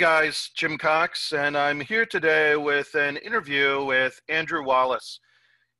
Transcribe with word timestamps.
guys, 0.00 0.50
Jim 0.56 0.78
Cox, 0.78 1.34
and 1.34 1.58
I'm 1.58 1.78
here 1.78 2.06
today 2.06 2.56
with 2.56 2.94
an 2.94 3.18
interview 3.18 3.84
with 3.84 4.18
Andrew 4.30 4.64
Wallis. 4.64 5.20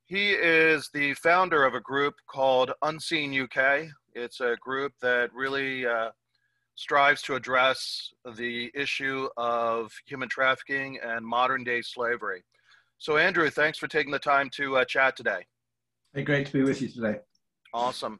He 0.05 0.33
is 0.33 0.91
the 0.93 1.15
founder 1.15 1.65
of 1.65 1.73
a 1.73 1.79
group 1.79 2.13
called 2.27 2.71
Unseen 2.83 3.33
UK. 3.33 3.87
It's 4.13 4.39
a 4.39 4.57
group 4.61 4.93
that 5.01 5.33
really 5.33 5.87
uh, 5.87 6.11
strives 6.75 7.23
to 7.23 7.33
address 7.33 8.13
the 8.37 8.69
issue 8.75 9.27
of 9.37 9.91
human 10.05 10.29
trafficking 10.29 10.99
and 11.03 11.25
modern 11.25 11.63
day 11.63 11.81
slavery. 11.81 12.43
So, 12.99 13.17
Andrew, 13.17 13.49
thanks 13.49 13.79
for 13.79 13.87
taking 13.87 14.11
the 14.11 14.19
time 14.19 14.51
to 14.51 14.77
uh, 14.77 14.85
chat 14.85 15.17
today. 15.17 15.47
Hey, 16.13 16.21
great 16.21 16.45
to 16.45 16.53
be 16.53 16.61
with 16.61 16.79
you 16.79 16.89
today. 16.89 17.21
Awesome. 17.73 18.19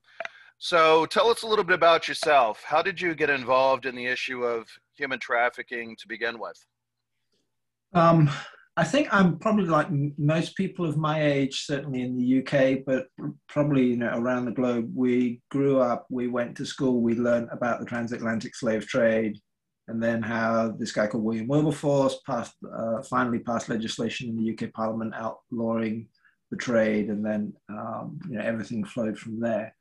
So, 0.58 1.06
tell 1.06 1.30
us 1.30 1.44
a 1.44 1.48
little 1.48 1.66
bit 1.66 1.76
about 1.76 2.08
yourself. 2.08 2.64
How 2.66 2.82
did 2.82 3.00
you 3.00 3.14
get 3.14 3.30
involved 3.30 3.86
in 3.86 3.94
the 3.94 4.08
issue 4.08 4.44
of 4.44 4.68
human 4.96 5.20
trafficking 5.20 5.96
to 6.00 6.08
begin 6.08 6.40
with? 6.40 6.58
Um, 7.94 8.30
I 8.78 8.86
think 8.86 9.14
I'm 9.14 9.38
probably 9.38 9.66
like 9.66 9.88
most 10.18 10.56
people 10.56 10.86
of 10.86 10.98
my 10.98 11.22
age, 11.22 11.66
certainly 11.66 12.02
in 12.02 12.18
the 12.18 12.40
UK, 12.42 12.86
but 12.86 13.08
probably 13.50 13.88
you 13.88 13.98
know 13.98 14.12
around 14.14 14.46
the 14.46 14.52
globe. 14.52 14.92
We 14.96 15.42
grew 15.50 15.80
up, 15.80 16.08
we 16.10 16.28
went 16.28 16.56
to 16.58 16.66
school, 16.66 17.02
we 17.02 17.16
learned 17.16 17.50
about 17.52 17.80
the 17.80 17.86
transatlantic 17.86 18.56
slave 18.56 18.88
trade, 18.88 19.38
and 19.90 20.02
then 20.02 20.22
how 20.22 20.74
this 20.80 20.94
guy 20.94 21.08
called 21.08 21.24
William 21.24 21.48
Wilberforce 21.48 22.20
passed, 22.26 22.56
uh, 22.74 23.02
finally 23.04 23.40
passed 23.40 23.68
legislation 23.68 24.30
in 24.30 24.38
the 24.38 24.54
UK 24.54 24.72
Parliament 24.74 25.14
outlawing 25.16 26.08
the 26.50 26.58
trade, 26.58 27.10
and 27.10 27.26
then 27.26 27.54
um, 27.70 28.20
you 28.30 28.38
know 28.38 28.44
everything 28.44 28.86
flowed 28.86 29.20
from 29.20 29.42
there. 29.42 29.76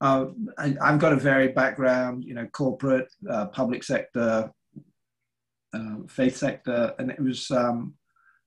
Uh, 0.00 0.26
I, 0.58 0.74
have 0.80 0.98
got 0.98 1.12
a 1.12 1.16
varied 1.16 1.54
background, 1.54 2.24
you 2.24 2.34
know, 2.34 2.46
corporate, 2.46 3.08
uh, 3.30 3.46
public 3.46 3.84
sector, 3.84 4.50
uh, 5.72 5.96
faith 6.08 6.36
sector, 6.36 6.94
and 6.98 7.10
it 7.10 7.20
was 7.20 7.50
um, 7.50 7.94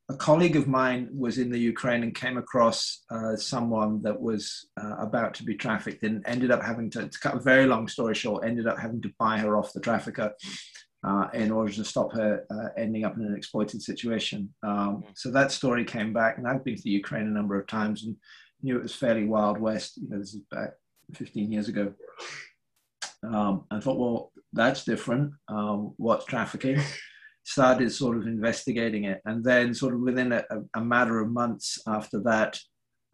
a 0.09 0.16
colleague 0.16 0.56
of 0.56 0.67
mine 0.67 1.09
was 1.12 1.38
in 1.38 1.50
the 1.50 1.59
Ukraine 1.59 2.04
and 2.04 2.16
came 2.16 2.38
across 2.38 3.04
uh, 3.09 3.36
someone 3.36 4.02
that 4.04 4.20
was 4.20 4.70
uh, 4.81 4.95
about 5.00 5.34
to 5.36 5.44
be 5.44 5.56
trafficked 5.56 6.04
and 6.04 6.23
ended 6.26 6.52
up 6.52 6.64
having 6.64 6.89
to, 6.92 7.09
to, 7.09 7.20
cut 7.20 7.36
a 7.36 7.39
very 7.39 7.66
long 7.66 7.88
story 7.88 8.16
short, 8.16 8.45
ended 8.45 8.67
up 8.67 8.80
having 8.80 9.02
to 9.02 9.11
buy 9.20 9.38
her 9.38 9.58
off 9.58 9.73
the 9.73 9.82
trafficker 9.82 10.32
uh, 11.06 11.28
in 11.34 11.52
order 11.52 11.72
to 11.73 11.84
stop 11.84 12.14
her 12.14 12.45
uh, 12.50 12.70
ending 12.78 13.04
up 13.04 13.17
in 13.17 13.23
an 13.23 13.36
exploited 13.36 13.82
situation. 13.82 14.54
Um, 14.64 15.04
mm. 15.04 15.04
so 15.16 15.30
that 15.32 15.52
story 15.52 15.84
came 15.84 16.14
back, 16.14 16.38
and 16.38 16.48
I've 16.48 16.64
been 16.64 16.76
to 16.76 16.84
the 16.84 16.89
Ukraine 16.89 17.28
a 17.28 17.32
number 17.32 17.59
of 17.59 17.67
times 17.67 18.06
and 18.06 18.16
knew 18.61 18.78
it 18.78 18.84
was 18.84 18.95
fairly 18.95 19.26
wild 19.26 19.59
west. 19.59 19.98
You 19.98 20.09
know, 20.09 20.20
this 20.20 20.34
is 20.34 20.42
back 20.50 20.72
15 21.13 21.52
years 21.52 21.67
ago. 21.67 21.94
Um, 23.23 23.66
I 23.72 23.80
thought, 23.80 23.97
well, 23.97 24.31
that's 24.53 24.86
different. 24.86 25.33
Um, 25.47 25.94
what's 25.97 26.25
trafficking? 26.25 26.81
started 27.47 27.89
sort 27.89 28.17
of 28.17 28.27
investigating 28.27 29.05
it. 29.05 29.22
And 29.25 29.41
then, 29.41 29.73
sort 29.73 29.94
of 29.94 30.02
within 30.02 30.33
a, 30.33 30.44
a 30.75 30.81
matter 30.81 31.22
of 31.22 31.31
months 31.31 31.80
after 31.88 32.19
that, 32.23 32.59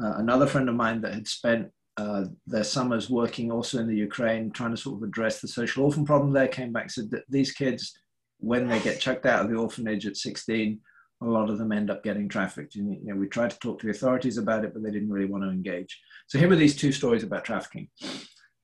uh, 0.03 0.13
another 0.15 0.47
friend 0.47 0.67
of 0.69 0.75
mine 0.75 1.01
that 1.01 1.13
had 1.13 1.27
spent 1.27 1.69
uh, 1.97 2.25
their 2.47 2.63
summers 2.63 3.11
working 3.11 3.51
also 3.51 3.79
in 3.79 3.87
the 3.87 3.95
Ukraine, 3.95 4.49
trying 4.49 4.71
to 4.71 4.77
sort 4.77 4.97
of 4.97 5.07
address 5.07 5.39
the 5.39 5.47
social 5.47 5.85
orphan 5.85 6.03
problem 6.03 6.33
there, 6.33 6.47
came 6.47 6.73
back 6.73 6.83
and 6.83 6.91
said 6.91 7.11
that 7.11 7.23
these 7.29 7.51
kids, 7.51 7.93
when 8.39 8.67
they 8.67 8.79
get 8.79 8.99
chucked 8.99 9.27
out 9.27 9.45
of 9.45 9.51
the 9.51 9.57
orphanage 9.57 10.07
at 10.07 10.17
16, 10.17 10.79
a 11.21 11.25
lot 11.25 11.49
of 11.49 11.57
them 11.57 11.71
end 11.71 11.89
up 11.89 12.03
getting 12.03 12.27
trafficked. 12.27 12.75
And, 12.75 12.93
you 12.93 13.13
know, 13.13 13.15
we 13.15 13.27
tried 13.27 13.51
to 13.51 13.59
talk 13.59 13.79
to 13.79 13.85
the 13.85 13.91
authorities 13.91 14.37
about 14.37 14.65
it, 14.65 14.73
but 14.73 14.83
they 14.83 14.91
didn't 14.91 15.11
really 15.11 15.29
want 15.29 15.43
to 15.43 15.49
engage. 15.49 15.99
So 16.27 16.37
here 16.37 16.49
were 16.49 16.55
these 16.55 16.75
two 16.75 16.91
stories 16.91 17.23
about 17.23 17.45
trafficking, 17.45 17.87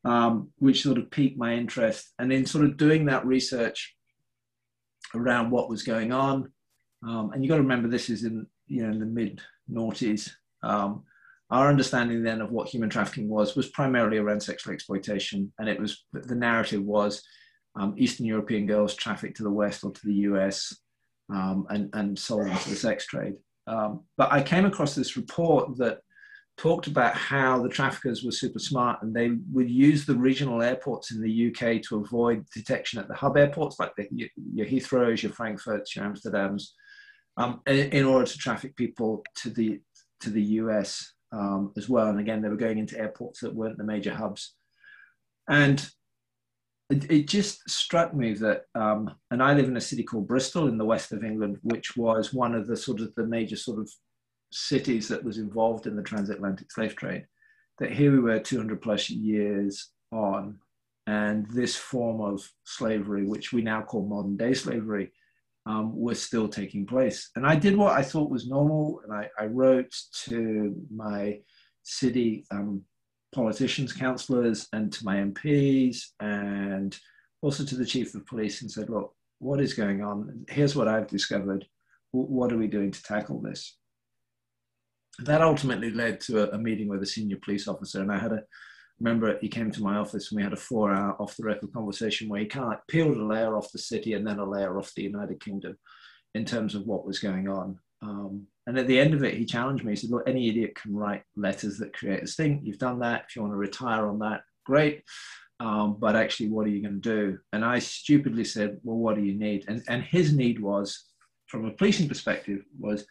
um, 0.03 0.49
which 0.57 0.83
sort 0.83 0.97
of 0.97 1.11
piqued 1.11 1.37
my 1.37 1.53
interest. 1.53 2.13
And 2.19 2.33
in 2.33 2.45
sort 2.45 2.65
of 2.65 2.77
doing 2.77 3.05
that 3.05 3.25
research, 3.25 3.95
around 5.15 5.51
what 5.51 5.69
was 5.69 5.83
going 5.83 6.11
on. 6.11 6.51
Um, 7.07 7.31
and 7.31 7.43
you 7.43 7.49
got 7.49 7.55
to 7.55 7.61
remember 7.61 7.87
this 7.87 8.09
is 8.09 8.23
in 8.23 8.45
you 8.67 8.83
know 8.83 8.91
in 8.91 8.99
the 8.99 9.05
mid 9.05 9.41
noughties. 9.71 10.29
Um, 10.63 11.03
our 11.49 11.67
understanding 11.67 12.21
then 12.21 12.41
of 12.41 12.51
what 12.51 12.67
human 12.67 12.89
trafficking 12.89 13.27
was 13.27 13.55
was 13.55 13.69
primarily 13.69 14.17
around 14.17 14.41
sexual 14.41 14.73
exploitation, 14.73 15.51
and 15.59 15.69
it 15.69 15.79
was 15.79 16.05
the 16.13 16.35
narrative 16.35 16.83
was 16.83 17.23
um, 17.75 17.95
Eastern 17.97 18.25
European 18.25 18.67
girls 18.67 18.95
trafficked 18.95 19.37
to 19.37 19.43
the 19.43 19.49
West 19.49 19.83
or 19.83 19.91
to 19.91 20.01
the 20.05 20.13
US 20.13 20.75
um, 21.31 21.65
and 21.69 21.89
and 21.93 22.17
sold 22.17 22.47
into 22.47 22.69
the 22.69 22.75
sex 22.75 23.05
trade. 23.05 23.35
Um, 23.67 24.01
but 24.17 24.31
I 24.31 24.41
came 24.41 24.65
across 24.65 24.95
this 24.95 25.15
report 25.15 25.77
that 25.77 25.99
talked 26.57 26.87
about 26.87 27.15
how 27.15 27.61
the 27.61 27.69
traffickers 27.69 28.23
were 28.23 28.31
super 28.31 28.59
smart 28.59 29.01
and 29.01 29.15
they 29.15 29.31
would 29.53 29.69
use 29.69 30.05
the 30.05 30.15
regional 30.15 30.61
airports 30.61 31.11
in 31.11 31.21
the 31.21 31.47
UK 31.47 31.81
to 31.81 31.97
avoid 31.97 32.45
detection 32.53 32.99
at 32.99 33.07
the 33.07 33.13
hub 33.13 33.37
airports 33.37 33.79
like 33.79 33.95
the, 33.95 34.09
your 34.53 34.67
Heathrows, 34.67 35.23
your 35.23 35.31
Frankfurts, 35.31 35.95
your 35.95 36.03
Amsterdams, 36.03 36.71
um, 37.37 37.61
in, 37.65 38.03
order 38.03 38.25
to 38.25 38.37
traffic 38.37 38.75
people 38.75 39.23
to 39.35 39.49
the 39.49 39.79
to 40.19 40.29
the 40.29 40.43
US 40.43 41.13
um, 41.31 41.71
as 41.77 41.87
well. 41.87 42.07
And 42.07 42.19
again, 42.19 42.41
they 42.41 42.49
were 42.49 42.57
going 42.57 42.77
into 42.77 42.99
airports 42.99 43.39
that 43.39 43.55
weren't 43.55 43.77
the 43.77 43.85
major 43.85 44.13
hubs. 44.13 44.55
And 45.49 45.89
it, 46.89 47.11
it 47.11 47.27
just 47.27 47.69
struck 47.69 48.13
me 48.13 48.33
that, 48.35 48.63
um, 48.75 49.11
and 49.31 49.43
I 49.43 49.53
live 49.53 49.67
in 49.67 49.77
a 49.77 49.81
city 49.81 50.03
called 50.03 50.27
Bristol 50.27 50.67
in 50.67 50.77
the 50.77 50.85
west 50.85 51.11
of 51.11 51.23
England, 51.23 51.57
which 51.61 51.95
was 51.95 52.33
one 52.33 52.55
of 52.55 52.67
the 52.67 52.75
sort 52.75 52.99
of 52.99 53.13
the 53.15 53.27
major 53.27 53.55
sort 53.55 53.79
of 53.79 53.89
cities 54.51 55.07
that 55.07 55.23
was 55.23 55.37
involved 55.37 55.85
in 55.85 55.95
the 55.95 56.01
transatlantic 56.03 56.71
slave 56.71 56.95
trade, 56.95 57.25
that 57.77 57.91
here 57.91 58.11
we 58.11 58.19
were 58.19 58.39
200 58.39 58.81
plus 58.81 59.09
years 59.09 59.89
on, 60.11 60.57
and 61.05 61.49
this 61.51 61.75
form 61.75 62.21
of 62.21 62.47
slavery, 62.63 63.25
which 63.25 63.53
we 63.53 63.61
now 63.61 63.81
call 63.81 64.07
modern 64.07 64.35
day 64.35 64.53
slavery, 64.53 65.11
um, 65.67 65.95
was 65.95 66.21
still 66.21 66.47
taking 66.47 66.87
place. 66.87 67.29
And 67.35 67.45
I 67.45 67.55
did 67.55 67.77
what 67.77 67.95
I 67.95 68.01
thought 68.01 68.31
was 68.31 68.47
normal, 68.47 69.01
and 69.03 69.13
I, 69.13 69.29
I 69.39 69.45
wrote 69.45 69.93
to 70.25 70.75
my 70.91 71.39
city 71.83 72.45
um, 72.49 72.83
politicians, 73.33 73.93
councillors, 73.93 74.67
and 74.73 74.91
to 74.93 75.05
my 75.05 75.17
MPs, 75.17 76.07
and 76.19 76.97
also 77.41 77.63
to 77.63 77.75
the 77.75 77.85
chief 77.85 78.15
of 78.15 78.25
police, 78.25 78.61
and 78.61 78.71
said, 78.71 78.89
Look, 78.89 79.13
what 79.39 79.61
is 79.61 79.73
going 79.73 80.03
on? 80.03 80.45
Here's 80.49 80.75
what 80.75 80.87
I've 80.87 81.07
discovered. 81.07 81.65
What 82.11 82.51
are 82.51 82.57
we 82.57 82.67
doing 82.67 82.91
to 82.91 83.03
tackle 83.03 83.41
this? 83.41 83.77
that 85.25 85.41
ultimately 85.41 85.91
led 85.91 86.21
to 86.21 86.43
a, 86.43 86.55
a, 86.55 86.57
meeting 86.57 86.87
with 86.87 87.03
a 87.03 87.05
senior 87.05 87.37
police 87.43 87.67
officer. 87.67 88.01
And 88.01 88.11
I 88.11 88.17
had 88.17 88.31
a 88.31 88.43
remember 88.99 89.37
he 89.39 89.47
came 89.47 89.71
to 89.71 89.81
my 89.81 89.95
office 89.95 90.31
and 90.31 90.37
we 90.37 90.43
had 90.43 90.53
a 90.53 90.57
four 90.57 90.93
hour 90.93 91.15
off 91.21 91.37
the 91.37 91.43
record 91.43 91.71
conversation 91.73 92.27
where 92.27 92.41
he 92.41 92.45
kind 92.45 92.73
of 92.73 92.85
peeled 92.87 93.17
a 93.17 93.25
layer 93.25 93.55
off 93.55 93.71
the 93.71 93.79
city 93.79 94.13
and 94.13 94.27
then 94.27 94.39
a 94.39 94.45
layer 94.49 94.77
off 94.77 94.93
the 94.95 95.03
United 95.03 95.43
Kingdom 95.43 95.77
in 96.35 96.45
terms 96.45 96.75
of 96.75 96.85
what 96.85 97.05
was 97.05 97.19
going 97.19 97.47
on. 97.47 97.77
Um, 98.01 98.47
and 98.69 98.77
at 98.77 98.85
the 98.85 98.99
end 98.99 99.15
of 99.15 99.23
it, 99.23 99.33
he 99.33 99.45
challenged 99.45 99.83
me. 99.83 99.93
He 99.93 99.95
said, 99.95 100.11
Look, 100.11 100.29
any 100.29 100.47
idiot 100.47 100.75
can 100.75 100.95
write 100.95 101.23
letters 101.35 101.79
that 101.79 101.91
create 101.91 102.21
a 102.21 102.27
stink. 102.27 102.61
You've 102.63 102.77
done 102.77 102.99
that. 102.99 103.25
If 103.27 103.35
you 103.35 103.41
want 103.41 103.53
to 103.53 103.57
retire 103.57 104.07
on 104.07 104.19
that, 104.19 104.41
great. 104.63 105.03
Um, 105.59 105.97
but 105.99 106.15
actually, 106.15 106.49
what 106.49 106.67
are 106.67 106.69
you 106.69 106.83
going 106.83 107.01
to 107.01 107.31
do? 107.31 107.39
And 107.51 107.65
I 107.65 107.79
stupidly 107.79 108.45
said, 108.45 108.79
Well, 108.83 108.97
what 108.97 109.15
do 109.15 109.23
you 109.23 109.33
need? 109.33 109.65
And, 109.67 109.81
and 109.87 110.03
his 110.03 110.35
need 110.35 110.61
was, 110.61 111.05
from 111.47 111.65
a 111.65 111.71
policing 111.71 112.07
perspective, 112.07 112.61
was 112.79 113.07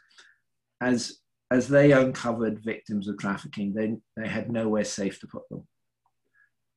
as 0.81 1.19
as 1.51 1.67
they 1.67 1.91
uncovered 1.91 2.63
victims 2.63 3.09
of 3.09 3.19
trafficking, 3.19 3.73
they, 3.73 3.97
they 4.17 4.29
had 4.29 4.53
nowhere 4.53 4.85
safe 4.85 5.19
to 5.19 5.27
put 5.27 5.49
them. 5.49 5.67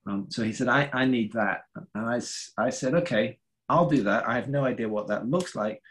Um, 0.07 0.27
so 0.29 0.43
he 0.43 0.53
said, 0.53 0.69
I, 0.69 0.89
I 0.91 1.05
need 1.05 1.33
that. 1.33 1.63
And 1.75 2.05
I, 2.05 2.21
I 2.57 2.69
said, 2.69 2.95
okay, 2.95 3.37
I'll 3.69 3.89
do 3.89 4.03
that. 4.03 4.27
I 4.27 4.35
have 4.35 4.49
no 4.49 4.65
idea 4.65 4.89
what 4.89 5.07
that 5.09 5.27
looks 5.27 5.55
like, 5.55 5.81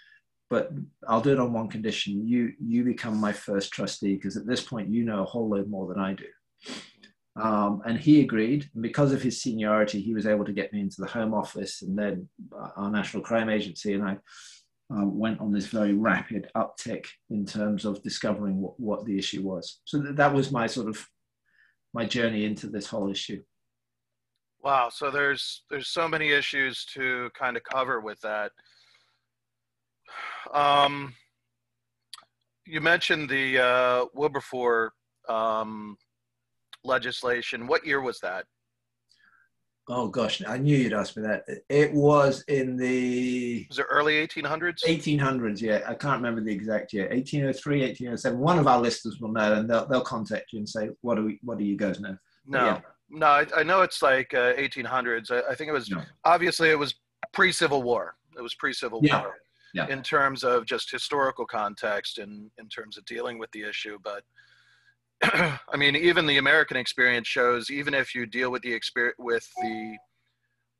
but 0.50 0.73
I'll 1.06 1.20
do 1.20 1.32
it 1.32 1.38
on 1.38 1.52
one 1.52 1.69
condition. 1.69 2.26
You, 2.26 2.52
you 2.61 2.85
become 2.85 3.17
my 3.17 3.32
first 3.32 3.73
trustee 3.73 4.17
because 4.17 4.37
at 4.37 4.47
this 4.47 4.61
point, 4.61 4.93
you 4.93 5.05
know 5.05 5.23
a 5.23 5.26
whole 5.26 5.49
load 5.49 5.70
more 5.70 5.87
than 5.87 6.02
I 6.02 6.14
do. 6.14 6.26
Um, 7.41 7.82
and 7.87 7.99
he 7.99 8.20
agreed. 8.20 8.69
And 8.75 8.82
because 8.82 9.12
of 9.12 9.23
his 9.23 9.41
seniority, 9.41 10.00
he 10.00 10.12
was 10.12 10.26
able 10.26 10.44
to 10.44 10.52
get 10.52 10.73
me 10.73 10.81
into 10.81 11.00
the 11.00 11.06
Home 11.06 11.32
Office 11.32 11.82
and 11.82 11.97
then 11.97 12.29
our 12.76 12.91
National 12.91 13.23
Crime 13.23 13.49
Agency. 13.49 13.94
And 13.94 14.02
I 14.02 14.19
um, 14.91 15.17
went 15.17 15.41
on 15.41 15.52
this 15.52 15.67
very 15.67 15.94
rapid 15.94 16.50
uptick 16.56 17.06
in 17.31 17.46
terms 17.46 17.85
of 17.85 18.03
discovering 18.03 18.61
what, 18.61 18.79
what 18.81 19.05
the 19.05 19.17
issue 19.17 19.43
was. 19.43 19.81
So 19.85 20.03
th- 20.03 20.17
that 20.17 20.35
was 20.35 20.50
my 20.50 20.67
sort 20.67 20.88
of 20.88 21.06
my 21.94 22.05
journey 22.05 22.44
into 22.44 22.69
this 22.69 22.87
whole 22.87 23.08
issue. 23.08 23.41
Wow. 24.62 24.88
So 24.91 25.11
there's 25.11 25.62
there's 25.70 25.88
so 25.88 26.08
many 26.08 26.31
issues 26.31 26.85
to 26.87 27.31
kind 27.38 27.56
of 27.56 27.62
cover 27.62 28.00
with 28.00 28.20
that. 28.23 28.50
Um, 30.52 31.14
you 32.66 32.81
mentioned 32.81 33.28
the 33.28 33.58
uh, 33.58 34.04
Wilberforce 34.14 34.92
um, 35.28 35.96
legislation. 36.84 37.66
What 37.66 37.87
year 37.87 38.00
was 38.00 38.20
that? 38.20 38.44
Oh 39.92 40.06
gosh, 40.06 40.40
I 40.46 40.56
knew 40.56 40.76
you'd 40.76 40.92
ask 40.92 41.16
me 41.16 41.25
that. 41.25 41.42
It 41.69 41.92
was 41.92 42.44
in 42.46 42.76
the 42.76 43.66
was 43.69 43.81
it 43.81 43.87
early 43.90 44.25
1800s? 44.25 44.84
1800s, 44.84 45.60
yeah. 45.60 45.81
I 45.84 45.94
can't 45.94 46.16
remember 46.16 46.40
the 46.43 46.52
exact 46.52 46.93
year. 46.93 47.08
1803, 47.08 47.81
1807. 47.81 48.38
One 48.38 48.60
of 48.60 48.69
our 48.69 48.81
listeners 48.81 49.19
will 49.20 49.32
know, 49.32 49.54
and 49.54 49.69
they'll 49.69 49.86
they'll 49.88 50.02
contact 50.02 50.52
you 50.52 50.60
and 50.60 50.69
say, 50.69 50.90
"What 51.00 51.16
do 51.16 51.25
we? 51.25 51.40
What 51.43 51.58
do 51.58 51.64
you 51.64 51.76
guys 51.76 51.98
know?" 51.98 52.16
No, 52.46 52.66
yeah. 52.66 52.81
no, 53.10 53.26
I, 53.26 53.46
I, 53.56 53.62
know 53.64 53.82
it's 53.82 54.00
like 54.00 54.32
uh, 54.32 54.54
1800s. 54.54 55.32
I, 55.32 55.50
I, 55.50 55.54
think 55.56 55.69
it 55.69 55.72
was 55.72 55.90
no. 55.90 56.02
obviously 56.25 56.70
it 56.70 56.78
was 56.78 56.94
pre-Civil 57.32 57.82
War. 57.82 58.14
It 58.36 58.43
was 58.43 58.54
pre-Civil 58.54 59.00
yeah. 59.02 59.22
War. 59.22 59.34
Yeah. 59.75 59.87
in 59.88 60.02
terms 60.02 60.44
of 60.44 60.67
just 60.67 60.90
historical 60.90 61.46
context 61.46 62.19
and 62.19 62.50
in 62.58 62.69
terms 62.69 62.96
of 62.96 63.05
dealing 63.05 63.38
with 63.38 63.50
the 63.52 63.62
issue. 63.62 63.99
But 64.02 64.22
I 65.22 65.76
mean, 65.76 65.96
even 65.96 66.26
the 66.26 66.38
American 66.38 66.76
experience 66.76 67.28
shows 67.28 67.70
even 67.70 67.94
if 67.94 68.14
you 68.14 68.26
deal 68.26 68.50
with 68.50 68.62
the 68.62 68.72
experience 68.72 69.17
with 69.19 69.46
the 69.62 69.96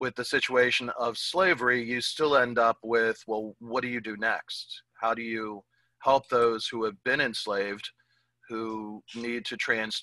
with 0.01 0.17
the 0.17 0.25
situation 0.25 0.91
of 0.99 1.19
slavery, 1.19 1.83
you 1.83 2.01
still 2.01 2.37
end 2.37 2.59
up 2.59 2.79
with 2.83 3.23
well, 3.27 3.55
what 3.59 3.83
do 3.83 3.89
you 3.89 4.01
do 4.01 4.17
next? 4.17 4.83
How 5.01 5.15
do 5.15 5.23
you 5.23 5.63
help 6.01 6.29
those 6.29 6.67
who 6.67 6.85
have 6.85 6.97
been 7.05 7.21
enslaved, 7.21 7.91
who 8.49 9.03
need 9.15 9.45
to 9.45 9.57
trans, 9.57 10.03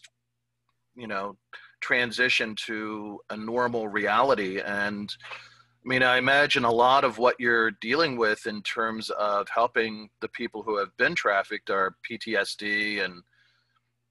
you 0.96 1.08
know, 1.08 1.36
transition 1.82 2.56
to 2.66 3.20
a 3.30 3.38
normal 3.38 3.88
reality 3.88 4.60
and 4.62 5.14
I 5.88 5.90
mean, 5.90 6.04
I 6.04 6.18
imagine 6.18 6.66
a 6.66 6.72
lot 6.72 7.06
of 7.06 7.18
what 7.18 7.38
you're 7.40 7.72
dealing 7.72 8.18
with 8.18 8.46
in 8.46 8.62
terms 8.64 9.10
of 9.12 9.48
helping 9.48 10.10
the 10.20 10.28
people 10.28 10.62
who 10.62 10.78
have 10.80 10.90
been 10.98 11.16
trafficked 11.16 11.70
are 11.70 11.96
PTSD 12.12 13.06
and, 13.06 13.24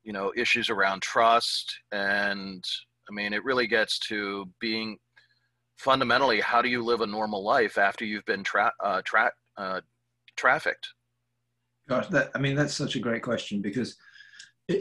you 0.02 0.14
know, 0.14 0.32
issues 0.34 0.70
around 0.70 1.02
trust. 1.02 1.78
And 1.92 2.64
I 3.10 3.12
mean, 3.12 3.34
it 3.34 3.44
really 3.44 3.66
gets 3.66 3.98
to 4.08 4.48
being 4.58 4.96
fundamentally 5.76 6.40
how 6.40 6.62
do 6.62 6.70
you 6.70 6.82
live 6.82 7.02
a 7.02 7.06
normal 7.06 7.44
life 7.44 7.76
after 7.76 8.06
you've 8.06 8.24
been 8.24 8.42
tra- 8.42 8.72
uh, 8.82 9.02
tra- 9.04 9.32
uh, 9.58 9.82
trafficked? 10.34 10.88
Gosh, 11.90 12.06
that, 12.06 12.30
I 12.34 12.38
mean, 12.38 12.56
that's 12.56 12.72
such 12.72 12.96
a 12.96 13.00
great 13.00 13.22
question 13.22 13.60
because 13.60 13.96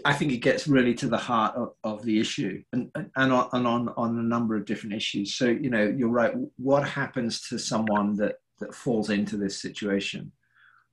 I 0.03 0.13
think 0.13 0.31
it 0.31 0.37
gets 0.37 0.67
really 0.67 0.95
to 0.95 1.07
the 1.07 1.17
heart 1.17 1.55
of, 1.55 1.73
of 1.83 2.03
the 2.03 2.19
issue 2.19 2.63
and, 2.73 2.89
and, 2.95 3.31
on, 3.31 3.49
and 3.53 3.67
on, 3.67 3.89
on 3.95 4.17
a 4.17 4.23
number 4.23 4.55
of 4.55 4.65
different 4.65 4.95
issues. 4.95 5.35
So, 5.35 5.45
you 5.45 5.69
know, 5.69 5.83
you're 5.83 6.09
right. 6.09 6.33
What 6.57 6.87
happens 6.87 7.47
to 7.49 7.59
someone 7.59 8.15
that, 8.17 8.35
that 8.59 8.73
falls 8.73 9.11
into 9.11 9.37
this 9.37 9.61
situation? 9.61 10.31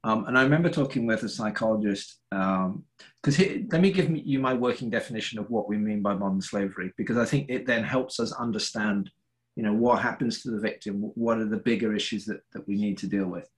Um, 0.05 0.27
and 0.27 0.37
I 0.37 0.43
remember 0.43 0.69
talking 0.69 1.07
with 1.07 1.23
a 1.23 1.29
psychologist, 1.29 2.19
because 2.31 3.41
um, 3.41 3.69
let 3.73 3.81
me 3.81 3.93
give 3.93 4.15
you 4.15 4.41
my 4.41 4.53
working 4.53 4.91
definition 4.91 5.39
of 5.39 5.49
what 5.49 5.69
we 5.69 5.79
mean 5.79 6.03
by 6.03 6.13
modern 6.13 6.43
slavery, 6.43 6.93
because 6.99 7.17
I 7.17 7.25
think 7.25 7.49
it 7.49 7.67
then 7.67 7.85
helps 7.85 8.21
us 8.21 8.33
understand, 8.33 9.11
you 9.57 9.63
know, 9.63 9.73
what 9.73 10.03
happens 10.03 10.43
to 10.43 10.51
the 10.51 10.61
victim, 10.61 11.13
what 11.15 11.39
are 11.39 11.49
the 11.49 11.57
bigger 11.57 11.95
issues 11.95 12.27
that, 12.27 12.41
that 12.53 12.67
we 12.67 12.77
need 12.77 12.99
to 12.99 13.07
deal 13.07 13.27
with. 13.27 13.49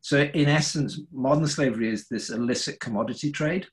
So 0.00 0.22
in 0.22 0.48
essence, 0.48 0.98
modern 1.12 1.46
slavery 1.46 1.92
is 1.92 2.08
this 2.08 2.30
illicit 2.30 2.80
commodity 2.80 3.30
trade 3.30 3.68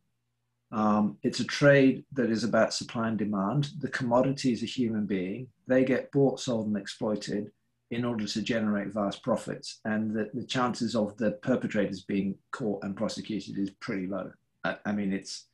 um, 0.71 1.17
it's 1.23 1.39
a 1.39 1.45
trade 1.45 2.05
that 2.13 2.29
is 2.29 2.43
about 2.43 2.73
supply 2.73 3.07
and 3.07 3.17
demand. 3.17 3.69
The 3.79 3.89
commodity 3.89 4.53
is 4.53 4.61
a 4.61 4.67
human 4.67 5.05
being. 5.05 5.47
They 5.67 5.83
get 5.83 6.11
bought, 6.11 6.39
sold, 6.39 6.67
and 6.67 6.77
exploited 6.77 7.51
in 7.91 8.05
order 8.05 8.27
to 8.27 8.41
generate 8.41 8.93
vast 8.93 9.23
profits. 9.23 9.79
And 9.85 10.13
the, 10.13 10.29
the 10.33 10.45
chances 10.45 10.95
of 10.95 11.17
the 11.17 11.31
perpetrators 11.31 12.03
being 12.03 12.35
caught 12.51 12.83
and 12.83 12.95
prosecuted 12.95 13.57
is 13.57 13.71
pretty 13.79 14.05
low. 14.05 14.31
I, 14.63 14.77
I 14.85 14.91
mean, 14.91 15.11
it's 15.11 15.47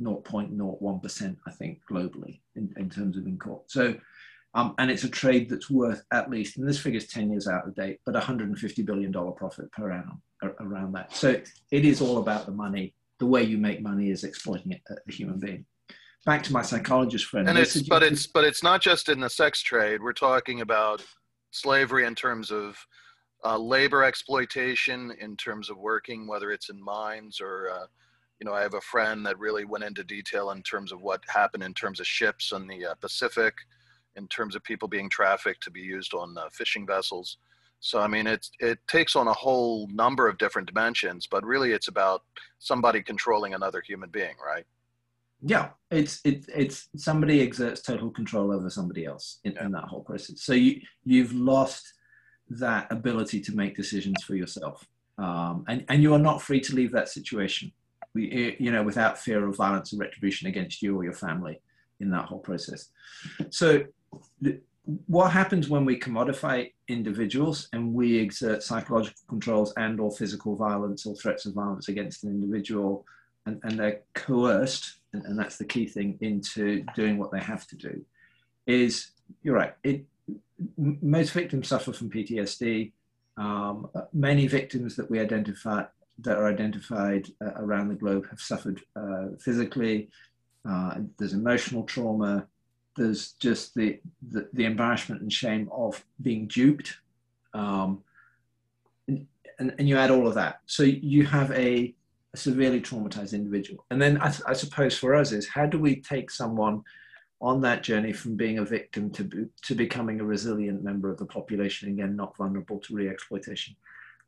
0.01%, 0.00 1.36
I 1.46 1.50
think, 1.52 1.80
globally 1.88 2.40
in, 2.56 2.74
in 2.76 2.90
terms 2.90 3.16
of 3.16 3.26
in 3.26 3.38
court. 3.38 3.70
So, 3.70 3.94
um, 4.54 4.74
and 4.78 4.90
it's 4.90 5.04
a 5.04 5.08
trade 5.08 5.48
that's 5.48 5.70
worth 5.70 6.02
at 6.12 6.28
least, 6.28 6.56
and 6.56 6.66
this 6.66 6.80
figure 6.80 6.98
is 6.98 7.06
10 7.06 7.30
years 7.30 7.46
out 7.46 7.68
of 7.68 7.74
date, 7.76 8.00
but 8.04 8.14
$150 8.16 8.84
billion 8.84 9.12
profit 9.12 9.70
per 9.70 9.92
annum 9.92 10.20
around 10.60 10.92
that. 10.92 11.14
So 11.14 11.40
it 11.70 11.84
is 11.84 12.00
all 12.00 12.18
about 12.18 12.46
the 12.46 12.52
money 12.52 12.94
the 13.18 13.26
way 13.26 13.42
you 13.42 13.58
make 13.58 13.80
money 13.80 14.10
is 14.10 14.24
exploiting 14.24 14.72
a, 14.72 14.94
a 14.94 15.12
human 15.12 15.38
being. 15.38 15.64
Back 16.24 16.42
to 16.44 16.52
my 16.52 16.62
psychologist 16.62 17.26
friend. 17.26 17.48
And 17.48 17.56
it's 17.56 17.82
but 17.82 18.02
it's 18.02 18.26
but 18.26 18.44
it's 18.44 18.62
not 18.62 18.82
just 18.82 19.08
in 19.08 19.20
the 19.20 19.30
sex 19.30 19.62
trade. 19.62 20.02
We're 20.02 20.12
talking 20.12 20.60
about 20.60 21.04
slavery 21.52 22.04
in 22.04 22.14
terms 22.14 22.50
of 22.50 22.76
uh, 23.44 23.56
labor 23.56 24.02
exploitation, 24.02 25.12
in 25.20 25.36
terms 25.36 25.70
of 25.70 25.78
working, 25.78 26.26
whether 26.26 26.50
it's 26.50 26.68
in 26.68 26.82
mines 26.82 27.40
or. 27.40 27.70
Uh, 27.70 27.86
you 28.38 28.44
know, 28.44 28.52
I 28.52 28.60
have 28.60 28.74
a 28.74 28.80
friend 28.82 29.24
that 29.24 29.38
really 29.38 29.64
went 29.64 29.84
into 29.84 30.04
detail 30.04 30.50
in 30.50 30.62
terms 30.62 30.92
of 30.92 31.00
what 31.00 31.22
happened 31.26 31.62
in 31.62 31.72
terms 31.72 32.00
of 32.00 32.06
ships 32.06 32.52
on 32.52 32.66
the 32.66 32.84
uh, 32.84 32.94
Pacific, 32.96 33.54
in 34.16 34.28
terms 34.28 34.54
of 34.54 34.62
people 34.62 34.88
being 34.88 35.08
trafficked 35.08 35.62
to 35.62 35.70
be 35.70 35.80
used 35.80 36.12
on 36.12 36.36
uh, 36.36 36.48
fishing 36.52 36.86
vessels. 36.86 37.38
So 37.80 38.00
I 38.00 38.08
mean, 38.08 38.26
it 38.26 38.48
it 38.58 38.78
takes 38.88 39.16
on 39.16 39.28
a 39.28 39.32
whole 39.32 39.88
number 39.88 40.28
of 40.28 40.38
different 40.38 40.68
dimensions, 40.68 41.26
but 41.26 41.44
really, 41.44 41.72
it's 41.72 41.88
about 41.88 42.22
somebody 42.58 43.02
controlling 43.02 43.54
another 43.54 43.80
human 43.80 44.10
being, 44.10 44.34
right? 44.44 44.64
Yeah, 45.42 45.70
it's 45.90 46.20
it, 46.24 46.46
it's 46.54 46.88
somebody 46.96 47.42
exerts 47.42 47.82
total 47.82 48.10
control 48.10 48.52
over 48.52 48.70
somebody 48.70 49.04
else 49.04 49.38
in, 49.44 49.52
yeah. 49.52 49.66
in 49.66 49.72
that 49.72 49.84
whole 49.84 50.02
process. 50.02 50.42
So 50.42 50.54
you 50.54 50.80
you've 51.04 51.32
lost 51.32 51.92
that 52.48 52.90
ability 52.90 53.40
to 53.42 53.54
make 53.54 53.76
decisions 53.76 54.22
for 54.24 54.34
yourself, 54.34 54.86
um, 55.18 55.64
and 55.68 55.84
and 55.88 56.02
you 56.02 56.14
are 56.14 56.18
not 56.18 56.42
free 56.42 56.60
to 56.60 56.74
leave 56.74 56.92
that 56.92 57.08
situation. 57.08 57.72
We, 58.14 58.56
you 58.58 58.72
know, 58.72 58.82
without 58.82 59.18
fear 59.18 59.46
of 59.46 59.56
violence 59.56 59.92
or 59.92 59.98
retribution 59.98 60.48
against 60.48 60.80
you 60.80 60.96
or 60.96 61.04
your 61.04 61.12
family 61.12 61.60
in 62.00 62.10
that 62.10 62.24
whole 62.24 62.38
process. 62.38 62.88
So 63.50 63.84
what 65.06 65.32
happens 65.32 65.68
when 65.68 65.84
we 65.84 65.98
commodify 65.98 66.70
individuals 66.88 67.68
and 67.72 67.92
we 67.92 68.16
exert 68.16 68.62
psychological 68.62 69.20
controls 69.28 69.72
and 69.76 69.98
or 69.98 70.12
physical 70.12 70.54
violence 70.54 71.06
or 71.06 71.14
threats 71.16 71.44
of 71.46 71.54
violence 71.54 71.88
against 71.88 72.24
an 72.24 72.30
individual 72.30 73.04
and, 73.46 73.60
and 73.64 73.78
they're 73.78 74.00
coerced 74.14 74.98
and, 75.12 75.24
and, 75.24 75.38
that's 75.38 75.56
the 75.56 75.64
key 75.64 75.86
thing 75.86 76.16
into 76.20 76.84
doing 76.94 77.18
what 77.18 77.32
they 77.32 77.40
have 77.40 77.66
to 77.66 77.76
do 77.76 78.04
is 78.66 79.10
you're 79.42 79.56
right 79.56 79.74
it 79.82 80.04
most 80.76 81.32
victims 81.32 81.68
suffer 81.68 81.92
from 81.92 82.10
ptsd 82.10 82.92
um, 83.36 83.88
many 84.12 84.46
victims 84.46 84.96
that 84.96 85.10
we 85.10 85.20
identify 85.20 85.84
that 86.18 86.38
are 86.38 86.48
identified 86.48 87.28
uh, 87.44 87.52
around 87.56 87.88
the 87.88 87.94
globe 87.94 88.26
have 88.30 88.40
suffered 88.40 88.80
uh, 88.96 89.26
physically. 89.38 90.08
Uh, 90.68 90.96
there's 91.18 91.34
emotional 91.34 91.84
trauma 91.84 92.46
there's 92.96 93.32
just 93.32 93.74
the, 93.74 94.00
the, 94.30 94.48
the 94.52 94.64
embarrassment 94.64 95.20
and 95.20 95.32
shame 95.32 95.68
of 95.72 96.04
being 96.22 96.46
duped. 96.46 96.96
Um, 97.54 98.02
and, 99.08 99.26
and, 99.58 99.88
you 99.88 99.96
add 99.96 100.10
all 100.10 100.26
of 100.26 100.34
that. 100.34 100.60
So 100.66 100.82
you 100.82 101.24
have 101.26 101.50
a, 101.52 101.94
a 102.34 102.36
severely 102.36 102.80
traumatized 102.80 103.32
individual. 103.32 103.84
And 103.90 104.00
then 104.00 104.20
I, 104.20 104.34
I, 104.46 104.52
suppose 104.52 104.98
for 104.98 105.14
us 105.14 105.32
is 105.32 105.48
how 105.48 105.64
do 105.64 105.78
we 105.78 105.96
take 105.96 106.30
someone 106.30 106.82
on 107.40 107.62
that 107.62 107.82
journey 107.82 108.12
from 108.12 108.36
being 108.36 108.58
a 108.58 108.64
victim 108.64 109.10
to, 109.10 109.48
to 109.62 109.74
becoming 109.74 110.20
a 110.20 110.24
resilient 110.24 110.82
member 110.82 111.10
of 111.10 111.18
the 111.18 111.24
population, 111.24 111.88
again, 111.88 112.16
not 112.16 112.36
vulnerable 112.36 112.78
to 112.80 112.94
re-exploitation? 112.94 113.74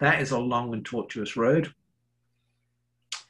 That 0.01 0.23
is 0.23 0.31
a 0.31 0.39
long 0.39 0.73
and 0.73 0.85
tortuous 0.85 1.37
road. 1.37 1.73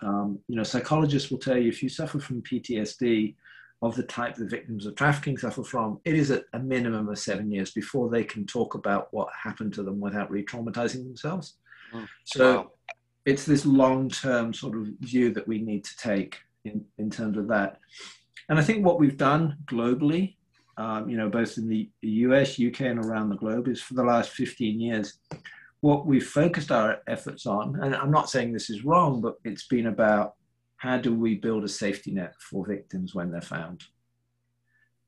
Um, 0.00 0.38
you 0.46 0.54
know, 0.54 0.62
psychologists 0.62 1.30
will 1.30 1.38
tell 1.38 1.56
you 1.56 1.68
if 1.68 1.82
you 1.82 1.88
suffer 1.88 2.20
from 2.20 2.42
PTSD, 2.42 3.34
of 3.80 3.94
the 3.94 4.02
type 4.02 4.34
the 4.34 4.44
victims 4.44 4.86
of 4.86 4.96
trafficking 4.96 5.38
suffer 5.38 5.62
from, 5.62 6.00
it 6.04 6.14
is 6.14 6.30
at 6.30 6.44
a 6.52 6.58
minimum 6.58 7.08
of 7.08 7.18
seven 7.18 7.50
years 7.50 7.70
before 7.70 8.10
they 8.10 8.24
can 8.24 8.44
talk 8.44 8.74
about 8.74 9.08
what 9.12 9.28
happened 9.40 9.72
to 9.74 9.82
them 9.82 10.00
without 10.00 10.30
re 10.30 10.44
traumatizing 10.44 11.04
themselves. 11.04 11.54
Mm. 11.94 12.08
So 12.24 12.56
wow. 12.56 12.70
it's 13.24 13.44
this 13.44 13.64
long 13.64 14.08
term 14.08 14.52
sort 14.52 14.76
of 14.76 14.88
view 15.00 15.32
that 15.34 15.46
we 15.46 15.60
need 15.60 15.84
to 15.84 15.96
take 15.96 16.38
in, 16.64 16.84
in 16.98 17.10
terms 17.10 17.38
of 17.38 17.46
that. 17.48 17.78
And 18.48 18.58
I 18.58 18.62
think 18.62 18.84
what 18.84 18.98
we've 18.98 19.16
done 19.16 19.58
globally, 19.66 20.34
um, 20.76 21.08
you 21.08 21.16
know, 21.16 21.28
both 21.28 21.56
in 21.58 21.68
the 21.68 21.88
US, 22.00 22.60
UK, 22.60 22.80
and 22.82 23.04
around 23.04 23.28
the 23.28 23.36
globe, 23.36 23.68
is 23.68 23.80
for 23.80 23.94
the 23.94 24.02
last 24.02 24.30
15 24.30 24.80
years, 24.80 25.18
what 25.80 26.06
we've 26.06 26.26
focused 26.26 26.72
our 26.72 26.98
efforts 27.06 27.46
on, 27.46 27.78
and 27.82 27.94
I'm 27.94 28.10
not 28.10 28.30
saying 28.30 28.52
this 28.52 28.70
is 28.70 28.84
wrong, 28.84 29.20
but 29.20 29.36
it's 29.44 29.66
been 29.66 29.86
about 29.86 30.34
how 30.78 30.96
do 30.96 31.12
we 31.12 31.34
build 31.34 31.64
a 31.64 31.68
safety 31.68 32.12
net 32.12 32.34
for 32.40 32.66
victims 32.66 33.14
when 33.14 33.30
they're 33.30 33.40
found? 33.40 33.84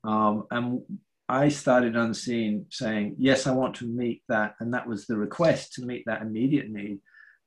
Um, 0.02 0.44
and 0.50 0.82
I 1.28 1.48
started 1.48 1.96
unseen 1.96 2.66
saying, 2.70 3.14
yes, 3.18 3.46
I 3.46 3.52
want 3.52 3.76
to 3.76 3.86
meet 3.86 4.22
that. 4.28 4.56
And 4.58 4.74
that 4.74 4.86
was 4.86 5.06
the 5.06 5.16
request 5.16 5.72
to 5.74 5.82
meet 5.82 6.02
that 6.06 6.22
immediate 6.22 6.70
need. 6.70 6.98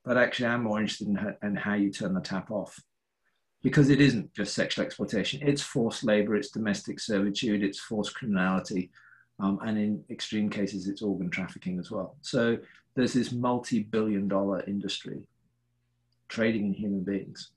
But 0.06 0.18
actually, 0.18 0.48
I'm 0.48 0.64
more 0.64 0.80
interested 0.80 1.10
in, 1.10 1.16
how, 1.16 1.34
in 1.44 1.56
how 1.56 1.74
you 1.74 1.92
turn 1.92 2.14
the 2.14 2.22
tap 2.22 2.50
off. 2.50 2.82
Because 3.62 3.90
it 3.90 4.00
isn't 4.00 4.34
just 4.34 4.56
sexual 4.56 4.86
exploitation, 4.86 5.42
it's 5.42 5.62
forced 5.62 6.04
labor, 6.04 6.36
it's 6.36 6.50
domestic 6.50 7.00
servitude, 7.00 7.64
it's 7.64 7.80
forced 7.80 8.14
criminality, 8.14 8.92
um, 9.40 9.58
and 9.66 9.78
in 9.78 10.04
extreme 10.10 10.50
cases, 10.50 10.90
it's 10.90 11.02
organ 11.02 11.30
trafficking 11.30 11.80
as 11.80 11.90
well. 11.90 12.18
So 12.22 12.58
there's 12.96 13.14
this 13.14 13.32
multi 13.32 13.80
billion 13.84 14.28
dollar 14.28 14.64
industry 14.68 15.24
trading 16.28 16.66
in 16.66 16.74
human 16.74 17.04
beings 17.04 17.52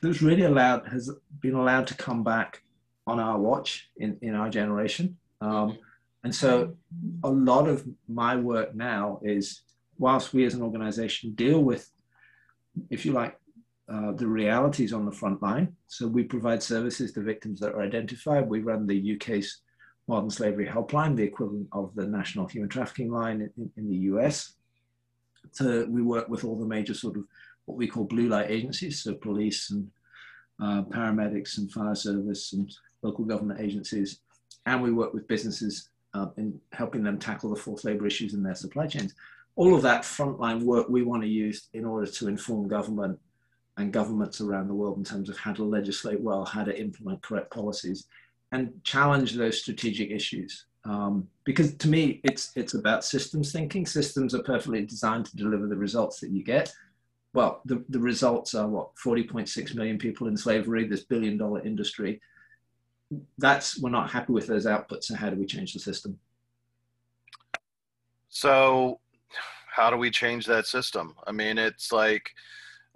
that's 0.00 0.22
really 0.22 0.42
allowed 0.42 0.86
has 0.88 1.10
been 1.40 1.54
allowed 1.54 1.86
to 1.88 1.94
come 1.94 2.22
back 2.22 2.62
on 3.06 3.18
our 3.18 3.38
watch 3.38 3.90
in, 3.96 4.18
in 4.22 4.34
our 4.34 4.50
generation. 4.50 5.16
Um, 5.40 5.78
and 6.24 6.34
so 6.34 6.76
a 7.24 7.30
lot 7.30 7.68
of 7.68 7.86
my 8.08 8.36
work 8.36 8.74
now 8.74 9.20
is 9.22 9.62
whilst 9.98 10.32
we 10.32 10.44
as 10.44 10.54
an 10.54 10.62
organization 10.62 11.32
deal 11.34 11.60
with, 11.60 11.90
if 12.90 13.06
you 13.06 13.12
like, 13.12 13.38
uh, 13.90 14.12
the 14.12 14.26
realities 14.26 14.92
on 14.92 15.06
the 15.06 15.12
front 15.12 15.42
line. 15.42 15.74
So 15.86 16.06
we 16.06 16.22
provide 16.22 16.62
services 16.62 17.12
to 17.12 17.22
victims 17.22 17.58
that 17.60 17.72
are 17.72 17.82
identified. 17.82 18.46
We 18.46 18.60
run 18.60 18.86
the 18.86 19.14
UK's 19.14 19.62
modern 20.06 20.30
slavery 20.30 20.66
helpline, 20.66 21.16
the 21.16 21.22
equivalent 21.22 21.68
of 21.72 21.94
the 21.94 22.06
national 22.06 22.46
human 22.46 22.68
trafficking 22.68 23.10
line 23.10 23.50
in, 23.56 23.70
in 23.76 23.88
the 23.88 23.96
US. 24.12 24.54
to, 25.56 25.86
we 25.88 26.02
work 26.02 26.28
with 26.28 26.44
all 26.44 26.58
the 26.58 26.66
major 26.66 26.94
sort 26.94 27.16
of 27.16 27.24
what 27.68 27.76
we 27.76 27.86
call 27.86 28.04
blue 28.04 28.28
light 28.28 28.50
agencies, 28.50 29.02
so 29.02 29.14
police 29.14 29.70
and 29.70 29.88
uh, 30.60 30.82
paramedics 30.82 31.58
and 31.58 31.70
fire 31.70 31.94
service 31.94 32.54
and 32.54 32.72
local 33.02 33.24
government 33.24 33.60
agencies. 33.60 34.20
And 34.66 34.82
we 34.82 34.90
work 34.90 35.12
with 35.12 35.28
businesses 35.28 35.90
uh, 36.14 36.28
in 36.38 36.58
helping 36.72 37.02
them 37.02 37.18
tackle 37.18 37.50
the 37.50 37.60
forced 37.60 37.84
labor 37.84 38.06
issues 38.06 38.32
in 38.32 38.42
their 38.42 38.54
supply 38.54 38.86
chains. 38.86 39.14
All 39.56 39.74
of 39.74 39.82
that 39.82 40.02
frontline 40.02 40.62
work 40.62 40.88
we 40.88 41.02
want 41.02 41.22
to 41.22 41.28
use 41.28 41.68
in 41.74 41.84
order 41.84 42.10
to 42.10 42.28
inform 42.28 42.68
government 42.68 43.18
and 43.76 43.92
governments 43.92 44.40
around 44.40 44.68
the 44.68 44.74
world 44.74 44.96
in 44.96 45.04
terms 45.04 45.28
of 45.28 45.36
how 45.36 45.52
to 45.52 45.64
legislate 45.64 46.20
well, 46.20 46.44
how 46.44 46.64
to 46.64 46.80
implement 46.80 47.22
correct 47.22 47.50
policies, 47.50 48.06
and 48.52 48.72
challenge 48.82 49.34
those 49.34 49.60
strategic 49.60 50.10
issues. 50.10 50.64
Um, 50.84 51.28
because 51.44 51.74
to 51.74 51.88
me, 51.88 52.20
it's 52.24 52.52
it's 52.56 52.74
about 52.74 53.04
systems 53.04 53.52
thinking. 53.52 53.84
Systems 53.84 54.34
are 54.34 54.42
perfectly 54.42 54.86
designed 54.86 55.26
to 55.26 55.36
deliver 55.36 55.66
the 55.66 55.76
results 55.76 56.18
that 56.20 56.30
you 56.30 56.42
get. 56.42 56.72
Well, 57.34 57.60
the, 57.64 57.84
the 57.88 58.00
results 58.00 58.54
are 58.54 58.68
what 58.68 58.94
40.6 58.96 59.74
million 59.74 59.98
people 59.98 60.28
in 60.28 60.36
slavery, 60.36 60.86
this 60.86 61.04
billion 61.04 61.36
dollar 61.36 61.60
industry. 61.64 62.20
That's 63.36 63.80
we're 63.80 63.90
not 63.90 64.10
happy 64.10 64.32
with 64.32 64.46
those 64.46 64.66
outputs. 64.66 65.04
So 65.04 65.14
how 65.14 65.30
do 65.30 65.36
we 65.36 65.46
change 65.46 65.72
the 65.72 65.80
system? 65.80 66.18
So, 68.28 69.00
how 69.74 69.90
do 69.90 69.96
we 69.96 70.10
change 70.10 70.46
that 70.46 70.66
system? 70.66 71.14
I 71.26 71.32
mean, 71.32 71.58
it's 71.58 71.92
like 71.92 72.30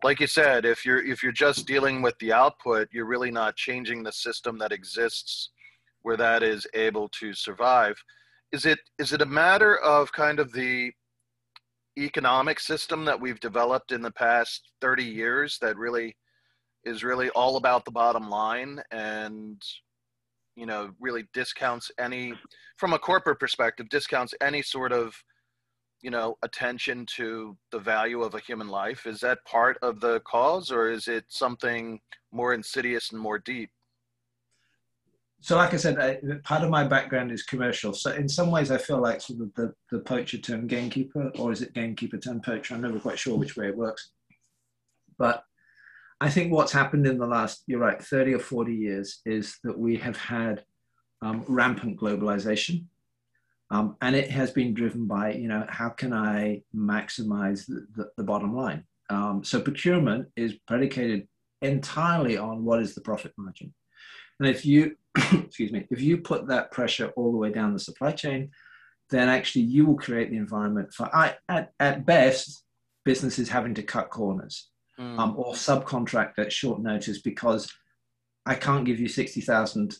like 0.02 0.20
you 0.20 0.26
said, 0.26 0.64
if 0.64 0.84
you're 0.84 1.04
if 1.04 1.22
you're 1.22 1.32
just 1.32 1.66
dealing 1.66 2.02
with 2.02 2.18
the 2.18 2.32
output, 2.32 2.88
you're 2.92 3.06
really 3.06 3.30
not 3.30 3.56
changing 3.56 4.02
the 4.02 4.12
system 4.12 4.58
that 4.58 4.72
exists 4.72 5.50
where 6.02 6.16
that 6.16 6.42
is 6.42 6.66
able 6.74 7.08
to 7.08 7.32
survive. 7.32 7.96
Is 8.50 8.66
it 8.66 8.80
is 8.98 9.12
it 9.12 9.22
a 9.22 9.26
matter 9.26 9.78
of 9.78 10.12
kind 10.12 10.40
of 10.40 10.52
the 10.52 10.92
economic 11.98 12.58
system 12.58 13.04
that 13.04 13.20
we've 13.20 13.40
developed 13.40 13.92
in 13.92 14.02
the 14.02 14.10
past 14.12 14.70
30 14.80 15.04
years 15.04 15.58
that 15.60 15.76
really 15.76 16.16
is 16.84 17.04
really 17.04 17.28
all 17.30 17.56
about 17.56 17.84
the 17.84 17.90
bottom 17.90 18.28
line 18.28 18.80
and 18.90 19.62
you 20.56 20.66
know 20.66 20.90
really 21.00 21.24
discounts 21.32 21.90
any 21.98 22.34
from 22.76 22.92
a 22.92 22.98
corporate 22.98 23.38
perspective 23.38 23.88
discounts 23.88 24.34
any 24.40 24.62
sort 24.62 24.92
of 24.92 25.14
you 26.02 26.10
know 26.10 26.36
attention 26.42 27.06
to 27.06 27.56
the 27.70 27.78
value 27.78 28.22
of 28.22 28.34
a 28.34 28.40
human 28.40 28.68
life. 28.68 29.06
Is 29.06 29.20
that 29.20 29.44
part 29.44 29.78
of 29.82 30.00
the 30.00 30.20
cause 30.20 30.70
or 30.70 30.90
is 30.90 31.08
it 31.08 31.24
something 31.28 32.00
more 32.32 32.52
insidious 32.52 33.12
and 33.12 33.20
more 33.20 33.38
deep 33.38 33.70
so 35.42 35.56
like 35.56 35.74
i 35.74 35.76
said 35.76 35.98
I, 35.98 36.18
part 36.44 36.62
of 36.64 36.70
my 36.70 36.84
background 36.84 37.30
is 37.30 37.42
commercial 37.42 37.92
so 37.92 38.12
in 38.12 38.28
some 38.28 38.50
ways 38.50 38.70
i 38.70 38.78
feel 38.78 39.00
like 39.00 39.20
sort 39.20 39.40
of 39.40 39.54
the, 39.54 39.74
the 39.90 39.98
poacher 39.98 40.38
turned 40.38 40.70
gamekeeper 40.70 41.30
or 41.38 41.52
is 41.52 41.60
it 41.60 41.74
gamekeeper 41.74 42.16
turned 42.16 42.42
poacher 42.42 42.74
i'm 42.74 42.80
never 42.80 42.98
quite 42.98 43.18
sure 43.18 43.36
which 43.36 43.56
way 43.56 43.68
it 43.68 43.76
works 43.76 44.10
but 45.18 45.44
i 46.20 46.30
think 46.30 46.50
what's 46.50 46.72
happened 46.72 47.06
in 47.06 47.18
the 47.18 47.26
last 47.26 47.62
you're 47.66 47.80
right 47.80 48.02
30 48.02 48.34
or 48.34 48.38
40 48.38 48.74
years 48.74 49.20
is 49.26 49.58
that 49.64 49.78
we 49.78 49.96
have 49.96 50.16
had 50.16 50.64
um, 51.20 51.44
rampant 51.46 52.00
globalization 52.00 52.86
um, 53.72 53.96
and 54.02 54.14
it 54.14 54.30
has 54.30 54.50
been 54.50 54.74
driven 54.74 55.06
by, 55.06 55.32
you 55.32 55.48
know, 55.48 55.64
how 55.66 55.88
can 55.88 56.12
I 56.12 56.62
maximize 56.76 57.66
the, 57.66 57.86
the, 57.96 58.10
the 58.18 58.22
bottom 58.22 58.54
line? 58.54 58.84
Um, 59.08 59.42
so 59.42 59.62
procurement 59.62 60.28
is 60.36 60.52
predicated 60.66 61.26
entirely 61.62 62.36
on 62.36 62.66
what 62.66 62.82
is 62.82 62.94
the 62.94 63.00
profit 63.00 63.32
margin. 63.38 63.72
And 64.42 64.50
if 64.50 64.66
you, 64.66 64.96
excuse 65.32 65.70
me, 65.70 65.86
if 65.88 66.00
you 66.00 66.18
put 66.18 66.48
that 66.48 66.72
pressure 66.72 67.12
all 67.14 67.30
the 67.30 67.38
way 67.38 67.52
down 67.52 67.72
the 67.72 67.78
supply 67.78 68.10
chain, 68.10 68.50
then 69.10 69.28
actually 69.28 69.62
you 69.62 69.86
will 69.86 69.96
create 69.96 70.30
the 70.30 70.36
environment 70.36 70.92
for, 70.92 71.08
I, 71.14 71.36
at, 71.48 71.72
at 71.78 72.04
best, 72.04 72.64
businesses 73.04 73.48
having 73.48 73.74
to 73.74 73.84
cut 73.84 74.10
corners 74.10 74.68
mm. 74.98 75.16
um, 75.18 75.34
or 75.36 75.52
subcontract 75.52 76.38
at 76.38 76.52
short 76.52 76.80
notice 76.80 77.20
because 77.20 77.72
I 78.44 78.56
can't 78.56 78.84
give 78.84 78.98
you 78.98 79.06
60,000 79.06 79.94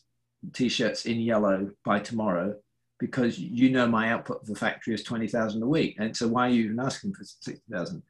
t-shirts 0.52 1.06
in 1.06 1.20
yellow 1.20 1.70
by 1.84 2.00
tomorrow 2.00 2.56
because 2.98 3.38
you 3.38 3.70
know 3.70 3.86
my 3.86 4.10
output 4.10 4.40
of 4.40 4.48
the 4.48 4.56
factory 4.56 4.92
is 4.94 5.04
20,000 5.04 5.62
a 5.62 5.66
week. 5.66 5.96
And 6.00 6.16
so 6.16 6.26
why 6.26 6.48
are 6.48 6.50
you 6.50 6.64
even 6.64 6.80
asking 6.80 7.14
for 7.14 7.22
60,000? 7.22 8.02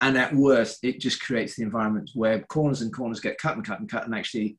And 0.00 0.16
at 0.16 0.34
worst, 0.34 0.82
it 0.82 1.00
just 1.00 1.22
creates 1.22 1.56
the 1.56 1.64
environment 1.64 2.10
where 2.14 2.40
corners 2.40 2.80
and 2.80 2.90
corners 2.90 3.20
get 3.20 3.36
cut 3.36 3.56
and 3.56 3.64
cut 3.64 3.78
and 3.78 3.90
cut. 3.90 4.04
And 4.04 4.14
actually, 4.14 4.56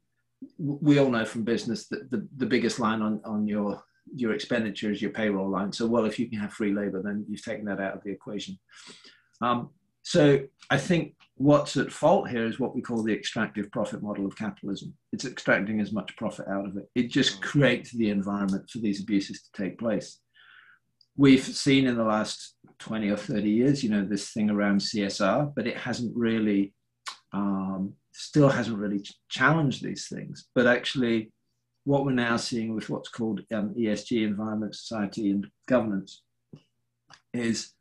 we 0.57 0.99
all 0.99 1.09
know 1.09 1.25
from 1.25 1.43
business 1.43 1.87
that 1.87 2.09
the, 2.11 2.27
the 2.37 2.45
biggest 2.45 2.79
line 2.79 3.01
on, 3.01 3.21
on 3.25 3.47
your, 3.47 3.81
your 4.15 4.33
expenditure 4.33 4.91
is 4.91 5.01
your 5.01 5.11
payroll 5.11 5.49
line. 5.49 5.71
So, 5.71 5.87
well, 5.87 6.05
if 6.05 6.19
you 6.19 6.29
can 6.29 6.39
have 6.39 6.53
free 6.53 6.73
labor, 6.73 7.01
then 7.01 7.25
you've 7.29 7.43
taken 7.43 7.65
that 7.65 7.79
out 7.79 7.95
of 7.95 8.03
the 8.03 8.11
equation. 8.11 8.59
Um, 9.41 9.69
so 10.03 10.41
I 10.69 10.77
think 10.77 11.15
what's 11.35 11.77
at 11.77 11.91
fault 11.91 12.29
here 12.29 12.45
is 12.45 12.59
what 12.59 12.75
we 12.75 12.81
call 12.81 13.01
the 13.01 13.13
extractive 13.13 13.71
profit 13.71 14.03
model 14.03 14.25
of 14.25 14.37
capitalism. 14.37 14.93
It's 15.13 15.25
extracting 15.25 15.79
as 15.79 15.91
much 15.93 16.15
profit 16.17 16.47
out 16.47 16.67
of 16.67 16.77
it. 16.77 16.89
It 16.93 17.09
just 17.09 17.39
mm. 17.39 17.41
creates 17.41 17.91
the 17.91 18.09
environment 18.09 18.69
for 18.69 18.79
these 18.79 19.01
abuses 19.01 19.41
to 19.41 19.63
take 19.63 19.79
place. 19.79 20.19
We've 21.15 21.43
seen 21.43 21.87
in 21.87 21.95
the 21.95 22.03
last 22.03 22.55
20 22.79 23.09
or 23.09 23.17
30 23.17 23.49
years, 23.49 23.83
you 23.83 23.89
know, 23.89 24.03
this 24.03 24.31
thing 24.31 24.49
around 24.49 24.79
CSR, 24.79 25.53
but 25.55 25.67
it 25.67 25.77
hasn't 25.77 26.15
really, 26.15 26.73
um, 27.31 27.93
still 28.13 28.49
hasn't 28.49 28.77
really 28.77 29.03
challenged 29.29 29.83
these 29.83 30.07
things. 30.07 30.47
But 30.55 30.67
actually, 30.67 31.31
what 31.83 32.05
we're 32.05 32.11
now 32.11 32.37
seeing 32.37 32.73
with 32.73 32.89
what's 32.89 33.09
called 33.09 33.41
um, 33.53 33.73
ESG, 33.77 34.25
environment, 34.25 34.75
society, 34.75 35.31
and 35.31 35.47
governance, 35.67 36.21
is 37.33 37.73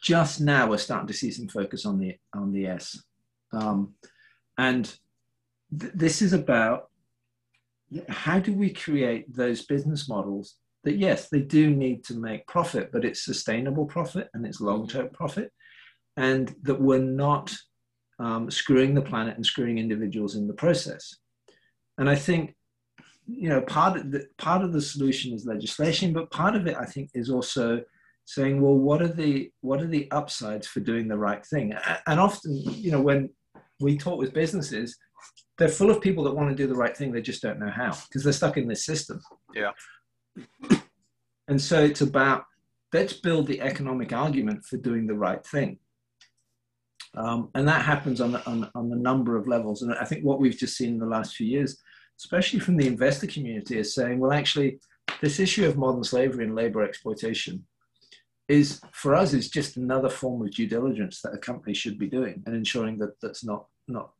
just 0.00 0.40
now 0.40 0.68
we're 0.68 0.78
starting 0.78 1.08
to 1.08 1.14
see 1.14 1.30
some 1.30 1.48
focus 1.48 1.84
on 1.84 1.98
the 1.98 2.16
on 2.34 2.52
the 2.52 2.66
S, 2.66 3.02
um, 3.52 3.94
and 4.56 4.96
th- 5.78 5.92
this 5.94 6.22
is 6.22 6.32
about 6.32 6.88
how 8.08 8.38
do 8.38 8.52
we 8.52 8.70
create 8.70 9.32
those 9.34 9.64
business 9.64 10.08
models 10.08 10.56
that 10.84 10.96
yes 10.96 11.28
they 11.28 11.40
do 11.40 11.70
need 11.70 12.04
to 12.04 12.14
make 12.14 12.46
profit, 12.46 12.90
but 12.92 13.04
it's 13.04 13.24
sustainable 13.24 13.86
profit 13.86 14.28
and 14.34 14.46
it's 14.46 14.60
long 14.60 14.86
term 14.86 15.08
profit, 15.10 15.50
and 16.16 16.54
that 16.62 16.80
we're 16.80 16.98
not 16.98 17.54
um, 18.18 18.50
screwing 18.50 18.94
the 18.94 19.02
planet 19.02 19.36
and 19.36 19.44
screwing 19.44 19.78
individuals 19.78 20.36
in 20.36 20.46
the 20.46 20.54
process. 20.54 21.16
And 21.98 22.08
I 22.08 22.16
think 22.16 22.54
you 23.26 23.48
know 23.48 23.60
part 23.62 23.96
of 23.96 24.10
the 24.12 24.26
part 24.38 24.62
of 24.62 24.72
the 24.72 24.82
solution 24.82 25.32
is 25.32 25.46
legislation, 25.46 26.12
but 26.12 26.30
part 26.30 26.54
of 26.54 26.66
it 26.66 26.76
I 26.76 26.84
think 26.84 27.10
is 27.14 27.30
also 27.30 27.82
saying, 28.26 28.60
well, 28.60 28.74
what 28.74 29.00
are 29.00 29.08
the 29.08 29.50
what 29.60 29.80
are 29.80 29.86
the 29.86 30.10
upsides 30.10 30.66
for 30.66 30.80
doing 30.80 31.08
the 31.08 31.16
right 31.16 31.44
thing? 31.46 31.74
And 32.06 32.20
often, 32.20 32.54
you 32.54 32.90
know, 32.90 33.00
when 33.00 33.30
we 33.80 33.96
talk 33.96 34.18
with 34.18 34.34
businesses, 34.34 34.96
they're 35.58 35.68
full 35.68 35.90
of 35.90 36.00
people 36.00 36.24
that 36.24 36.34
want 36.34 36.50
to 36.50 36.54
do 36.54 36.66
the 36.66 36.74
right 36.74 36.96
thing, 36.96 37.12
they 37.12 37.22
just 37.22 37.42
don't 37.42 37.58
know 37.58 37.70
how 37.70 37.96
because 38.08 38.24
they're 38.24 38.32
stuck 38.32 38.56
in 38.56 38.68
this 38.68 38.84
system. 38.84 39.20
Yeah. 39.54 39.72
And 41.48 41.60
so 41.60 41.82
it's 41.82 42.00
about 42.00 42.44
let's 42.92 43.14
build 43.14 43.46
the 43.46 43.60
economic 43.60 44.12
argument 44.12 44.64
for 44.64 44.76
doing 44.76 45.06
the 45.06 45.14
right 45.14 45.44
thing. 45.46 45.78
Um, 47.16 47.50
and 47.54 47.66
that 47.66 47.84
happens 47.84 48.20
on, 48.20 48.36
on, 48.36 48.70
on 48.74 48.92
a 48.92 48.96
number 48.96 49.36
of 49.36 49.48
levels. 49.48 49.82
And 49.82 49.94
I 49.94 50.04
think 50.04 50.24
what 50.24 50.38
we've 50.38 50.56
just 50.56 50.76
seen 50.76 50.90
in 50.90 50.98
the 50.98 51.06
last 51.06 51.34
few 51.34 51.46
years, 51.46 51.80
especially 52.18 52.60
from 52.60 52.76
the 52.76 52.86
investor 52.86 53.26
community, 53.26 53.78
is 53.78 53.94
saying, 53.94 54.18
well, 54.18 54.32
actually, 54.32 54.78
this 55.20 55.40
issue 55.40 55.66
of 55.66 55.78
modern 55.78 56.04
slavery 56.04 56.44
and 56.44 56.54
labor 56.54 56.82
exploitation 56.82 57.64
is 58.48 58.80
for 58.92 59.14
us 59.14 59.32
is 59.32 59.50
just 59.50 59.76
another 59.76 60.08
form 60.08 60.42
of 60.42 60.52
due 60.52 60.68
diligence 60.68 61.20
that 61.20 61.34
a 61.34 61.38
company 61.38 61.74
should 61.74 61.98
be 61.98 62.06
doing 62.06 62.42
and 62.46 62.54
ensuring 62.54 62.98
that 62.98 63.20
that's 63.20 63.44
not 63.44 63.66
not 63.88 64.10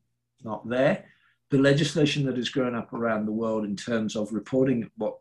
not 0.43 0.69
there. 0.69 1.05
The 1.51 1.59
legislation 1.59 2.25
that 2.27 2.37
has 2.37 2.49
grown 2.49 2.75
up 2.75 2.93
around 2.93 3.27
the 3.27 3.33
world 3.33 3.65
in 3.65 3.77
terms 3.77 4.17
of 4.17 4.33
reporting 4.33 4.91
what 4.97 5.19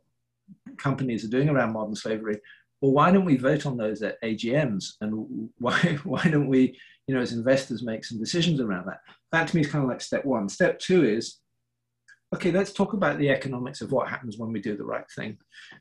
companies 0.77 1.23
are 1.23 1.29
doing 1.29 1.49
around 1.49 1.73
modern 1.73 1.95
slavery, 1.95 2.39
well, 2.81 2.93
why 2.93 3.11
don't 3.11 3.25
we 3.25 3.37
vote 3.37 3.65
on 3.65 3.77
those 3.77 4.01
at 4.01 4.21
AGMs? 4.21 4.93
And 5.01 5.49
why 5.59 5.73
why 6.03 6.23
don't 6.23 6.47
we, 6.47 6.79
you 7.07 7.15
know, 7.15 7.21
as 7.21 7.33
investors 7.33 7.83
make 7.83 8.03
some 8.03 8.19
decisions 8.19 8.59
around 8.59 8.87
that? 8.87 8.99
That 9.31 9.47
to 9.47 9.55
me 9.55 9.61
is 9.61 9.71
kind 9.71 9.83
of 9.83 9.89
like 9.89 10.01
step 10.01 10.25
one. 10.25 10.49
Step 10.49 10.79
two 10.79 11.03
is 11.03 11.39
okay, 12.33 12.51
let's 12.51 12.73
talk 12.73 12.93
about 12.93 13.17
the 13.17 13.29
economics 13.29 13.81
of 13.81 13.91
what 13.91 14.09
happens 14.09 14.37
when 14.37 14.51
we 14.51 14.59
do 14.59 14.75
the 14.75 14.83
right 14.83 15.05
thing. 15.15 15.37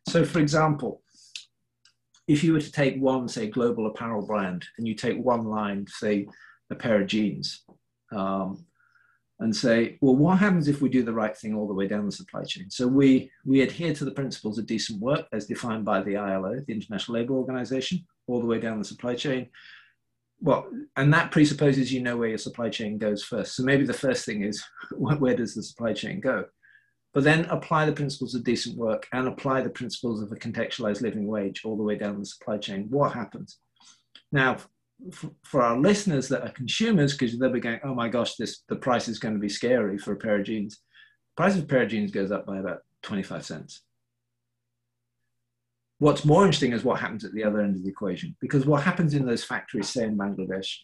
So, 0.08 0.24
for 0.24 0.38
example, 0.38 1.02
if 2.28 2.44
you 2.44 2.52
were 2.52 2.60
to 2.60 2.72
take 2.72 2.96
one, 2.96 3.28
say, 3.28 3.48
global 3.48 3.86
apparel 3.86 4.26
brand, 4.26 4.64
and 4.78 4.86
you 4.86 4.94
take 4.94 5.18
one 5.18 5.44
line, 5.44 5.86
say, 5.88 6.26
a 6.70 6.74
pair 6.74 7.00
of 7.00 7.06
jeans, 7.06 7.64
um, 8.12 8.64
and 9.40 9.54
say, 9.54 9.98
well, 10.00 10.14
what 10.14 10.38
happens 10.38 10.68
if 10.68 10.80
we 10.80 10.88
do 10.88 11.02
the 11.02 11.12
right 11.12 11.36
thing 11.36 11.54
all 11.54 11.66
the 11.66 11.74
way 11.74 11.88
down 11.88 12.06
the 12.06 12.12
supply 12.12 12.44
chain? 12.44 12.70
So 12.70 12.86
we, 12.86 13.30
we 13.44 13.62
adhere 13.62 13.92
to 13.94 14.04
the 14.04 14.12
principles 14.12 14.58
of 14.58 14.66
decent 14.66 15.00
work 15.00 15.26
as 15.32 15.46
defined 15.46 15.84
by 15.84 16.02
the 16.02 16.16
ILO, 16.16 16.54
the 16.66 16.72
International 16.72 17.18
Labour 17.18 17.34
Organization, 17.34 18.06
all 18.26 18.40
the 18.40 18.46
way 18.46 18.60
down 18.60 18.78
the 18.78 18.84
supply 18.84 19.14
chain. 19.14 19.48
Well, 20.44 20.68
and 20.96 21.12
that 21.12 21.30
presupposes 21.30 21.92
you 21.92 22.02
know 22.02 22.16
where 22.16 22.28
your 22.28 22.38
supply 22.38 22.68
chain 22.68 22.98
goes 22.98 23.24
first. 23.24 23.56
So 23.56 23.62
maybe 23.62 23.84
the 23.84 23.92
first 23.92 24.24
thing 24.24 24.44
is, 24.44 24.62
where 24.92 25.34
does 25.34 25.54
the 25.54 25.62
supply 25.62 25.92
chain 25.92 26.20
go? 26.20 26.44
but 27.14 27.22
then 27.22 27.44
apply 27.46 27.86
the 27.86 27.92
principles 27.92 28.34
of 28.34 28.42
decent 28.42 28.76
work 28.76 29.06
and 29.12 29.28
apply 29.28 29.62
the 29.62 29.70
principles 29.70 30.20
of 30.20 30.32
a 30.32 30.34
contextualized 30.34 31.00
living 31.00 31.28
wage 31.28 31.62
all 31.64 31.76
the 31.76 31.82
way 31.82 31.96
down 31.96 32.18
the 32.18 32.26
supply 32.26 32.58
chain. 32.58 32.88
What 32.90 33.14
happens? 33.14 33.58
Now, 34.32 34.56
for, 35.44 35.62
our 35.62 35.78
listeners 35.78 36.28
that 36.28 36.42
are 36.42 36.50
consumers, 36.50 37.12
because 37.12 37.38
they'll 37.38 37.52
be 37.52 37.60
going, 37.60 37.78
oh 37.84 37.94
my 37.94 38.08
gosh, 38.08 38.34
this 38.34 38.62
the 38.68 38.76
price 38.76 39.06
is 39.06 39.20
going 39.20 39.34
to 39.34 39.40
be 39.40 39.48
scary 39.48 39.96
for 39.96 40.12
a 40.12 40.16
pair 40.16 40.40
of 40.40 40.44
jeans. 40.44 40.80
The 41.36 41.42
price 41.42 41.56
of 41.56 41.62
a 41.62 41.66
pair 41.66 41.82
of 41.82 41.88
jeans 41.88 42.10
goes 42.10 42.32
up 42.32 42.46
by 42.46 42.58
about 42.58 42.80
25 43.02 43.44
cents. 43.46 43.82
What's 45.98 46.24
more 46.24 46.44
interesting 46.44 46.72
is 46.72 46.84
what 46.84 47.00
happens 47.00 47.24
at 47.24 47.32
the 47.32 47.44
other 47.44 47.60
end 47.60 47.76
of 47.76 47.84
the 47.84 47.90
equation, 47.90 48.36
because 48.40 48.66
what 48.66 48.82
happens 48.82 49.14
in 49.14 49.26
those 49.26 49.44
factories, 49.44 49.88
say 49.88 50.04
in 50.04 50.18
Bangladesh, 50.18 50.76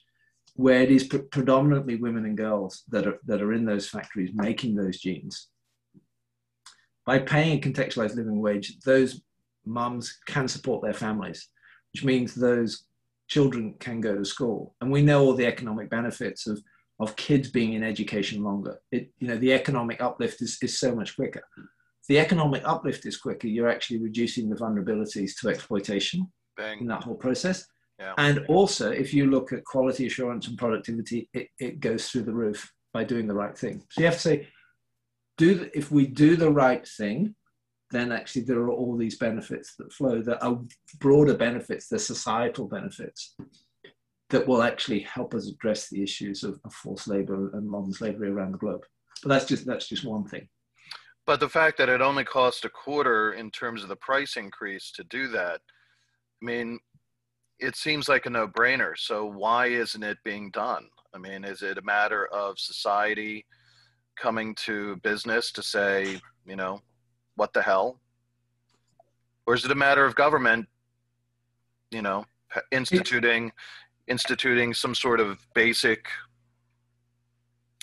where 0.55 0.83
it 0.83 0.91
is 0.91 1.05
pre- 1.05 1.21
predominantly 1.21 1.97
women 1.97 2.25
and 2.25 2.37
girls 2.37 2.85
that 2.89 3.07
are, 3.07 3.19
that 3.27 3.43
are 3.43 3.53
in 3.53 3.65
those 3.65 3.89
factories 3.89 4.31
making 4.35 4.75
those 4.75 5.01
jeans, 5.01 5.49
by 7.07 7.19
paying 7.19 7.59
a 7.59 7.61
contextualized 7.61 8.15
living 8.15 8.41
wage, 8.41 8.79
those 8.85 9.21
mums 9.67 10.19
can 10.27 10.47
support 10.47 10.83
their 10.83 10.95
families, 10.95 11.49
which 11.93 12.05
means 12.05 12.35
those 12.35 12.85
children 13.29 13.75
can 13.81 14.01
go 14.01 14.17
to 14.17 14.25
school. 14.25 14.75
And 14.81 14.91
we 14.91 15.03
know 15.03 15.25
all 15.25 15.35
the 15.35 15.47
economic 15.47 15.91
benefits 15.91 16.47
of, 16.47 16.61
of 16.99 17.17
kids 17.17 17.51
being 17.51 17.73
in 17.73 17.83
education 17.83 18.45
longer. 18.45 18.81
It, 18.93 19.11
you 19.19 19.29
know, 19.29 19.37
the 19.37 19.53
economic 19.53 20.01
uplift 20.01 20.43
is, 20.43 20.59
is 20.63 20.79
so 20.79 20.95
much 20.95 21.17
quicker. 21.17 21.43
The 22.09 22.19
economic 22.19 22.63
uplift 22.65 23.07
is 23.07 23.17
quicker, 23.17 23.47
you're 23.47 23.69
actually 23.69 23.99
reducing 23.99 24.49
the 24.49 24.57
vulnerabilities 24.57 25.33
to 25.41 25.49
exploitation 25.49 26.27
Bang. 26.57 26.81
in 26.81 26.87
that 26.89 27.05
whole 27.05 27.15
process. 27.15 27.67
Yeah. 27.99 28.15
And 28.17 28.47
also, 28.49 28.91
if 28.91 29.13
you 29.13 29.31
look 29.31 29.53
at 29.53 29.65
quality 29.65 30.07
assurance 30.07 30.49
and 30.49 30.57
productivity, 30.57 31.29
it, 31.35 31.49
it 31.59 31.81
goes 31.81 32.09
through 32.09 32.23
the 32.23 32.33
roof 32.33 32.73
by 32.95 33.05
doing 33.05 33.27
the 33.27 33.35
right 33.35 33.57
thing. 33.57 33.83
So 33.91 34.01
you 34.01 34.07
have 34.07 34.15
to 34.15 34.21
say, 34.21 34.49
do 35.37 35.55
the, 35.55 35.77
if 35.77 35.91
we 35.91 36.07
do 36.07 36.37
the 36.37 36.51
right 36.51 36.87
thing, 36.87 37.35
then 37.91 38.13
actually 38.13 38.43
there 38.43 38.59
are 38.61 38.71
all 38.71 38.97
these 38.97 39.19
benefits 39.19 39.75
that 39.77 39.93
flow 39.93 40.23
that 40.23 40.43
are 40.43 40.61
broader 40.99 41.35
benefits, 41.35 41.89
the 41.89 41.99
societal 41.99 42.67
benefits 42.69 43.37
that 44.31 44.47
will 44.47 44.63
actually 44.63 45.01
help 45.01 45.35
us 45.35 45.49
address 45.49 45.89
the 45.89 46.03
issues 46.03 46.45
of, 46.45 46.59
of 46.65 46.73
forced 46.73 47.09
labor 47.09 47.51
and 47.53 47.69
modern 47.69 47.93
slavery 47.93 48.31
around 48.31 48.53
the 48.53 48.59
globe. 48.59 48.85
But 49.23 49.29
that's 49.29 49.45
just 49.45 49.67
that's 49.67 49.89
just 49.89 50.05
one 50.05 50.25
thing. 50.25 50.49
But 51.31 51.39
the 51.39 51.49
fact 51.49 51.79
that 51.79 51.89
it 51.89 52.01
only 52.01 52.25
cost 52.25 52.65
a 52.65 52.69
quarter 52.69 53.35
in 53.35 53.53
terms 53.53 53.85
of 53.85 53.89
the 53.89 53.95
price 53.95 54.37
increase 54.37 54.91
to 54.91 55.05
do 55.05 55.29
that, 55.29 55.61
I 56.43 56.45
mean, 56.45 56.81
it 57.61 57.77
seems 57.77 58.09
like 58.09 58.27
a 58.27 58.31
no-brainer. 58.31 58.99
So 58.99 59.27
why 59.27 59.67
isn't 59.67 60.03
it 60.03 60.19
being 60.25 60.51
done? 60.51 60.89
I 61.15 61.19
mean, 61.19 61.45
is 61.45 61.63
it 61.63 61.79
a 61.79 61.83
matter 61.83 62.27
of 62.33 62.59
society 62.59 63.47
coming 64.17 64.57
to 64.67 64.97
business 65.05 65.53
to 65.53 65.63
say, 65.63 66.19
you 66.45 66.57
know, 66.57 66.81
what 67.37 67.53
the 67.53 67.63
hell? 67.63 68.01
Or 69.47 69.55
is 69.55 69.65
it 69.65 69.71
a 69.71 69.77
matter 69.77 70.05
of 70.05 70.17
government, 70.17 70.67
you 71.93 72.03
know, 72.03 72.25
instituting 72.73 73.53
instituting 74.09 74.75
some 74.75 74.97
sort 74.97 75.21
of 75.21 75.47
basic 75.55 76.09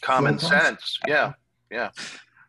common 0.02 0.38
sense? 0.38 1.00
Yeah, 1.08 1.32
yeah. 1.72 1.92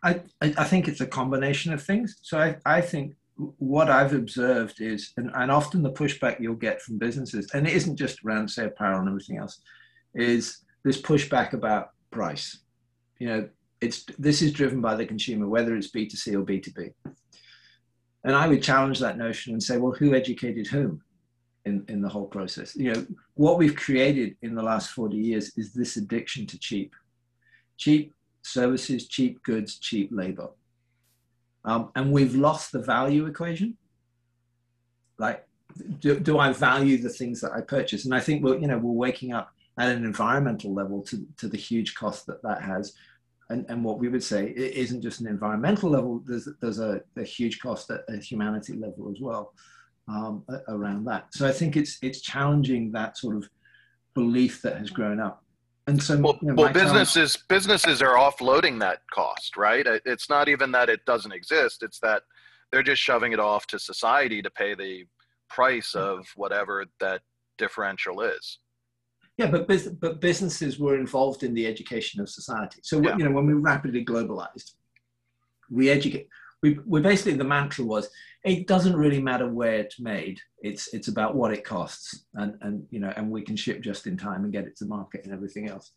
I, 0.02 0.20
I 0.40 0.64
think 0.64 0.88
it's 0.88 1.00
a 1.00 1.06
combination 1.06 1.72
of 1.72 1.82
things. 1.82 2.18
So 2.22 2.38
I, 2.38 2.56
I 2.64 2.80
think 2.80 3.14
what 3.58 3.88
I've 3.88 4.14
observed 4.14 4.80
is, 4.80 5.12
and, 5.16 5.30
and 5.34 5.50
often 5.50 5.82
the 5.82 5.92
pushback 5.92 6.40
you'll 6.40 6.54
get 6.54 6.82
from 6.82 6.98
businesses, 6.98 7.50
and 7.54 7.66
it 7.66 7.72
isn't 7.72 7.96
just 7.96 8.24
around, 8.24 8.48
say, 8.48 8.66
apparel 8.66 9.00
and 9.00 9.08
everything 9.08 9.38
else, 9.38 9.60
is 10.14 10.64
this 10.84 11.00
pushback 11.00 11.52
about 11.52 11.90
price. 12.10 12.58
You 13.18 13.28
know, 13.28 13.48
it's 13.80 14.04
this 14.18 14.42
is 14.42 14.52
driven 14.52 14.80
by 14.80 14.96
the 14.96 15.06
consumer, 15.06 15.48
whether 15.48 15.76
it's 15.76 15.90
B2C 15.90 16.34
or 16.34 16.44
B2B. 16.44 16.92
And 18.24 18.34
I 18.34 18.48
would 18.48 18.62
challenge 18.62 18.98
that 18.98 19.18
notion 19.18 19.52
and 19.52 19.62
say, 19.62 19.76
well, 19.78 19.92
who 19.92 20.14
educated 20.14 20.66
whom 20.66 21.02
in, 21.64 21.84
in 21.88 22.02
the 22.02 22.08
whole 22.08 22.26
process? 22.26 22.74
You 22.74 22.92
know, 22.92 23.06
what 23.34 23.58
we've 23.58 23.76
created 23.76 24.36
in 24.42 24.54
the 24.54 24.62
last 24.62 24.90
40 24.90 25.16
years 25.16 25.52
is 25.56 25.72
this 25.72 25.96
addiction 25.96 26.46
to 26.46 26.58
cheap. 26.58 26.94
Cheap 27.76 28.14
services, 28.48 29.08
cheap 29.08 29.42
goods, 29.42 29.78
cheap 29.78 30.10
labor. 30.12 30.48
Um, 31.64 31.90
and 31.94 32.12
we've 32.12 32.34
lost 32.34 32.72
the 32.72 32.80
value 32.80 33.26
equation. 33.26 33.76
Like, 35.18 35.46
do, 36.00 36.18
do 36.18 36.38
I 36.38 36.52
value 36.52 36.98
the 36.98 37.08
things 37.08 37.40
that 37.40 37.52
I 37.52 37.60
purchase? 37.60 38.04
And 38.04 38.14
I 38.14 38.20
think 38.20 38.42
we're, 38.42 38.58
you 38.58 38.66
know, 38.66 38.78
we're 38.78 38.92
waking 38.92 39.32
up 39.32 39.52
at 39.78 39.90
an 39.90 40.04
environmental 40.04 40.72
level 40.72 41.02
to, 41.02 41.26
to 41.36 41.48
the 41.48 41.56
huge 41.56 41.94
cost 41.94 42.26
that 42.26 42.42
that 42.42 42.62
has 42.62 42.94
and, 43.50 43.64
and 43.68 43.84
what 43.84 43.98
we 43.98 44.08
would 44.08 44.22
say 44.22 44.50
it 44.50 44.74
isn't 44.74 45.02
just 45.02 45.20
an 45.20 45.26
environmental 45.26 45.90
level, 45.90 46.22
there's, 46.26 46.48
there's 46.60 46.80
a, 46.80 47.00
a 47.16 47.24
huge 47.24 47.60
cost 47.60 47.90
at 47.90 48.02
a 48.08 48.16
humanity 48.18 48.74
level 48.74 49.10
as 49.10 49.20
well 49.20 49.54
um, 50.06 50.44
around 50.68 51.04
that. 51.06 51.32
So 51.34 51.46
I 51.46 51.52
think 51.52 51.76
it's, 51.76 51.98
it's 52.02 52.20
challenging 52.20 52.92
that 52.92 53.16
sort 53.16 53.36
of 53.36 53.48
belief 54.14 54.62
that 54.62 54.76
has 54.76 54.90
grown 54.90 55.20
up. 55.20 55.42
And 55.88 56.02
so, 56.02 56.18
well, 56.18 56.38
you 56.42 56.48
know, 56.48 56.54
well 56.54 56.72
businesses 56.72 57.32
challenge- 57.32 57.48
businesses 57.48 58.02
are 58.02 58.16
offloading 58.16 58.78
that 58.80 59.00
cost, 59.10 59.56
right? 59.56 59.86
It's 60.04 60.28
not 60.28 60.48
even 60.48 60.70
that 60.72 60.90
it 60.90 61.04
doesn't 61.06 61.32
exist; 61.32 61.82
it's 61.82 61.98
that 62.00 62.24
they're 62.70 62.82
just 62.82 63.00
shoving 63.00 63.32
it 63.32 63.40
off 63.40 63.66
to 63.68 63.78
society 63.78 64.42
to 64.42 64.50
pay 64.50 64.74
the 64.74 65.06
price 65.48 65.94
of 65.94 66.26
whatever 66.36 66.84
that 67.00 67.22
differential 67.56 68.20
is. 68.20 68.58
Yeah, 69.38 69.50
but 69.50 69.66
but 69.98 70.20
businesses 70.20 70.78
were 70.78 70.98
involved 70.98 71.42
in 71.42 71.54
the 71.54 71.66
education 71.66 72.20
of 72.20 72.28
society. 72.28 72.80
So 72.82 73.00
yeah. 73.00 73.16
you 73.16 73.24
know, 73.24 73.30
when 73.30 73.46
we 73.46 73.54
rapidly 73.54 74.04
globalized, 74.04 74.74
we 75.70 75.88
educate. 75.88 76.28
We, 76.62 76.76
we 76.84 77.00
basically 77.00 77.34
the 77.34 77.44
mantra 77.44 77.84
was 77.84 78.10
it 78.48 78.66
doesn't 78.66 78.96
really 78.96 79.20
matter 79.20 79.48
where 79.48 79.74
it's 79.74 80.00
made. 80.00 80.40
It's 80.62 80.92
it's 80.94 81.08
about 81.08 81.34
what 81.34 81.52
it 81.52 81.64
costs, 81.64 82.24
and 82.34 82.54
and 82.62 82.86
you 82.90 83.00
know, 83.00 83.12
and 83.16 83.30
we 83.30 83.42
can 83.42 83.56
ship 83.56 83.80
just 83.80 84.06
in 84.06 84.16
time 84.16 84.44
and 84.44 84.52
get 84.52 84.64
it 84.64 84.76
to 84.78 84.86
market 84.86 85.24
and 85.24 85.32
everything 85.32 85.68
else. 85.68 85.92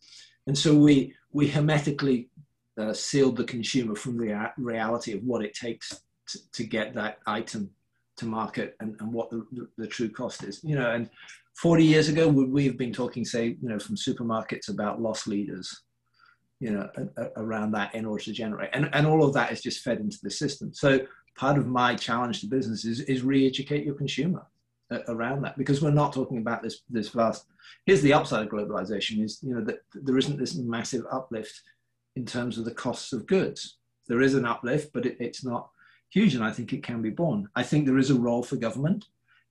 And 0.47 0.57
so 0.57 0.75
we 0.75 1.15
we 1.31 1.47
hermetically 1.47 2.29
uh, 2.77 2.93
sealed 2.93 3.37
the 3.37 3.43
consumer 3.43 3.95
from 3.95 4.17
the 4.17 4.51
reality 4.57 5.13
of 5.13 5.23
what 5.23 5.43
it 5.43 5.53
takes 5.53 6.01
to, 6.27 6.51
to 6.53 6.63
get 6.63 6.93
that 6.95 7.19
item 7.27 7.69
to 8.17 8.25
market 8.25 8.75
and, 8.79 8.95
and 8.99 9.11
what 9.11 9.29
the, 9.29 9.45
the, 9.51 9.67
the, 9.77 9.87
true 9.87 10.09
cost 10.09 10.43
is. 10.43 10.61
You 10.63 10.75
know, 10.75 10.91
and 10.91 11.09
40 11.55 11.83
years 11.83 12.09
ago, 12.09 12.27
would 12.27 12.51
we 12.51 12.65
have 12.65 12.77
been 12.77 12.93
talking, 12.93 13.25
say, 13.25 13.57
you 13.61 13.69
know, 13.69 13.79
from 13.79 13.95
supermarkets 13.95 14.69
about 14.69 15.01
loss 15.01 15.27
leaders, 15.27 15.83
you 16.59 16.71
know, 16.71 16.89
a, 16.95 17.23
a, 17.23 17.29
around 17.37 17.71
that 17.71 17.93
in 17.95 18.05
order 18.05 18.23
to 18.23 18.33
generate, 18.33 18.69
and, 18.73 18.89
and 18.93 19.05
all 19.05 19.23
of 19.25 19.33
that 19.33 19.51
is 19.51 19.61
just 19.61 19.83
fed 19.83 19.99
into 19.99 20.17
the 20.23 20.29
system. 20.29 20.73
So 20.73 20.99
part 21.37 21.57
of 21.57 21.67
my 21.67 21.95
challenge 21.95 22.41
to 22.41 22.47
business 22.47 22.85
is, 22.85 23.01
is 23.01 23.23
re-educate 23.23 23.85
your 23.85 23.95
consumer 23.95 24.45
around 25.07 25.41
that 25.41 25.57
because 25.57 25.81
we're 25.81 25.91
not 25.91 26.13
talking 26.13 26.37
about 26.37 26.61
this 26.61 26.81
this 26.89 27.09
vast. 27.09 27.45
Here's 27.85 28.01
the 28.01 28.13
upside 28.13 28.45
of 28.45 28.51
globalization: 28.51 29.23
is 29.23 29.39
you 29.41 29.55
know 29.55 29.63
that 29.63 29.83
there 29.93 30.17
isn't 30.17 30.37
this 30.37 30.55
massive 30.55 31.05
uplift 31.11 31.61
in 32.15 32.25
terms 32.25 32.57
of 32.57 32.65
the 32.65 32.73
costs 32.73 33.13
of 33.13 33.25
goods. 33.25 33.77
There 34.07 34.21
is 34.21 34.33
an 34.33 34.45
uplift, 34.45 34.91
but 34.93 35.05
it, 35.05 35.17
it's 35.19 35.45
not 35.45 35.69
huge, 36.09 36.35
and 36.35 36.43
I 36.43 36.51
think 36.51 36.73
it 36.73 36.83
can 36.83 37.01
be 37.01 37.09
borne. 37.09 37.47
I 37.55 37.63
think 37.63 37.85
there 37.85 37.97
is 37.97 38.09
a 38.09 38.19
role 38.19 38.43
for 38.43 38.57
government 38.57 39.05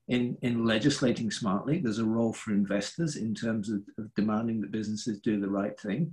in, 0.09 0.37
in 0.43 0.67
legislating 0.67 1.31
smartly. 1.31 1.79
There's 1.79 1.99
a 2.01 2.05
role 2.05 2.33
for 2.33 2.53
investors 2.53 3.17
in 3.17 3.35
terms 3.35 3.71
of, 3.71 3.83
of 3.97 4.15
demanding 4.15 4.61
that 4.61 4.73
businesses 4.73 5.21
do 5.21 5.41
the 5.41 5.49
right 5.49 5.79
thing. 5.81 6.13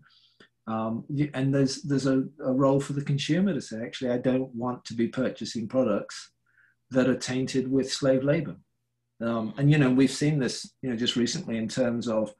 Um, 0.67 1.05
and 1.33 1.53
there's, 1.53 1.81
there's 1.83 2.07
a, 2.07 2.25
a 2.43 2.51
role 2.51 2.81
for 2.81 2.93
the 2.93 3.03
consumer 3.03 3.53
to 3.53 3.61
say, 3.61 3.81
actually, 3.81 4.11
I 4.11 4.17
don't 4.17 4.53
want 4.53 4.83
to 4.85 4.93
be 4.93 5.07
purchasing 5.07 5.67
products 5.67 6.31
that 6.91 7.09
are 7.09 7.15
tainted 7.15 7.71
with 7.71 7.91
slave 7.91 8.23
labor. 8.23 8.57
Um, 9.21 9.53
and, 9.57 9.71
you 9.71 9.77
know, 9.77 9.89
we've 9.89 10.11
seen 10.11 10.39
this, 10.39 10.73
you 10.81 10.89
know, 10.89 10.95
just 10.95 11.15
recently 11.15 11.57
in 11.57 11.69
terms 11.69 12.07
of 12.07 12.33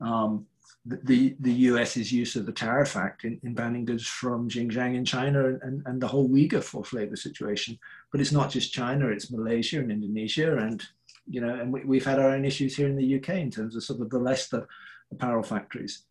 um, 0.00 0.46
the, 0.84 1.34
the 1.40 1.52
US's 1.52 2.12
use 2.12 2.36
of 2.36 2.46
the 2.46 2.52
Tariff 2.52 2.96
Act 2.96 3.24
in, 3.24 3.40
in 3.42 3.54
banning 3.54 3.84
goods 3.84 4.06
from 4.06 4.48
Xinjiang 4.48 4.94
in 4.94 5.04
China 5.04 5.58
and, 5.62 5.82
and 5.86 6.00
the 6.00 6.08
whole 6.08 6.28
Uyghur 6.28 6.62
forced 6.62 6.92
labor 6.92 7.16
situation. 7.16 7.76
But 8.12 8.20
it's 8.20 8.32
not 8.32 8.50
just 8.50 8.72
China, 8.72 9.08
it's 9.08 9.32
Malaysia 9.32 9.80
and 9.80 9.90
Indonesia. 9.90 10.56
And, 10.56 10.82
you 11.28 11.40
know, 11.40 11.52
and 11.52 11.72
we, 11.72 11.98
have 11.98 12.06
had 12.06 12.20
our 12.20 12.30
own 12.30 12.44
issues 12.44 12.76
here 12.76 12.86
in 12.86 12.96
the 12.96 13.16
UK 13.16 13.30
in 13.30 13.50
terms 13.50 13.74
of 13.74 13.82
sort 13.82 14.00
of 14.00 14.10
the 14.10 14.18
Leicester 14.18 14.68
apparel 15.10 15.42
factories 15.42 16.04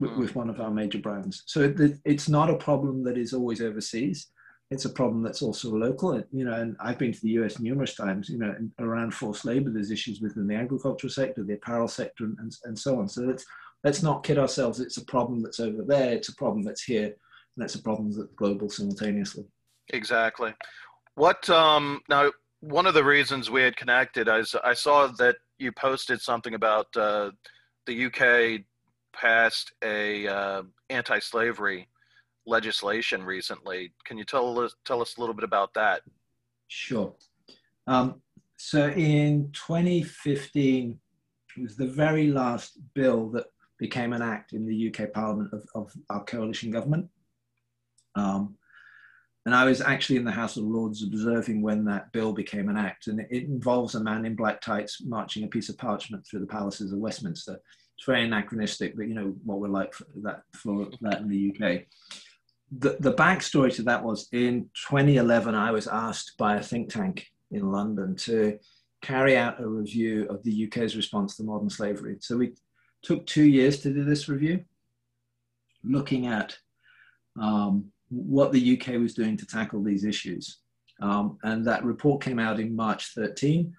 with, 0.00 0.10
mm. 0.10 0.18
with 0.18 0.34
one 0.34 0.50
of 0.50 0.60
our 0.60 0.70
major 0.70 0.98
brands. 0.98 1.42
So 1.46 1.62
it, 1.62 1.98
it's 2.04 2.28
not 2.28 2.50
a 2.50 2.56
problem 2.56 3.02
that 3.04 3.18
is 3.18 3.32
always 3.32 3.60
overseas. 3.60 4.28
It's 4.70 4.84
a 4.84 4.90
problem 4.90 5.22
that's 5.22 5.40
also 5.40 5.70
local, 5.70 6.22
you 6.30 6.44
know. 6.44 6.52
And 6.52 6.76
I've 6.78 6.98
been 6.98 7.12
to 7.12 7.20
the 7.20 7.30
US 7.40 7.58
numerous 7.58 7.94
times, 7.94 8.28
you 8.28 8.38
know, 8.38 8.54
around 8.78 9.14
forced 9.14 9.46
labor. 9.46 9.70
There's 9.70 9.90
issues 9.90 10.20
within 10.20 10.46
the 10.46 10.56
agricultural 10.56 11.10
sector, 11.10 11.42
the 11.42 11.54
apparel 11.54 11.88
sector, 11.88 12.24
and, 12.24 12.36
and, 12.38 12.54
and 12.64 12.78
so 12.78 12.98
on. 12.98 13.08
So 13.08 13.30
it's 13.30 13.46
let's 13.82 14.02
not 14.02 14.24
kid 14.24 14.38
ourselves. 14.38 14.80
It's 14.80 14.98
a 14.98 15.04
problem 15.04 15.42
that's 15.42 15.60
over 15.60 15.82
there. 15.82 16.12
It's 16.12 16.28
a 16.28 16.34
problem 16.34 16.62
that's 16.62 16.82
here, 16.82 17.06
and 17.06 17.64
it's 17.64 17.76
a 17.76 17.82
problem 17.82 18.12
that's 18.12 18.30
global 18.36 18.68
simultaneously. 18.68 19.46
Exactly. 19.90 20.52
What 21.14 21.48
um, 21.48 22.02
now? 22.08 22.30
One 22.60 22.86
of 22.86 22.94
the 22.94 23.04
reasons 23.04 23.50
we 23.50 23.62
had 23.62 23.76
connected, 23.76 24.28
is 24.28 24.54
I 24.64 24.74
saw 24.74 25.06
that 25.18 25.36
you 25.58 25.70
posted 25.72 26.20
something 26.20 26.54
about 26.54 26.88
uh, 26.96 27.30
the 27.86 28.06
UK 28.06 28.64
passed 29.20 29.72
a 29.82 30.26
uh, 30.28 30.62
anti-slavery 30.90 31.88
legislation 32.46 33.22
recently. 33.22 33.92
Can 34.04 34.18
you 34.18 34.24
tell 34.24 34.58
us 34.60 34.74
tell 34.84 35.02
us 35.02 35.16
a 35.16 35.20
little 35.20 35.34
bit 35.34 35.44
about 35.44 35.74
that? 35.74 36.02
Sure. 36.68 37.14
Um, 37.86 38.20
so 38.56 38.88
in 38.88 39.50
2015, 39.52 40.98
It 41.56 41.62
was 41.62 41.76
the 41.76 41.86
very 41.86 42.28
last 42.28 42.78
bill 42.94 43.30
that 43.30 43.46
became 43.78 44.12
an 44.12 44.22
act 44.22 44.52
in 44.52 44.66
the 44.66 44.88
UK 44.88 45.12
Parliament 45.12 45.52
of, 45.52 45.64
of 45.74 45.92
our 46.10 46.24
coalition 46.24 46.70
government. 46.70 47.08
Um, 48.14 48.56
and 49.46 49.54
I 49.54 49.64
was 49.64 49.80
actually 49.80 50.16
in 50.16 50.24
the 50.24 50.30
House 50.30 50.56
of 50.56 50.64
Lords 50.64 51.02
observing 51.02 51.62
when 51.62 51.84
that 51.84 52.12
bill 52.12 52.32
became 52.32 52.68
an 52.68 52.76
act. 52.76 53.06
And 53.06 53.20
it 53.20 53.44
involves 53.44 53.94
a 53.94 54.00
man 54.00 54.26
in 54.26 54.36
black 54.36 54.60
tights 54.60 55.02
marching 55.02 55.44
a 55.44 55.48
piece 55.48 55.68
of 55.68 55.78
parchment 55.78 56.26
through 56.26 56.40
the 56.40 56.46
palaces 56.46 56.92
of 56.92 56.98
Westminster. 56.98 57.58
It's 57.98 58.06
very 58.06 58.24
anachronistic, 58.24 58.96
but 58.96 59.08
you 59.08 59.14
know 59.14 59.34
what 59.44 59.58
we're 59.58 59.68
like 59.68 59.92
for 59.92 60.06
that, 60.22 60.42
for 60.54 60.86
that 61.00 61.20
in 61.20 61.28
the 61.28 61.50
UK. 61.50 61.82
The, 62.70 62.96
the 63.00 63.14
backstory 63.14 63.74
to 63.74 63.82
that 63.84 64.04
was 64.04 64.28
in 64.32 64.70
2011, 64.88 65.54
I 65.54 65.72
was 65.72 65.88
asked 65.88 66.36
by 66.38 66.56
a 66.56 66.62
think 66.62 66.90
tank 66.90 67.26
in 67.50 67.72
London 67.72 68.14
to 68.16 68.58
carry 69.02 69.36
out 69.36 69.60
a 69.60 69.66
review 69.66 70.28
of 70.28 70.42
the 70.44 70.66
UK's 70.66 70.94
response 70.94 71.36
to 71.36 71.44
modern 71.44 71.70
slavery. 71.70 72.16
So 72.20 72.36
we 72.36 72.52
took 73.02 73.26
two 73.26 73.44
years 73.44 73.80
to 73.80 73.92
do 73.92 74.04
this 74.04 74.28
review, 74.28 74.64
looking 75.82 76.26
at 76.26 76.56
um, 77.40 77.86
what 78.10 78.52
the 78.52 78.78
UK 78.78 79.00
was 79.00 79.14
doing 79.14 79.36
to 79.38 79.46
tackle 79.46 79.82
these 79.82 80.04
issues. 80.04 80.58
Um, 81.00 81.38
and 81.42 81.64
that 81.64 81.84
report 81.84 82.22
came 82.22 82.38
out 82.38 82.60
in 82.60 82.76
March 82.76 83.14
13. 83.14 83.72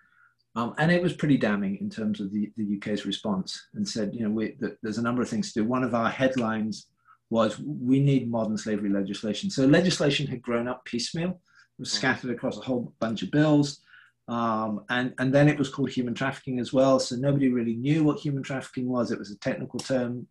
Um, 0.59 0.75
and 0.77 0.91
it 0.91 1.01
was 1.01 1.13
pretty 1.13 1.37
damning 1.37 1.77
in 1.77 1.89
terms 1.89 2.19
of 2.19 2.33
the, 2.33 2.51
the 2.57 2.75
UK's 2.75 3.05
response 3.05 3.67
and 3.75 3.87
said, 3.87 4.13
you 4.13 4.23
know, 4.23 4.29
we, 4.29 4.57
there's 4.81 4.97
a 4.97 5.01
number 5.01 5.21
of 5.21 5.29
things 5.29 5.53
to 5.53 5.61
do. 5.61 5.65
One 5.65 5.85
of 5.85 5.95
our 5.95 6.09
headlines 6.09 6.87
was 7.29 7.57
we 7.59 8.01
need 8.01 8.29
modern 8.29 8.57
slavery 8.57 8.89
legislation. 8.89 9.49
So 9.49 9.65
legislation 9.65 10.27
had 10.27 10.41
grown 10.41 10.67
up 10.67 10.83
piecemeal, 10.83 11.29
it 11.29 11.79
was 11.79 11.93
scattered 11.93 12.31
across 12.31 12.57
a 12.57 12.61
whole 12.61 12.93
bunch 12.99 13.21
of 13.21 13.31
bills. 13.31 13.79
Um, 14.27 14.83
and, 14.89 15.13
and 15.17 15.33
then 15.33 15.47
it 15.47 15.57
was 15.57 15.69
called 15.69 15.91
human 15.91 16.13
trafficking 16.13 16.59
as 16.59 16.73
well. 16.73 16.99
So 16.99 17.15
nobody 17.15 17.47
really 17.47 17.77
knew 17.77 18.03
what 18.03 18.19
human 18.19 18.43
trafficking 18.43 18.89
was. 18.89 19.11
It 19.11 19.19
was 19.19 19.31
a 19.31 19.39
technical 19.39 19.79
term. 19.79 20.27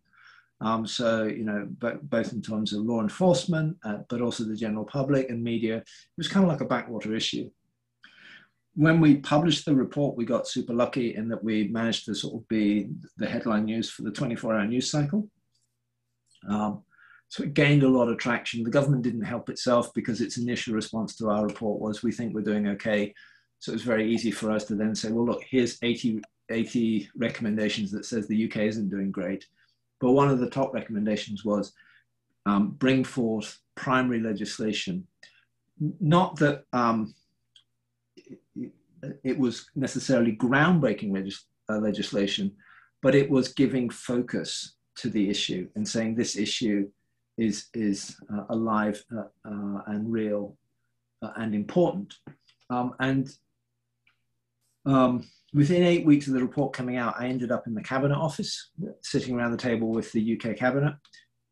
Um, 0.61 0.85
so, 0.85 1.23
you 1.23 1.43
know, 1.43 1.67
both 2.03 2.33
in 2.33 2.43
terms 2.43 2.71
of 2.73 2.81
law 2.81 3.01
enforcement, 3.01 3.77
uh, 3.83 3.99
but 4.09 4.21
also 4.21 4.43
the 4.43 4.55
general 4.55 4.85
public 4.85 5.31
and 5.31 5.43
media, 5.43 5.77
it 5.77 5.85
was 6.17 6.27
kind 6.27 6.45
of 6.45 6.51
like 6.51 6.61
a 6.61 6.65
backwater 6.65 7.15
issue. 7.15 7.49
When 8.79 9.01
we 9.01 9.17
published 9.17 9.65
the 9.65 9.75
report, 9.75 10.15
we 10.15 10.23
got 10.23 10.47
super 10.47 10.73
lucky 10.73 11.13
in 11.13 11.27
that 11.27 11.43
we 11.43 11.67
managed 11.67 12.05
to 12.05 12.15
sort 12.15 12.35
of 12.35 12.47
be 12.47 12.87
the 13.17 13.27
headline 13.27 13.65
news 13.65 13.89
for 13.89 14.03
the 14.03 14.11
24 14.11 14.55
hour 14.55 14.65
news 14.65 14.89
cycle. 14.89 15.27
Um, 16.47 16.83
so 17.27 17.43
it 17.43 17.53
gained 17.53 17.83
a 17.83 17.89
lot 17.89 18.07
of 18.07 18.17
traction. 18.17 18.63
The 18.63 18.69
government 18.69 19.03
didn't 19.03 19.23
help 19.23 19.49
itself 19.49 19.93
because 19.93 20.21
its 20.21 20.37
initial 20.37 20.75
response 20.75 21.17
to 21.17 21.29
our 21.29 21.45
report 21.45 21.81
was, 21.81 22.03
we 22.03 22.13
think 22.13 22.33
we're 22.33 22.39
doing 22.39 22.69
okay. 22.69 23.13
So 23.59 23.73
it 23.73 23.75
was 23.75 23.83
very 23.83 24.09
easy 24.09 24.31
for 24.31 24.49
us 24.49 24.63
to 24.67 24.75
then 24.75 24.95
say, 24.95 25.11
well, 25.11 25.25
look, 25.25 25.43
here's 25.49 25.77
80, 25.83 26.21
80 26.49 27.09
recommendations 27.17 27.91
that 27.91 28.05
says 28.05 28.29
the 28.29 28.45
UK 28.45 28.59
isn't 28.59 28.87
doing 28.87 29.11
great. 29.11 29.45
But 29.99 30.13
one 30.13 30.29
of 30.29 30.39
the 30.39 30.49
top 30.49 30.73
recommendations 30.73 31.43
was 31.43 31.73
um, 32.45 32.69
bring 32.79 33.03
forth 33.03 33.59
primary 33.75 34.21
legislation. 34.21 35.05
Not 35.99 36.37
that 36.37 36.63
um, 36.71 37.13
it, 39.23 39.37
was 39.37 39.69
necessarily 39.75 40.35
groundbreaking 40.35 41.11
legis 41.11 41.45
uh, 41.69 41.77
legislation, 41.77 42.55
but 43.01 43.15
it 43.15 43.29
was 43.29 43.53
giving 43.53 43.89
focus 43.89 44.75
to 44.95 45.09
the 45.09 45.29
issue 45.29 45.67
and 45.75 45.87
saying 45.87 46.15
this 46.15 46.35
issue 46.35 46.89
is, 47.37 47.67
is 47.73 48.17
uh, 48.33 48.43
alive 48.49 49.01
uh, 49.15 49.21
uh 49.47 49.81
and 49.87 50.11
real 50.11 50.57
uh, 51.21 51.31
and 51.37 51.55
important. 51.55 52.13
Um, 52.69 52.93
and 52.99 53.29
um, 54.85 55.25
within 55.53 55.83
eight 55.83 56.05
weeks 56.05 56.27
of 56.27 56.33
the 56.33 56.41
report 56.41 56.73
coming 56.73 56.97
out, 56.97 57.19
I 57.19 57.27
ended 57.27 57.51
up 57.51 57.67
in 57.67 57.73
the 57.73 57.81
cabinet 57.81 58.17
office, 58.17 58.71
sitting 59.01 59.35
around 59.35 59.51
the 59.51 59.57
table 59.57 59.89
with 59.89 60.11
the 60.11 60.39
UK 60.39 60.55
cabinet. 60.57 60.95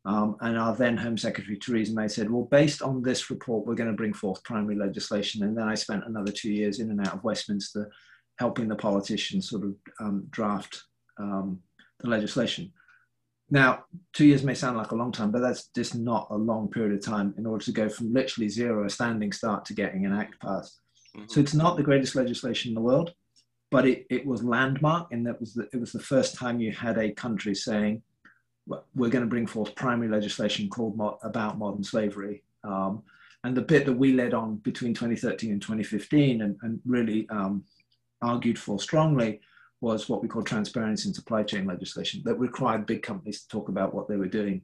Um, 0.04 0.36
and 0.40 0.56
our 0.56 0.74
then 0.74 0.96
Home 0.96 1.18
Secretary 1.18 1.58
Theresa 1.58 1.92
May 1.92 2.08
said, 2.08 2.30
"Well, 2.30 2.44
based 2.44 2.82
on 2.82 3.02
this 3.02 3.30
report, 3.30 3.66
we're 3.66 3.74
going 3.74 3.90
to 3.90 3.96
bring 3.96 4.14
forth 4.14 4.44
primary 4.44 4.76
legislation." 4.76 5.42
And 5.42 5.56
then 5.56 5.68
I 5.68 5.74
spent 5.74 6.06
another 6.06 6.32
two 6.32 6.52
years 6.52 6.80
in 6.80 6.90
and 6.90 7.00
out 7.00 7.14
of 7.14 7.24
Westminster, 7.24 7.90
helping 8.38 8.68
the 8.68 8.76
politicians 8.76 9.50
sort 9.50 9.64
of 9.64 9.74
um, 10.00 10.26
draft 10.30 10.82
um, 11.18 11.60
the 12.00 12.08
legislation. 12.08 12.72
Now, 13.50 13.84
two 14.12 14.26
years 14.26 14.44
may 14.44 14.54
sound 14.54 14.76
like 14.76 14.92
a 14.92 14.96
long 14.96 15.10
time, 15.10 15.30
but 15.30 15.40
that's 15.40 15.68
just 15.74 15.94
not 15.94 16.28
a 16.30 16.36
long 16.36 16.68
period 16.68 16.92
of 16.92 17.04
time 17.04 17.34
in 17.38 17.46
order 17.46 17.64
to 17.64 17.72
go 17.72 17.88
from 17.88 18.12
literally 18.12 18.48
zero, 18.48 18.84
a 18.84 18.90
standing 18.90 19.32
start, 19.32 19.64
to 19.66 19.74
getting 19.74 20.04
an 20.04 20.12
act 20.12 20.40
passed. 20.40 20.78
Mm-hmm. 21.16 21.26
So 21.28 21.40
it's 21.40 21.54
not 21.54 21.76
the 21.76 21.82
greatest 21.82 22.14
legislation 22.14 22.70
in 22.70 22.74
the 22.74 22.82
world 22.82 23.14
but 23.70 23.86
it, 23.86 24.06
it 24.10 24.26
was 24.26 24.42
landmark 24.42 25.08
and 25.12 25.26
that 25.26 25.38
was 25.40 25.54
the, 25.54 25.68
it 25.72 25.80
was 25.80 25.92
the 25.92 25.98
first 25.98 26.34
time 26.34 26.60
you 26.60 26.72
had 26.72 26.98
a 26.98 27.12
country 27.12 27.54
saying 27.54 28.02
we're 28.94 29.10
going 29.10 29.24
to 29.24 29.30
bring 29.30 29.46
forth 29.46 29.74
primary 29.74 30.08
legislation 30.08 30.68
called 30.68 30.96
mo- 30.96 31.18
about 31.22 31.58
modern 31.58 31.82
slavery 31.82 32.42
um, 32.64 33.02
and 33.44 33.56
the 33.56 33.62
bit 33.62 33.86
that 33.86 33.92
we 33.92 34.12
led 34.12 34.34
on 34.34 34.56
between 34.56 34.94
2013 34.94 35.52
and 35.52 35.62
2015 35.62 36.42
and, 36.42 36.56
and 36.62 36.80
really 36.84 37.28
um, 37.30 37.64
argued 38.22 38.58
for 38.58 38.78
strongly 38.78 39.40
was 39.80 40.08
what 40.08 40.22
we 40.22 40.28
call 40.28 40.42
transparency 40.42 41.08
in 41.08 41.14
supply 41.14 41.42
chain 41.42 41.66
legislation 41.66 42.20
that 42.24 42.34
required 42.34 42.86
big 42.86 43.02
companies 43.02 43.42
to 43.42 43.48
talk 43.48 43.68
about 43.68 43.94
what 43.94 44.08
they 44.08 44.16
were 44.16 44.26
doing 44.26 44.60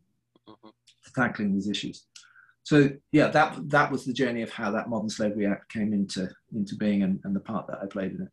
mm-hmm. 0.49 0.69
tackling 1.14 1.53
these 1.53 1.69
issues 1.69 2.07
so 2.64 2.90
yeah 3.12 3.29
that 3.29 3.57
that 3.69 3.90
was 3.90 4.05
the 4.05 4.12
journey 4.12 4.43
of 4.43 4.51
how 4.51 4.71
that 4.71 4.88
modern 4.88 5.09
slavery 5.09 5.47
act 5.47 5.73
came 5.73 5.93
into 5.93 6.29
into 6.55 6.75
being 6.75 7.03
and, 7.03 7.21
and 7.25 7.35
the 7.35 7.40
part 7.40 7.67
that 7.67 7.79
i 7.83 7.87
played 7.87 8.12
in 8.12 8.23
it 8.23 8.29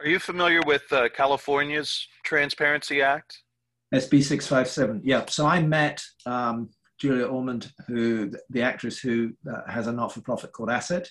are 0.00 0.06
you 0.06 0.18
familiar 0.18 0.60
with 0.66 0.92
uh, 0.92 1.08
California's 1.08 2.06
Transparency 2.24 3.02
Act? 3.02 3.42
SB 3.94 4.22
657. 4.22 5.02
Yeah. 5.04 5.24
So 5.28 5.46
I 5.46 5.62
met 5.62 6.02
um, 6.26 6.68
Julia 6.98 7.26
Ormond, 7.26 7.70
who 7.86 8.32
the 8.50 8.62
actress 8.62 8.98
who 8.98 9.32
uh, 9.50 9.70
has 9.70 9.86
a 9.86 9.92
not-for-profit 9.92 10.52
called 10.52 10.70
Asset, 10.70 11.10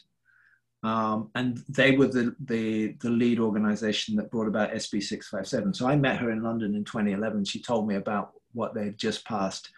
um, 0.84 1.30
and 1.36 1.60
they 1.70 1.96
were 1.96 2.08
the, 2.08 2.36
the 2.44 2.96
the 3.00 3.10
lead 3.10 3.40
organization 3.40 4.16
that 4.18 4.30
brought 4.32 4.48
about 4.48 4.72
SB 4.72 5.02
657. 5.02 5.74
So 5.74 5.88
I 5.88 5.96
met 5.96 6.18
her 6.18 6.32
in 6.32 6.44
London 6.44 6.76
in 6.76 6.84
2011. 6.84 7.46
She 7.46 7.62
told 7.62 7.88
me 7.88 7.96
about 7.96 8.32
what 8.52 8.74
they 8.74 8.86
had 8.86 8.98
just 8.98 9.26
passed 9.26 9.72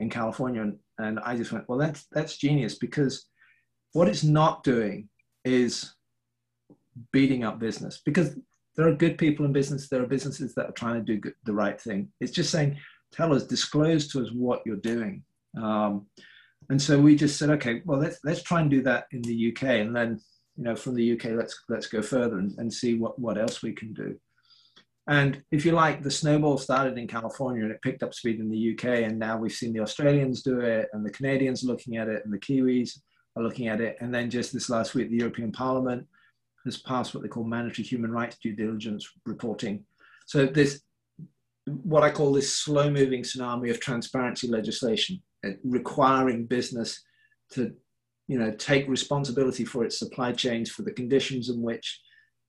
in 0.00 0.10
California, 0.10 0.62
and, 0.62 0.78
and 0.98 1.18
I 1.20 1.36
just 1.36 1.52
went, 1.52 1.68
well, 1.68 1.78
that's 1.78 2.06
that's 2.12 2.36
genius 2.36 2.74
because 2.74 3.26
what 3.92 4.08
it's 4.08 4.24
not 4.24 4.62
doing 4.62 5.08
is 5.44 5.94
beating 7.12 7.44
up 7.44 7.58
business 7.58 8.02
because 8.04 8.36
there 8.76 8.88
are 8.88 8.94
good 8.94 9.18
people 9.18 9.44
in 9.44 9.52
business. 9.52 9.88
There 9.88 10.02
are 10.02 10.06
businesses 10.06 10.54
that 10.54 10.66
are 10.66 10.72
trying 10.72 10.94
to 10.94 11.12
do 11.12 11.18
good, 11.18 11.34
the 11.44 11.52
right 11.52 11.80
thing. 11.80 12.08
It's 12.20 12.32
just 12.32 12.50
saying, 12.50 12.78
tell 13.12 13.34
us, 13.34 13.44
disclose 13.44 14.08
to 14.08 14.22
us 14.22 14.30
what 14.32 14.62
you're 14.64 14.76
doing. 14.76 15.22
Um, 15.60 16.06
and 16.68 16.80
so 16.80 16.98
we 17.00 17.16
just 17.16 17.38
said, 17.38 17.50
okay, 17.50 17.82
well, 17.84 17.98
let's 17.98 18.18
let's 18.24 18.42
try 18.42 18.60
and 18.60 18.70
do 18.70 18.82
that 18.82 19.06
in 19.12 19.22
the 19.22 19.52
UK, 19.52 19.64
and 19.64 19.94
then 19.94 20.20
you 20.56 20.64
know 20.64 20.76
from 20.76 20.94
the 20.94 21.12
UK, 21.12 21.32
let's 21.32 21.58
let's 21.68 21.88
go 21.88 22.02
further 22.02 22.38
and, 22.38 22.54
and 22.58 22.72
see 22.72 22.94
what 22.94 23.18
what 23.18 23.38
else 23.38 23.62
we 23.62 23.72
can 23.72 23.92
do. 23.92 24.16
And 25.08 25.42
if 25.50 25.64
you 25.64 25.72
like, 25.72 26.02
the 26.02 26.10
snowball 26.10 26.58
started 26.58 26.96
in 26.96 27.08
California 27.08 27.64
and 27.64 27.72
it 27.72 27.82
picked 27.82 28.04
up 28.04 28.14
speed 28.14 28.38
in 28.38 28.50
the 28.50 28.74
UK, 28.74 29.02
and 29.02 29.18
now 29.18 29.36
we've 29.36 29.52
seen 29.52 29.72
the 29.72 29.80
Australians 29.80 30.42
do 30.42 30.60
it, 30.60 30.88
and 30.92 31.04
the 31.04 31.10
Canadians 31.10 31.64
looking 31.64 31.96
at 31.96 32.08
it, 32.08 32.22
and 32.24 32.32
the 32.32 32.38
Kiwis 32.38 32.98
are 33.34 33.42
looking 33.42 33.66
at 33.66 33.80
it, 33.80 33.96
and 34.00 34.14
then 34.14 34.30
just 34.30 34.52
this 34.52 34.70
last 34.70 34.94
week, 34.94 35.10
the 35.10 35.16
European 35.16 35.50
Parliament 35.50 36.06
has 36.64 36.78
passed 36.78 37.14
what 37.14 37.22
they 37.22 37.28
call 37.28 37.44
mandatory 37.44 37.86
human 37.86 38.10
rights 38.10 38.36
due 38.42 38.54
diligence 38.54 39.08
reporting. 39.24 39.84
So 40.26 40.46
this, 40.46 40.82
what 41.66 42.02
I 42.02 42.10
call 42.10 42.32
this 42.32 42.54
slow 42.54 42.90
moving 42.90 43.22
tsunami 43.22 43.70
of 43.70 43.80
transparency 43.80 44.48
legislation, 44.48 45.22
uh, 45.46 45.50
requiring 45.64 46.46
business 46.46 47.02
to, 47.52 47.72
you 48.28 48.38
know, 48.38 48.52
take 48.52 48.88
responsibility 48.88 49.64
for 49.64 49.84
its 49.84 49.98
supply 49.98 50.32
chains, 50.32 50.70
for 50.70 50.82
the 50.82 50.92
conditions 50.92 51.48
in 51.48 51.62
which 51.62 52.00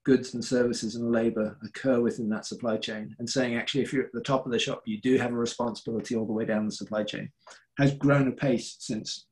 goods 0.04 0.34
and 0.34 0.44
services 0.44 0.96
and 0.96 1.12
labor 1.12 1.58
occur 1.64 2.02
within 2.02 2.28
that 2.30 2.46
supply 2.46 2.78
chain 2.78 3.16
and 3.20 3.30
saying 3.30 3.56
actually 3.56 3.82
if 3.82 3.94
you're 3.94 4.06
at 4.06 4.12
the 4.14 4.22
top 4.22 4.46
of 4.46 4.52
the 4.52 4.58
shop 4.58 4.82
you 4.86 5.00
do 5.02 5.18
have 5.18 5.32
a 5.32 5.36
responsibility 5.36 6.16
all 6.16 6.26
the 6.26 6.34
way 6.34 6.46
down 6.46 6.66
the 6.66 6.72
supply 6.72 7.04
chain 7.04 7.30
has 7.78 7.94
grown 7.94 8.28
apace 8.28 8.78
since 8.80 9.28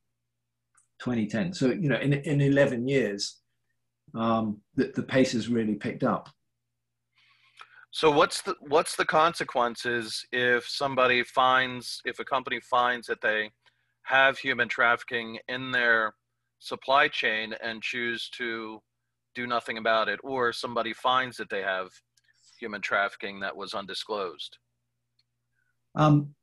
2010 1.00 1.52
so 1.52 1.66
you 1.70 1.88
know 1.88 1.98
in, 1.98 2.12
in 2.12 2.40
11 2.40 2.86
years 2.86 3.40
um, 4.14 4.60
the, 4.74 4.92
the 4.94 5.02
pace 5.02 5.32
has 5.32 5.48
really 5.48 5.74
picked 5.74 6.04
up. 6.04 6.28
So 7.92 8.10
what's 8.10 8.42
the 8.42 8.54
what's 8.60 8.94
the 8.94 9.04
consequences 9.04 10.24
if 10.30 10.68
somebody 10.68 11.24
finds 11.24 12.00
if 12.04 12.20
a 12.20 12.24
company 12.24 12.60
finds 12.60 13.08
that 13.08 13.20
they 13.20 13.50
have 14.04 14.38
human 14.38 14.68
trafficking 14.68 15.38
in 15.48 15.72
their 15.72 16.14
supply 16.60 17.08
chain 17.08 17.54
and 17.62 17.82
choose 17.82 18.28
to 18.30 18.80
do 19.34 19.46
nothing 19.46 19.78
about 19.78 20.08
it, 20.08 20.20
or 20.22 20.52
somebody 20.52 20.92
finds 20.92 21.36
that 21.36 21.50
they 21.50 21.62
have 21.62 21.88
human 22.58 22.80
trafficking 22.80 23.40
that 23.40 23.56
was 23.56 23.74
undisclosed? 23.74 24.58
Um, 25.94 26.34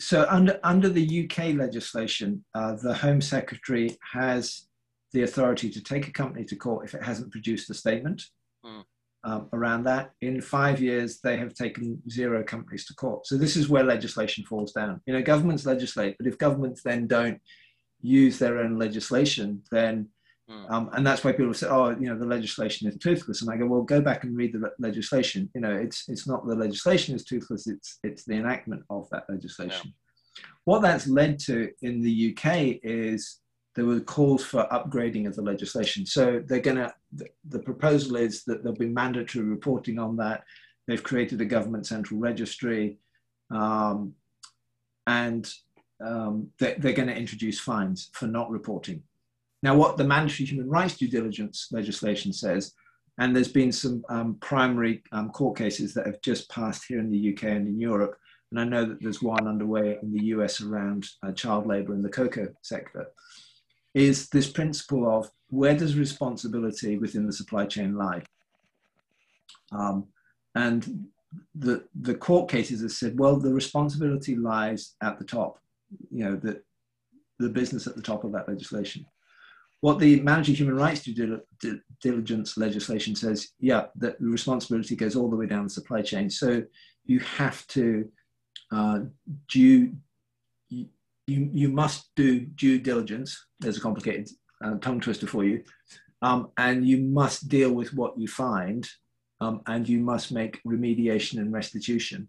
so 0.00 0.26
under 0.28 0.58
under 0.62 0.90
the 0.90 1.24
UK 1.24 1.54
legislation, 1.54 2.44
uh, 2.54 2.74
the 2.74 2.94
Home 2.94 3.20
Secretary 3.20 3.96
has 4.12 4.66
the 5.14 5.22
authority 5.22 5.70
to 5.70 5.82
take 5.82 6.06
a 6.08 6.12
company 6.12 6.44
to 6.44 6.56
court 6.56 6.84
if 6.84 6.94
it 6.94 7.02
hasn't 7.02 7.32
produced 7.32 7.70
a 7.70 7.74
statement. 7.74 8.22
Mm. 8.64 8.84
um, 9.24 9.48
around 9.52 9.84
that. 9.84 10.12
In 10.20 10.40
five 10.40 10.80
years, 10.80 11.20
they 11.20 11.36
have 11.36 11.54
taken 11.54 12.00
zero 12.10 12.42
companies 12.42 12.86
to 12.86 12.94
court. 12.94 13.26
So 13.26 13.36
this 13.36 13.56
is 13.56 13.68
where 13.68 13.82
legislation 13.82 14.44
falls 14.44 14.72
down. 14.72 15.00
You 15.06 15.14
know, 15.14 15.22
governments 15.22 15.66
legislate, 15.66 16.16
but 16.18 16.26
if 16.26 16.38
governments 16.38 16.82
then 16.82 17.06
don't 17.06 17.40
use 18.02 18.38
their 18.38 18.58
own 18.58 18.78
legislation, 18.78 19.62
then 19.70 20.08
hmm. 20.48 20.64
um, 20.68 20.90
and 20.92 21.06
that's 21.06 21.24
why 21.24 21.32
people 21.32 21.54
say, 21.54 21.68
"Oh, 21.68 21.90
you 21.90 22.08
know, 22.08 22.18
the 22.18 22.26
legislation 22.26 22.88
is 22.88 22.98
toothless." 22.98 23.40
And 23.40 23.50
I 23.50 23.56
go, 23.56 23.66
"Well, 23.66 23.82
go 23.82 24.00
back 24.00 24.24
and 24.24 24.36
read 24.36 24.52
the 24.52 24.72
legislation. 24.78 25.50
You 25.54 25.62
know, 25.62 25.74
it's 25.74 26.08
it's 26.08 26.26
not 26.26 26.46
the 26.46 26.54
legislation 26.54 27.14
is 27.14 27.24
toothless; 27.24 27.66
it's 27.66 27.98
it's 28.02 28.24
the 28.24 28.34
enactment 28.34 28.82
of 28.90 29.08
that 29.10 29.24
legislation." 29.28 29.88
Yeah. 29.88 30.44
What 30.64 30.82
that's 30.82 31.06
led 31.06 31.38
to 31.40 31.70
in 31.82 32.02
the 32.02 32.14
UK 32.30 32.80
is 32.82 33.40
there 33.74 33.84
were 33.84 34.00
calls 34.00 34.44
for 34.44 34.68
upgrading 34.70 35.26
of 35.26 35.34
the 35.34 35.42
legislation. 35.42 36.06
So 36.06 36.42
they're 36.46 36.60
going 36.60 36.76
to, 36.76 36.94
the, 37.48 37.58
proposal 37.58 38.16
is 38.16 38.44
that 38.44 38.62
there'll 38.62 38.78
be 38.78 38.88
mandatory 38.88 39.44
reporting 39.44 39.98
on 39.98 40.16
that. 40.16 40.44
They've 40.86 41.02
created 41.02 41.40
a 41.40 41.44
government 41.44 41.86
central 41.86 42.20
registry 42.20 42.98
um, 43.50 44.14
and 45.06 45.52
um, 46.04 46.48
they're, 46.58 46.76
they're 46.78 46.92
going 46.92 47.08
to 47.08 47.16
introduce 47.16 47.58
fines 47.58 48.10
for 48.12 48.26
not 48.26 48.50
reporting. 48.50 49.02
Now, 49.62 49.74
what 49.74 49.96
the 49.96 50.04
mandatory 50.04 50.46
human 50.46 50.68
rights 50.68 50.96
due 50.96 51.08
diligence 51.08 51.68
legislation 51.72 52.32
says, 52.32 52.72
and 53.18 53.34
there's 53.34 53.48
been 53.48 53.72
some 53.72 54.04
um, 54.08 54.36
primary 54.40 55.02
um, 55.12 55.30
court 55.30 55.56
cases 55.56 55.94
that 55.94 56.06
have 56.06 56.20
just 56.20 56.50
passed 56.50 56.84
here 56.86 56.98
in 56.98 57.10
the 57.10 57.32
UK 57.32 57.44
and 57.44 57.68
in 57.68 57.80
Europe, 57.80 58.16
and 58.50 58.60
I 58.60 58.64
know 58.64 58.84
that 58.84 59.00
there's 59.00 59.22
one 59.22 59.48
underway 59.48 59.98
in 60.02 60.12
the 60.12 60.24
US 60.26 60.60
around 60.60 61.06
uh, 61.22 61.32
child 61.32 61.66
labor 61.66 61.94
in 61.94 62.02
the 62.02 62.08
cocoa 62.08 62.48
sector 62.62 63.06
is 63.94 64.28
this 64.28 64.50
principle 64.50 65.08
of 65.08 65.30
where 65.48 65.76
does 65.76 65.96
responsibility 65.96 66.98
within 66.98 67.26
the 67.26 67.32
supply 67.32 67.64
chain 67.66 67.94
lie? 67.96 68.22
Um, 69.72 70.06
and 70.54 71.06
the, 71.54 71.84
the 72.00 72.14
court 72.14 72.50
cases 72.50 72.82
have 72.82 72.92
said, 72.92 73.18
well, 73.18 73.36
the 73.36 73.52
responsibility 73.52 74.36
lies 74.36 74.94
at 75.02 75.18
the 75.18 75.24
top, 75.24 75.58
you 76.10 76.24
know, 76.24 76.36
the, 76.36 76.60
the 77.38 77.48
business 77.48 77.86
at 77.86 77.96
the 77.96 78.02
top 78.02 78.24
of 78.24 78.32
that 78.32 78.48
legislation. 78.48 79.06
What 79.80 79.98
the 79.98 80.20
Managing 80.20 80.54
Human 80.54 80.76
Rights 80.76 81.02
Due 81.02 81.40
Diligence 82.00 82.56
legislation 82.56 83.14
says, 83.14 83.50
yeah, 83.58 83.86
that 83.96 84.18
the 84.18 84.28
responsibility 84.28 84.96
goes 84.96 85.14
all 85.14 85.28
the 85.28 85.36
way 85.36 85.46
down 85.46 85.64
the 85.64 85.70
supply 85.70 86.00
chain. 86.00 86.30
So 86.30 86.62
you 87.04 87.20
have 87.20 87.66
to 87.68 88.08
uh, 88.72 89.00
due, 89.48 89.94
you, 91.26 91.48
you 91.52 91.68
must 91.68 92.10
do 92.16 92.40
due 92.40 92.78
diligence. 92.78 93.46
There's 93.60 93.78
a 93.78 93.80
complicated 93.80 94.28
uh, 94.62 94.76
tongue 94.76 95.00
twister 95.00 95.26
for 95.26 95.44
you. 95.44 95.64
Um, 96.22 96.50
and 96.56 96.86
you 96.86 96.98
must 96.98 97.48
deal 97.48 97.72
with 97.72 97.92
what 97.94 98.18
you 98.18 98.28
find 98.28 98.88
um, 99.40 99.60
and 99.66 99.88
you 99.88 100.00
must 100.00 100.32
make 100.32 100.62
remediation 100.64 101.38
and 101.38 101.52
restitution 101.52 102.28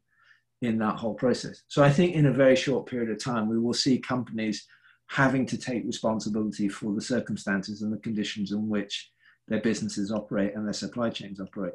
in 0.62 0.78
that 0.80 0.98
whole 0.98 1.14
process. 1.14 1.64
So 1.68 1.84
I 1.84 1.90
think 1.90 2.16
in 2.16 2.26
a 2.26 2.34
very 2.34 2.56
short 2.56 2.88
period 2.88 3.10
of 3.10 3.24
time, 3.24 3.48
we 3.48 3.60
will 3.60 3.74
see 3.74 4.00
companies 4.00 4.66
having 5.08 5.46
to 5.46 5.58
take 5.58 5.86
responsibility 5.86 6.68
for 6.68 6.94
the 6.94 7.02
circumstances 7.02 7.82
and 7.82 7.94
the 7.94 7.98
conditions 8.00 8.52
in 8.52 8.68
which 8.68 9.12
their 9.48 9.62
businesses 9.62 10.12
operate 10.12 10.56
and 10.56 10.66
their 10.66 10.74
supply 10.74 11.10
chains 11.10 11.40
operate, 11.40 11.74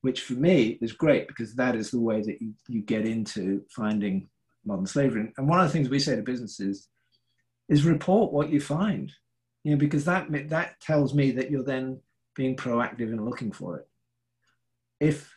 which 0.00 0.22
for 0.22 0.32
me 0.34 0.78
is 0.80 0.92
great 0.92 1.28
because 1.28 1.54
that 1.54 1.76
is 1.76 1.90
the 1.90 2.00
way 2.00 2.22
that 2.22 2.40
you, 2.40 2.54
you 2.68 2.80
get 2.80 3.04
into 3.04 3.62
finding 3.68 4.28
modern 4.66 4.86
slavery. 4.86 5.32
And 5.36 5.48
one 5.48 5.60
of 5.60 5.66
the 5.66 5.72
things 5.72 5.88
we 5.88 5.98
say 5.98 6.16
to 6.16 6.22
businesses 6.22 6.88
is 7.68 7.84
report 7.84 8.32
what 8.32 8.50
you 8.50 8.60
find, 8.60 9.12
you 9.62 9.72
know, 9.72 9.78
because 9.78 10.04
that 10.04 10.28
that 10.50 10.80
tells 10.80 11.14
me 11.14 11.30
that 11.32 11.50
you're 11.50 11.64
then 11.64 12.00
being 12.34 12.56
proactive 12.56 13.12
in 13.12 13.24
looking 13.24 13.52
for 13.52 13.78
it. 13.78 13.88
If 15.00 15.34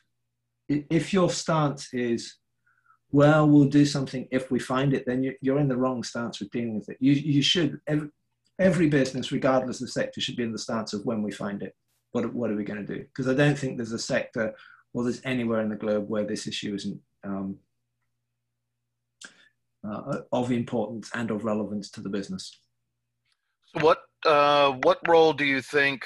if 0.68 1.14
your 1.14 1.30
stance 1.30 1.94
is, 1.94 2.36
well, 3.12 3.48
we'll 3.48 3.70
do 3.70 3.86
something 3.86 4.28
if 4.32 4.52
we 4.52 4.60
find 4.60 4.94
it, 4.94 5.06
then 5.06 5.34
you're 5.42 5.60
in 5.60 5.70
the 5.70 5.78
wrong 5.78 6.04
stance 6.04 6.40
with 6.40 6.52
dealing 6.52 6.78
with 6.78 6.90
it. 6.90 6.98
You 7.00 7.14
you 7.14 7.42
should 7.42 7.80
every, 7.88 8.10
every 8.60 8.90
business, 8.90 9.32
regardless 9.32 9.82
of 9.82 9.90
sector, 9.90 10.20
should 10.20 10.36
be 10.36 10.44
in 10.44 10.52
the 10.52 10.60
stance 10.60 10.94
of 10.94 11.06
when 11.06 11.22
we 11.22 11.32
find 11.32 11.64
it. 11.64 11.76
What 12.12 12.34
what 12.34 12.52
are 12.52 12.56
we 12.56 12.66
going 12.66 12.86
to 12.86 12.94
do? 12.96 13.02
Because 13.04 13.28
I 13.28 13.34
don't 13.34 13.58
think 13.58 13.78
there's 13.78 13.94
a 13.94 14.00
sector 14.00 14.54
or 14.94 15.04
there's 15.04 15.22
anywhere 15.24 15.62
in 15.62 15.70
the 15.70 15.76
globe 15.76 16.10
where 16.10 16.26
this 16.26 16.48
issue 16.48 16.74
isn't 16.76 17.00
um, 17.24 17.58
uh, 19.90 20.20
of 20.32 20.52
importance 20.52 21.10
and 21.14 21.32
of 21.32 21.46
relevance 21.46 21.90
to 21.92 22.02
the 22.02 22.10
business. 22.10 22.60
So 23.68 23.84
what 23.84 24.00
uh, 24.26 24.72
what 24.84 25.00
role 25.08 25.34
do 25.34 25.46
you 25.46 25.62
think 25.62 26.06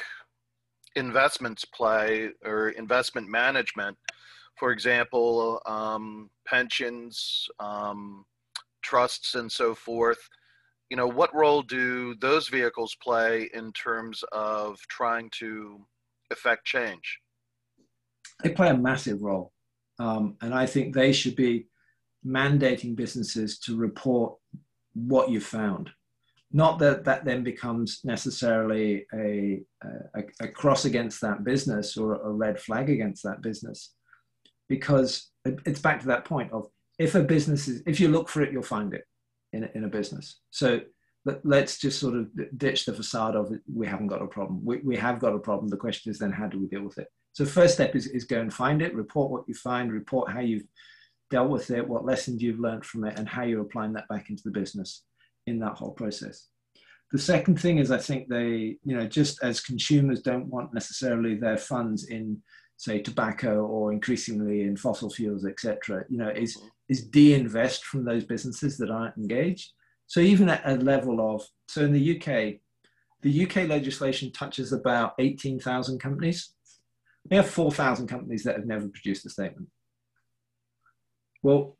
investments 0.96 1.66
play 1.66 2.30
or 2.44 2.70
investment 2.70 3.30
management? 3.30 3.98
For 4.58 4.72
example, 4.72 5.62
um, 5.66 6.30
pensions, 6.48 7.48
um, 7.60 8.26
trusts, 8.82 9.36
and 9.36 9.52
so 9.52 9.74
forth. 9.74 10.20
You 10.90 10.98
know, 10.98 11.08
what 11.08 11.34
role 11.34 11.62
do 11.62 12.16
those 12.16 12.50
vehicles 12.50 12.96
play 13.02 13.50
in 13.54 13.72
terms 13.72 14.24
of 14.34 14.78
trying 14.90 15.30
to 15.40 15.80
affect 16.32 16.66
change? 16.66 17.20
They 18.44 18.50
play 18.50 18.70
a 18.70 18.78
massive 18.78 19.22
role, 19.22 19.54
um, 20.00 20.36
and 20.42 20.54
I 20.54 20.66
think 20.66 20.94
they 20.94 21.14
should 21.14 21.36
be 21.36 21.68
mandating 22.26 22.96
businesses 22.96 23.60
to 23.60 23.78
report 23.78 24.36
what 24.94 25.30
you 25.30 25.40
found. 25.40 25.90
Not 26.52 26.80
that 26.80 27.06
that 27.06 27.24
then 27.24 27.44
becomes 27.44 28.02
necessarily 28.04 29.06
a, 29.14 29.62
a, 30.16 30.24
a 30.42 30.48
cross 30.50 30.86
against 30.86 31.22
that 31.22 31.44
business 31.44 31.96
or 31.96 32.16
a 32.16 32.30
red 32.30 32.60
flag 32.60 32.90
against 32.90 33.24
that 33.24 33.42
business, 33.42 33.94
because 34.68 35.32
it's 35.46 35.80
back 35.80 36.02
to 36.02 36.08
that 36.08 36.26
point 36.26 36.52
of 36.52 36.68
if 37.00 37.16
a 37.16 37.24
business 37.24 37.68
is, 37.68 37.82
if 37.88 38.00
you 38.00 38.10
look 38.10 38.30
for 38.30 38.42
it, 38.42 38.52
you'll 38.52 38.64
find 38.64 38.94
it 38.94 39.06
in 39.54 39.64
a, 39.64 39.70
in 39.76 39.84
a 39.86 39.88
business. 39.88 40.42
So 40.50 40.82
let, 41.26 41.64
us 41.64 41.78
just 41.78 42.00
sort 42.00 42.16
of 42.16 42.30
ditch 42.58 42.86
the 42.86 42.94
facade 42.94 43.36
of 43.36 43.52
we 43.74 43.88
haven't 43.88 44.08
got 44.08 44.22
a 44.22 44.28
problem. 44.28 44.64
We, 44.64 44.78
we 44.78 44.98
have 44.98 45.20
got 45.20 45.34
a 45.34 45.40
problem. 45.40 45.70
The 45.70 45.78
question 45.78 46.12
is 46.12 46.20
then 46.20 46.32
how 46.32 46.48
do 46.48 46.60
we 46.60 46.68
deal 46.68 46.84
with 46.84 46.98
it? 46.98 47.08
So 47.34 47.46
first 47.46 47.76
step 47.76 47.96
is, 47.96 48.08
is 48.08 48.26
go 48.26 48.42
and 48.42 48.54
find 48.54 48.82
it, 48.82 48.94
report 48.94 49.32
what 49.32 49.48
you 49.48 49.54
find, 49.54 49.92
report 49.92 50.32
how 50.32 50.42
you've 50.42 50.66
dealt 51.32 51.50
with 51.50 51.72
it, 51.72 51.88
what 51.88 52.06
lessons 52.06 52.42
you've 52.42 52.60
learned 52.60 52.86
from 52.86 53.06
it, 53.06 53.18
and 53.18 53.28
how 53.28 53.44
you're 53.44 53.62
applying 53.62 53.94
that 53.94 54.08
back 54.08 54.30
into 54.30 54.44
the 54.44 54.52
business 54.52 55.04
in 55.48 55.60
that 55.60 55.74
whole 55.74 55.92
process. 55.92 56.48
The 57.12 57.20
second 57.20 57.60
thing 57.60 57.80
is, 57.80 57.92
I 57.92 57.98
think 57.98 58.30
they, 58.30 58.78
you 58.84 58.96
know, 58.96 59.08
just 59.08 59.44
as 59.44 59.60
consumers 59.60 60.22
don't 60.22 60.48
want 60.48 60.74
necessarily 60.74 61.36
their 61.36 61.58
funds 61.58 62.06
in, 62.06 62.42
say, 62.78 63.02
tobacco 63.02 63.66
or 63.66 63.92
increasingly 63.92 64.62
in 64.62 64.78
fossil 64.78 65.10
fuels, 65.10 65.46
etc., 65.46 66.06
you 66.10 66.18
know, 66.18 66.30
is 66.30 66.58
is 66.92 67.08
de-invest 67.08 67.86
from 67.86 68.04
those 68.04 68.26
businesses 68.26 68.78
that 68.78 68.92
aren't 68.92 69.18
engaged. 69.18 69.72
So 70.08 70.20
even 70.20 70.50
at 70.50 70.62
a 70.66 70.76
level 70.76 71.34
of, 71.34 71.42
so 71.70 71.86
in 71.86 71.94
the 71.94 72.18
UK, 72.18 72.60
the 73.22 73.46
UK 73.46 73.70
legislation 73.70 74.30
touches 74.34 74.74
about 74.74 75.14
18,000 75.18 76.00
companies. 76.00 76.54
We 77.30 77.38
have 77.38 77.50
4,000 77.50 78.08
companies 78.08 78.44
that 78.44 78.58
have 78.58 78.66
never 78.66 78.90
produced 78.90 79.26
a 79.26 79.30
statement. 79.30 79.70
Well, 81.42 81.78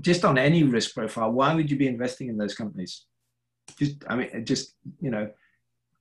just 0.00 0.24
on 0.24 0.38
any 0.38 0.62
risk 0.62 0.94
profile, 0.94 1.30
why 1.30 1.54
would 1.54 1.70
you 1.70 1.76
be 1.76 1.86
investing 1.86 2.28
in 2.28 2.36
those 2.36 2.54
companies? 2.54 3.06
Just, 3.78 4.04
I 4.08 4.16
mean, 4.16 4.44
just, 4.44 4.74
you 5.00 5.10
know, 5.10 5.30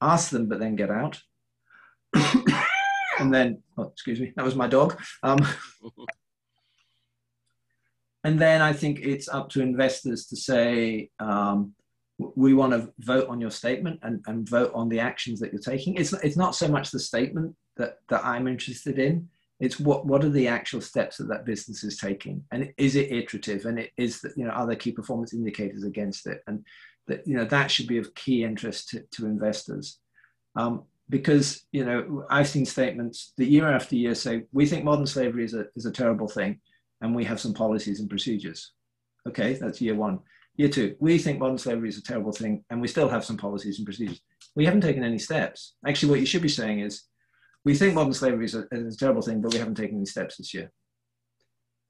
ask 0.02 0.32
them, 0.32 0.48
but 0.48 0.60
then 0.60 0.76
get 0.76 0.90
out. 0.90 1.20
and 3.20 3.34
then, 3.34 3.62
oh, 3.78 3.84
excuse 3.84 4.20
me, 4.20 4.34
that 4.36 4.46
was 4.46 4.56
my 4.56 4.68
dog. 4.68 5.00
Um, 5.24 5.40
and 8.24 8.40
then 8.40 8.62
I 8.62 8.74
think 8.74 9.00
it's 9.02 9.30
up 9.30 9.50
to 9.50 9.62
investors 9.62 10.26
to 10.28 10.36
say, 10.36 11.10
um, 11.20 11.74
we 12.18 12.54
want 12.54 12.74
to 12.74 12.92
vote 13.00 13.30
on 13.30 13.40
your 13.40 13.52
statement 13.52 14.00
and, 14.04 14.22
and 14.28 14.50
vote 14.50 14.72
on 14.74 14.90
the 14.90 15.00
actions 15.00 15.40
that 15.40 15.54
you're 15.54 15.62
taking. 15.62 15.96
It's, 15.96 16.12
it's 16.14 16.36
not 16.36 16.56
so 16.56 16.68
much 16.68 16.92
the 16.92 17.00
statement 17.00 17.56
that, 17.78 17.98
that 18.10 18.26
I'm 18.26 18.48
interested 18.48 19.00
in 19.00 19.30
it's 19.60 19.80
what 19.80 20.06
what 20.06 20.24
are 20.24 20.30
the 20.30 20.48
actual 20.48 20.82
steps 20.82 21.18
that 21.18 21.28
that 21.28 21.46
business 21.46 21.84
is 21.84 21.98
taking? 21.98 22.44
And 22.52 22.72
is 22.78 22.96
it 22.96 23.12
iterative? 23.12 23.66
And 23.66 23.80
it 23.80 23.92
is 23.98 24.22
that 24.22 24.34
you 24.38 24.46
know 24.46 24.52
are 24.52 24.66
there 24.66 24.76
key 24.76 24.92
performance 24.92 25.34
indicators 25.34 25.84
against 25.84 26.28
it? 26.28 26.42
And 26.48 26.66
that 27.08 27.28
you 27.28 27.36
know 27.36 27.46
that 27.46 27.70
should 27.70 27.88
be 27.88 27.98
of 27.98 28.14
key 28.16 28.44
interest 28.44 28.90
to, 28.90 29.04
to 29.12 29.26
investors. 29.26 30.00
Um, 30.56 30.84
because 31.10 31.66
you 31.72 31.84
know 31.84 32.26
i've 32.30 32.48
seen 32.48 32.66
statements 32.66 33.34
that 33.38 33.48
year 33.48 33.68
after 33.68 33.96
year 33.96 34.16
say 34.16 34.44
we 34.52 34.66
think 34.66 34.84
modern 34.84 35.08
slavery 35.08 35.44
is 35.44 35.54
a, 35.54 35.66
is 35.76 35.86
a 35.86 35.92
terrible 35.92 36.28
thing 36.28 36.60
and 37.02 37.16
we 37.16 37.26
have 37.26 37.40
some 37.40 37.54
policies 37.54 38.00
and 38.00 38.10
procedures. 38.10 38.74
Okay 39.28 39.54
that's 39.54 39.82
year 39.82 39.96
one. 39.96 40.20
Year 40.56 40.70
two 40.70 40.96
we 41.00 41.18
think 41.18 41.40
modern 41.40 41.58
slavery 41.58 41.90
is 41.90 41.98
a 41.98 42.04
terrible 42.04 42.32
thing 42.32 42.64
and 42.70 42.80
we 42.80 42.88
still 42.88 43.10
have 43.10 43.26
some 43.26 43.38
policies 43.38 43.80
and 43.80 43.86
procedures. 43.86 44.22
We 44.56 44.66
haven't 44.66 44.82
taken 44.82 45.04
any 45.04 45.20
steps. 45.20 45.76
Actually 45.88 46.12
what 46.12 46.20
you 46.20 46.26
should 46.26 46.42
be 46.42 46.50
saying 46.50 46.82
is 46.82 47.04
we 47.70 47.76
think 47.76 47.94
modern 47.94 48.14
slavery 48.14 48.46
is 48.46 48.56
a, 48.56 48.66
is 48.72 48.96
a, 48.96 48.98
terrible 48.98 49.22
thing, 49.22 49.42
but 49.42 49.54
we 49.54 49.60
haven't 49.60 49.76
taken 49.76 49.98
any 49.98 50.06
steps 50.08 50.38
this 50.38 50.56
year. 50.56 50.72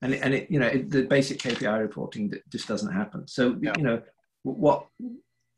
And 0.02 0.14
it, 0.14 0.20
and 0.22 0.34
it, 0.34 0.52
you 0.52 0.60
know, 0.60 0.68
it, 0.68 0.90
the 0.90 1.04
basic 1.04 1.40
KPI 1.40 1.80
reporting 1.80 2.30
that 2.32 2.50
just 2.50 2.68
doesn't 2.68 2.92
happen. 2.92 3.26
So 3.30 3.58
yeah. 3.62 3.72
you 3.78 3.84
know, 3.84 4.02
what 4.44 4.88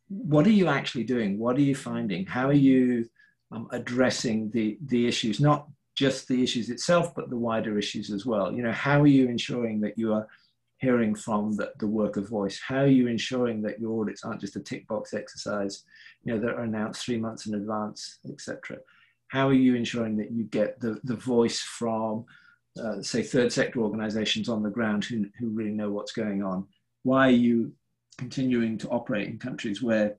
what 0.10 0.46
are 0.46 0.52
you 0.62 0.68
actually 0.68 1.06
doing? 1.06 1.40
What 1.40 1.58
are 1.58 1.62
you 1.62 1.74
finding? 1.74 2.28
How 2.28 2.48
are 2.50 2.62
you 2.72 3.10
um, 3.52 3.68
addressing 3.72 4.52
the 4.52 4.78
the 4.86 5.08
issues? 5.08 5.40
Not 5.40 5.68
just 5.96 6.28
the 6.28 6.44
issues 6.44 6.70
itself, 6.70 7.16
but 7.16 7.32
the 7.32 7.44
wider 7.48 7.80
issues 7.80 8.12
as 8.12 8.24
well. 8.24 8.54
You 8.54 8.62
know, 8.62 8.72
how 8.72 9.02
are 9.02 9.14
you 9.18 9.28
ensuring 9.28 9.82
that 9.82 9.98
you 9.98 10.14
are 10.14 10.28
hearing 10.78 11.16
from 11.16 11.56
the, 11.56 11.72
the 11.80 11.88
worker 11.88 12.22
voice? 12.22 12.60
How 12.60 12.82
are 12.82 12.98
you 13.00 13.08
ensuring 13.08 13.64
that 13.64 13.80
your 13.80 14.00
audits 14.00 14.24
aren't 14.24 14.42
just 14.42 14.56
a 14.56 14.60
tick 14.60 14.88
box 14.88 15.16
exercise, 15.16 15.84
you 16.24 16.32
know, 16.32 16.40
that 16.42 16.54
are 16.54 16.64
announced 16.64 17.04
three 17.04 17.18
months 17.18 17.48
in 17.48 17.56
advance, 17.56 18.20
etc. 18.30 18.78
How 19.32 19.48
are 19.48 19.54
you 19.54 19.76
ensuring 19.76 20.18
that 20.18 20.32
you 20.32 20.44
get 20.44 20.82
the, 20.82 21.00
the 21.06 21.16
voice 21.16 21.62
from, 21.62 22.26
uh, 22.78 23.02
say, 23.02 23.24
third 23.24 23.54
sector 23.54 23.80
organizations 23.80 24.50
on 24.50 24.62
the 24.62 24.70
ground 24.70 25.06
who, 25.06 25.26
who 25.40 25.48
really 25.50 25.72
know 25.72 25.90
what's 25.90 26.12
going 26.12 26.44
on? 26.44 26.68
Why 27.04 27.28
are 27.28 27.32
you 27.48 27.72
continuing 28.18 28.78
to 28.80 28.90
operate 28.90 29.30
in 29.30 29.40
countries 29.40 29.82
where 29.82 30.18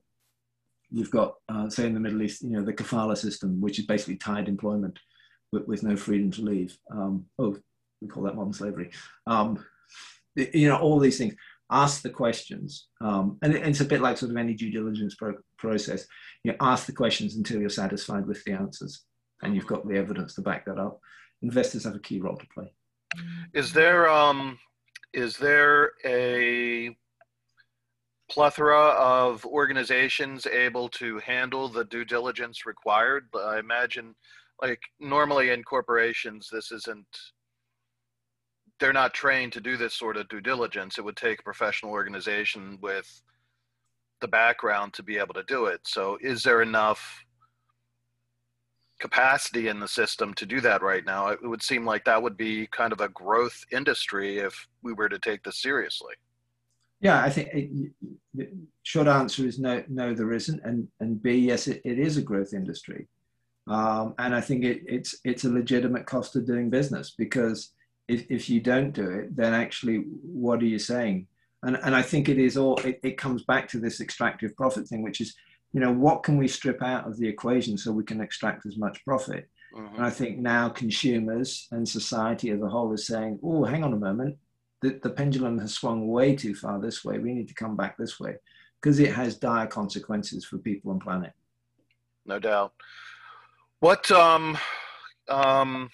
you've 0.89 1.11
got, 1.11 1.35
uh, 1.47 1.69
say, 1.69 1.85
in 1.85 1.93
the 1.93 1.99
Middle 1.99 2.23
East, 2.23 2.41
you 2.41 2.49
know, 2.49 2.63
the 2.63 2.73
kafala 2.73 3.15
system, 3.15 3.61
which 3.61 3.77
is 3.77 3.85
basically 3.85 4.15
tied 4.15 4.49
employment 4.49 4.97
with, 5.51 5.67
with 5.67 5.83
no 5.83 5.95
freedom 5.95 6.31
to 6.31 6.41
leave. 6.41 6.75
Um, 6.89 7.25
oh, 7.37 7.55
we 8.01 8.07
call 8.07 8.23
that 8.23 8.35
modern 8.35 8.53
slavery. 8.53 8.89
Um, 9.27 9.63
you 10.35 10.69
know, 10.69 10.77
all 10.77 10.97
these 10.97 11.19
things. 11.19 11.35
Ask 11.73 12.03
the 12.03 12.09
questions, 12.11 12.87
um, 13.01 13.39
and 13.41 13.55
it's 13.55 13.81
a 13.81 13.85
bit 13.85 13.99
like 13.99 14.17
sort 14.17 14.29
of 14.29 14.37
any 14.37 14.53
due 14.53 14.69
diligence 14.69 15.15
pro- 15.15 15.41
process. 15.57 16.05
You 16.43 16.51
know, 16.51 16.57
ask 16.61 16.85
the 16.85 16.93
questions 16.93 17.35
until 17.35 17.59
you're 17.59 17.69
satisfied 17.69 18.27
with 18.27 18.43
the 18.43 18.51
answers, 18.53 19.05
and 19.41 19.55
you've 19.55 19.65
got 19.65 19.87
the 19.87 19.97
evidence 19.97 20.35
to 20.35 20.41
back 20.41 20.65
that 20.65 20.77
up. 20.77 20.99
Investors 21.41 21.83
have 21.85 21.95
a 21.95 21.99
key 21.99 22.21
role 22.21 22.37
to 22.37 22.45
play. 22.53 22.71
Is 23.53 23.73
there 23.73 24.07
um, 24.07 24.59
is 25.13 25.35
there 25.37 25.93
a 26.05 26.95
plethora 28.29 28.89
of 28.99 29.43
organizations 29.45 30.45
able 30.45 30.89
to 30.89 31.19
handle 31.19 31.69
the 31.69 31.85
due 31.85 32.05
diligence 32.05 32.67
required? 32.67 33.27
I 33.35 33.57
imagine, 33.57 34.15
like 34.61 34.81
normally 34.99 35.49
in 35.49 35.63
corporations, 35.63 36.49
this 36.51 36.71
isn't. 36.71 37.07
They're 38.79 38.93
not 38.93 39.13
trained 39.13 39.53
to 39.53 39.61
do 39.61 39.77
this 39.77 39.93
sort 39.93 40.17
of 40.17 40.27
due 40.29 40.41
diligence. 40.41 40.97
It 40.97 41.05
would 41.05 41.15
take 41.15 41.39
a 41.39 41.43
professional 41.43 41.91
organization 41.91 42.77
with 42.81 43.07
the 44.21 44.27
background 44.27 44.93
to 44.93 45.03
be 45.03 45.17
able 45.17 45.33
to 45.35 45.43
do 45.43 45.65
it. 45.65 45.81
So, 45.85 46.17
is 46.21 46.43
there 46.43 46.61
enough 46.61 47.23
capacity 48.99 49.67
in 49.67 49.79
the 49.79 49.87
system 49.87 50.33
to 50.35 50.45
do 50.45 50.61
that 50.61 50.81
right 50.81 51.05
now? 51.05 51.27
It 51.27 51.43
would 51.43 51.61
seem 51.61 51.85
like 51.85 52.05
that 52.05 52.21
would 52.21 52.37
be 52.37 52.67
kind 52.67 52.93
of 52.93 53.01
a 53.01 53.09
growth 53.09 53.63
industry 53.71 54.39
if 54.39 54.67
we 54.81 54.93
were 54.93 55.09
to 55.09 55.19
take 55.19 55.43
this 55.43 55.61
seriously. 55.61 56.13
Yeah, 57.03 57.21
I 57.21 57.29
think 57.29 57.49
it, 57.53 57.91
the 58.33 58.47
short 58.83 59.07
answer 59.07 59.45
is 59.45 59.59
no, 59.59 59.83
no, 59.89 60.13
there 60.13 60.31
isn't, 60.31 60.61
and 60.63 60.87
and 61.01 61.21
B, 61.21 61.33
yes, 61.35 61.67
it, 61.67 61.81
it 61.83 61.99
is 61.99 62.15
a 62.15 62.21
growth 62.21 62.53
industry, 62.53 63.09
um, 63.67 64.15
and 64.19 64.33
I 64.33 64.39
think 64.39 64.63
it, 64.63 64.83
it's 64.85 65.13
it's 65.25 65.43
a 65.43 65.49
legitimate 65.49 66.05
cost 66.05 66.37
of 66.37 66.47
doing 66.47 66.69
business 66.69 67.13
because 67.17 67.73
if, 68.07 68.29
if 68.29 68.49
you 68.49 68.59
don't 68.59 68.91
do 68.91 69.09
it, 69.09 69.35
then 69.35 69.53
actually, 69.53 69.97
what 70.21 70.61
are 70.61 70.65
you 70.65 70.79
saying? 70.79 71.27
And 71.63 71.77
and 71.77 71.95
I 71.95 72.01
think 72.01 72.27
it 72.27 72.37
is 72.37 72.57
all 72.57 72.77
it, 72.79 72.99
it 73.03 73.17
comes 73.17 73.43
back 73.43 73.67
to 73.69 73.79
this 73.79 74.01
extractive 74.01 74.55
profit 74.55 74.87
thing, 74.87 75.01
which 75.01 75.21
is, 75.21 75.35
you 75.71 75.79
know, 75.79 75.91
what 75.91 76.23
can 76.23 76.37
we 76.37 76.47
strip 76.47 76.83
out 76.83 77.07
of 77.07 77.17
the 77.17 77.27
equation 77.27 77.77
so 77.77 77.91
we 77.91 78.03
can 78.03 78.21
extract 78.21 78.65
as 78.65 78.77
much 78.77 79.03
profit? 79.05 79.47
Mm-hmm. 79.75 79.95
And 79.95 80.05
I 80.05 80.09
think 80.09 80.37
now 80.39 80.69
consumers 80.69 81.67
and 81.71 81.87
society 81.87 82.49
as 82.51 82.61
a 82.61 82.67
whole 82.67 82.93
is 82.93 83.07
saying, 83.07 83.39
oh, 83.41 83.63
hang 83.63 83.83
on 83.83 83.93
a 83.93 83.97
moment, 83.97 84.37
the, 84.81 84.99
the 85.01 85.09
pendulum 85.09 85.57
has 85.59 85.73
swung 85.73 86.07
way 86.07 86.35
too 86.35 86.53
far 86.53 86.79
this 86.79 87.03
way. 87.03 87.17
We 87.17 87.33
need 87.33 87.47
to 87.47 87.53
come 87.55 87.75
back 87.75 87.97
this 87.97 88.19
way 88.19 88.35
because 88.79 88.99
it 88.99 89.13
has 89.13 89.37
dire 89.37 89.65
consequences 89.65 90.43
for 90.43 90.57
people 90.57 90.91
and 90.91 91.01
planet. 91.01 91.31
No 92.25 92.39
doubt. 92.39 92.73
What 93.79 94.11
um 94.11 94.57
um 95.29 95.89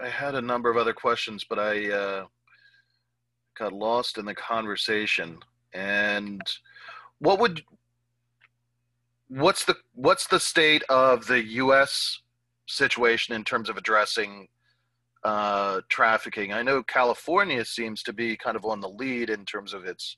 I 0.00 0.08
had 0.08 0.34
a 0.34 0.40
number 0.40 0.70
of 0.70 0.76
other 0.76 0.92
questions, 0.92 1.44
but 1.48 1.58
I 1.58 1.90
uh, 1.90 2.26
got 3.56 3.72
lost 3.72 4.18
in 4.18 4.24
the 4.24 4.34
conversation. 4.34 5.38
And 5.72 6.42
what 7.18 7.38
would 7.38 7.62
what's 9.28 9.64
the 9.64 9.76
what's 9.94 10.26
the 10.26 10.40
state 10.40 10.82
of 10.88 11.26
the 11.26 11.44
U.S. 11.44 12.20
situation 12.66 13.34
in 13.34 13.44
terms 13.44 13.68
of 13.68 13.76
addressing 13.76 14.48
uh, 15.24 15.80
trafficking. 15.88 16.52
I 16.52 16.62
know 16.62 16.82
California 16.82 17.64
seems 17.64 18.02
to 18.02 18.12
be 18.12 18.36
kind 18.36 18.56
of 18.56 18.66
on 18.66 18.80
the 18.80 18.88
lead 18.88 19.30
in 19.30 19.46
terms 19.46 19.72
of 19.72 19.86
its 19.86 20.16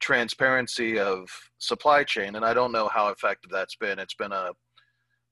transparency 0.00 0.98
of 0.98 1.28
supply 1.58 2.02
chain, 2.04 2.34
and 2.34 2.44
I 2.44 2.54
don't 2.54 2.72
know 2.72 2.88
how 2.88 3.08
effective 3.08 3.50
that's 3.50 3.76
been. 3.76 3.98
It's 3.98 4.14
been 4.14 4.32
a 4.32 4.52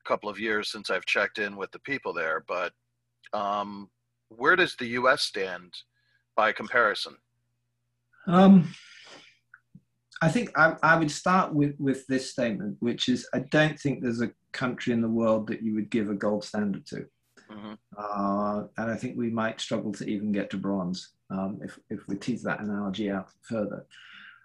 couple 0.04 0.28
of 0.28 0.38
years 0.38 0.70
since 0.70 0.90
I've 0.90 1.06
checked 1.06 1.38
in 1.38 1.56
with 1.56 1.70
the 1.72 1.78
people 1.80 2.12
there, 2.12 2.44
but 2.46 2.72
um, 3.32 3.90
where 4.28 4.56
does 4.56 4.76
the 4.76 4.86
U.S. 4.88 5.22
stand 5.22 5.72
by 6.36 6.52
comparison? 6.52 7.16
Um, 8.26 8.72
I 10.22 10.28
think 10.28 10.50
I, 10.56 10.76
I, 10.82 10.96
would 10.96 11.10
start 11.10 11.54
with, 11.54 11.74
with 11.78 12.06
this 12.06 12.30
statement, 12.30 12.76
which 12.80 13.08
is 13.08 13.28
I 13.34 13.40
don't 13.40 13.78
think 13.78 14.02
there's 14.02 14.22
a 14.22 14.32
country 14.52 14.92
in 14.92 15.02
the 15.02 15.08
world 15.08 15.46
that 15.48 15.62
you 15.62 15.74
would 15.74 15.90
give 15.90 16.10
a 16.10 16.14
gold 16.14 16.44
standard 16.44 16.86
to. 16.86 17.06
Mm-hmm. 17.50 17.74
Uh, 17.96 18.64
and 18.78 18.90
I 18.90 18.96
think 18.96 19.16
we 19.16 19.30
might 19.30 19.60
struggle 19.60 19.92
to 19.92 20.08
even 20.08 20.32
get 20.32 20.50
to 20.50 20.56
bronze 20.56 21.12
um, 21.30 21.60
if, 21.62 21.78
if 21.90 22.00
we 22.08 22.16
tease 22.16 22.42
that 22.42 22.60
analogy 22.60 23.10
out 23.10 23.28
further. 23.42 23.86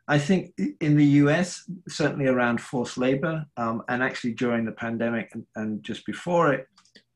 I 0.08 0.18
think 0.18 0.54
in 0.82 0.98
the 0.98 1.06
US, 1.06 1.70
certainly 1.88 2.28
around 2.28 2.60
forced 2.60 2.98
labor, 2.98 3.46
um, 3.58 3.84
and 3.88 4.04
actually 4.04 4.34
during 4.34 4.66
the 4.66 4.72
pandemic 4.72 5.32
and, 5.34 5.46
and, 5.56 5.84
just 5.84 6.06
before 6.06 6.54
it, 6.54 6.68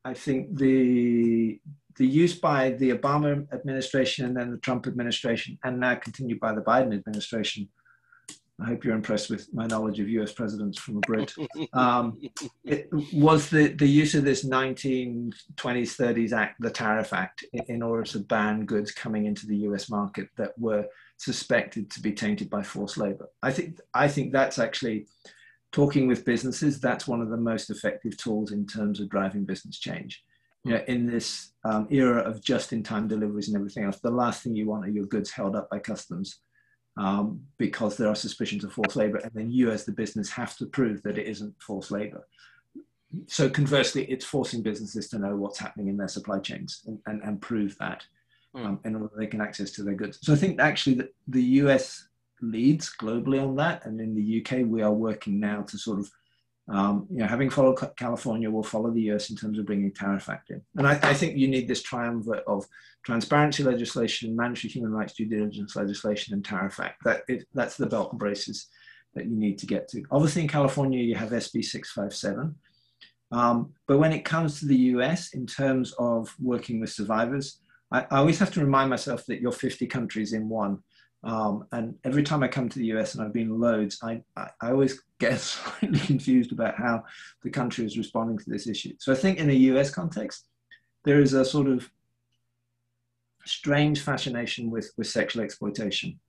I 0.06 0.14
think 0.14 0.56
the 0.56 1.60
the 1.96 2.06
use 2.06 2.38
by 2.38 2.70
the 2.70 2.90
Obama 2.90 3.52
administration 3.52 4.26
and 4.26 4.36
then 4.36 4.52
the 4.52 4.58
Trump 4.58 4.86
administration, 4.86 5.58
and 5.64 5.80
now 5.80 5.96
continued 5.96 6.38
by 6.38 6.54
the 6.54 6.60
Biden 6.60 6.94
administration, 6.96 7.68
I 8.60 8.66
hope 8.66 8.84
you're 8.84 8.94
impressed 8.94 9.30
with 9.30 9.52
my 9.52 9.66
knowledge 9.66 9.98
of 9.98 10.08
US 10.08 10.32
presidents 10.32 10.78
from 10.78 10.98
a 10.98 11.00
Brit. 11.00 11.32
Um, 11.72 12.20
it 12.64 12.88
was 13.12 13.50
the, 13.50 13.68
the 13.68 13.88
use 13.88 14.14
of 14.14 14.24
this 14.24 14.46
1920s, 14.46 15.32
30s 15.56 16.32
Act, 16.32 16.60
the 16.60 16.70
Tariff 16.70 17.12
Act, 17.12 17.44
in, 17.52 17.64
in, 17.68 17.82
order 17.82 18.04
to 18.04 18.20
ban 18.20 18.64
goods 18.64 18.92
coming 18.92 19.26
into 19.26 19.46
the 19.46 19.56
US 19.68 19.90
market 19.90 20.28
that 20.36 20.56
were 20.58 20.86
suspected 21.16 21.90
to 21.90 22.00
be 22.00 22.12
tainted 22.12 22.48
by 22.48 22.62
forced 22.62 22.98
labor. 22.98 23.28
I 23.42 23.52
think, 23.52 23.80
I 23.94 24.06
think 24.08 24.32
that's 24.32 24.58
actually 24.58 25.06
talking 25.76 26.08
with 26.08 26.24
businesses, 26.24 26.80
that's 26.80 27.06
one 27.06 27.20
of 27.20 27.28
the 27.28 27.36
most 27.36 27.68
effective 27.68 28.16
tools 28.16 28.50
in 28.50 28.66
terms 28.66 28.98
of 28.98 29.10
driving 29.10 29.44
business 29.44 29.78
change. 29.78 30.24
You 30.64 30.72
know, 30.72 30.82
in 30.88 31.06
this 31.06 31.52
um, 31.64 31.86
era 31.90 32.22
of 32.22 32.42
just 32.42 32.72
in 32.72 32.82
time 32.82 33.06
deliveries 33.06 33.48
and 33.48 33.56
everything 33.58 33.84
else, 33.84 34.00
the 34.00 34.10
last 34.10 34.42
thing 34.42 34.56
you 34.56 34.66
want 34.66 34.86
are 34.86 34.90
your 34.90 35.04
goods 35.04 35.30
held 35.30 35.54
up 35.54 35.68
by 35.68 35.78
customs 35.78 36.38
um, 36.96 37.42
because 37.58 37.98
there 37.98 38.08
are 38.08 38.14
suspicions 38.14 38.64
of 38.64 38.72
forced 38.72 38.96
labor, 38.96 39.18
and 39.18 39.30
then 39.34 39.50
you 39.50 39.70
as 39.70 39.84
the 39.84 39.92
business 39.92 40.30
have 40.30 40.56
to 40.56 40.64
prove 40.64 41.02
that 41.02 41.18
it 41.18 41.26
isn't 41.26 41.54
forced 41.60 41.90
labor. 41.90 42.26
So 43.26 43.50
conversely, 43.50 44.06
it's 44.06 44.24
forcing 44.24 44.62
businesses 44.62 45.10
to 45.10 45.18
know 45.18 45.36
what's 45.36 45.58
happening 45.58 45.88
in 45.88 45.98
their 45.98 46.08
supply 46.08 46.38
chains 46.38 46.84
and, 46.86 46.98
and, 47.04 47.22
and 47.22 47.42
prove 47.42 47.76
that 47.80 48.02
hmm. 48.54 48.64
um, 48.64 48.80
in 48.86 48.94
order 48.94 49.10
they 49.14 49.26
can 49.26 49.42
access 49.42 49.72
to 49.72 49.82
their 49.82 49.94
goods. 49.94 50.20
So 50.22 50.32
I 50.32 50.36
think 50.36 50.58
actually 50.58 50.94
that 50.94 51.14
the 51.28 51.44
US 51.60 52.08
leads 52.42 52.92
globally 53.00 53.42
on 53.42 53.56
that, 53.56 53.84
and 53.86 54.00
in 54.00 54.14
the 54.14 54.42
UK 54.42 54.66
we 54.66 54.82
are 54.82 54.92
working 54.92 55.40
now 55.40 55.62
to 55.62 55.78
sort 55.78 56.00
of 56.00 56.10
um, 56.68 57.06
you 57.10 57.18
know, 57.18 57.26
having 57.26 57.48
followed 57.48 57.78
California, 57.96 58.50
we'll 58.50 58.64
follow 58.64 58.90
the 58.90 59.12
US 59.12 59.30
in 59.30 59.36
terms 59.36 59.58
of 59.58 59.66
bringing 59.66 59.92
tariff 59.92 60.28
act 60.28 60.50
in. 60.50 60.60
And 60.76 60.86
I, 60.86 60.98
I, 61.00 61.14
think 61.14 61.36
you 61.36 61.46
need 61.46 61.68
this 61.68 61.82
triumvirate 61.82 62.42
of 62.48 62.66
transparency 63.04 63.62
legislation, 63.62 64.34
mandatory 64.34 64.72
human 64.72 64.90
rights 64.90 65.14
due 65.14 65.26
diligence 65.26 65.76
legislation, 65.76 66.34
and 66.34 66.44
tariff 66.44 66.80
act. 66.80 67.04
That 67.04 67.22
it, 67.28 67.46
that's 67.54 67.76
the 67.76 67.86
belt 67.86 68.10
and 68.10 68.18
braces 68.18 68.66
that 69.14 69.26
you 69.26 69.36
need 69.36 69.58
to 69.58 69.66
get 69.66 69.86
to. 69.88 70.02
Obviously, 70.10 70.42
in 70.42 70.48
California, 70.48 71.02
you 71.02 71.14
have 71.14 71.30
SB 71.30 71.64
657. 71.64 72.56
Um, 73.30 73.72
but 73.86 73.98
when 73.98 74.12
it 74.12 74.24
comes 74.24 74.58
to 74.58 74.66
the 74.66 74.76
US, 74.76 75.34
in 75.34 75.46
terms 75.46 75.92
of 76.00 76.34
working 76.40 76.80
with 76.80 76.90
survivors, 76.90 77.60
I, 77.92 78.02
I 78.10 78.18
always 78.18 78.40
have 78.40 78.52
to 78.54 78.60
remind 78.60 78.90
myself 78.90 79.24
that 79.26 79.40
you're 79.40 79.52
50 79.52 79.86
countries 79.86 80.32
in 80.32 80.48
one. 80.48 80.78
Um, 81.26 81.66
and 81.72 81.96
every 82.04 82.22
time 82.22 82.44
I 82.44 82.48
come 82.48 82.68
to 82.68 82.78
the 82.78 82.86
US, 82.96 83.14
and 83.14 83.24
I've 83.24 83.32
been 83.32 83.58
loads, 83.58 83.98
I, 84.00 84.22
I, 84.36 84.48
I, 84.62 84.70
always 84.70 85.02
get 85.18 85.40
slightly 85.40 85.98
confused 85.98 86.52
about 86.52 86.76
how 86.76 87.02
the 87.42 87.50
country 87.50 87.84
is 87.84 87.98
responding 87.98 88.38
to 88.38 88.48
this 88.48 88.68
issue. 88.68 88.92
So 89.00 89.12
I 89.12 89.16
think 89.16 89.38
in 89.38 89.50
a 89.50 89.54
US 89.72 89.90
context, 89.90 90.46
there 91.04 91.20
is 91.20 91.32
a 91.32 91.44
sort 91.44 91.66
of 91.66 91.90
strange 93.44 94.02
fascination 94.02 94.70
with, 94.70 94.92
with 94.96 95.08
sexual 95.08 95.42
exploitation. 95.42 96.20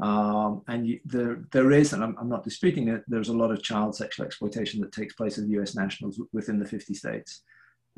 Um, 0.00 0.62
and 0.66 0.86
you, 0.86 1.00
there, 1.04 1.44
there 1.52 1.70
is, 1.72 1.92
and 1.92 2.02
I'm, 2.02 2.16
I'm, 2.18 2.28
not 2.30 2.44
disputing 2.44 2.88
it, 2.88 3.02
there's 3.06 3.28
a 3.28 3.36
lot 3.36 3.50
of 3.50 3.62
child 3.62 3.96
sexual 3.96 4.24
exploitation 4.24 4.80
that 4.80 4.92
takes 4.92 5.12
place 5.12 5.36
of 5.36 5.50
US 5.50 5.74
nationals 5.74 6.22
within 6.32 6.58
the 6.58 6.66
50 6.66 6.94
states 6.94 7.42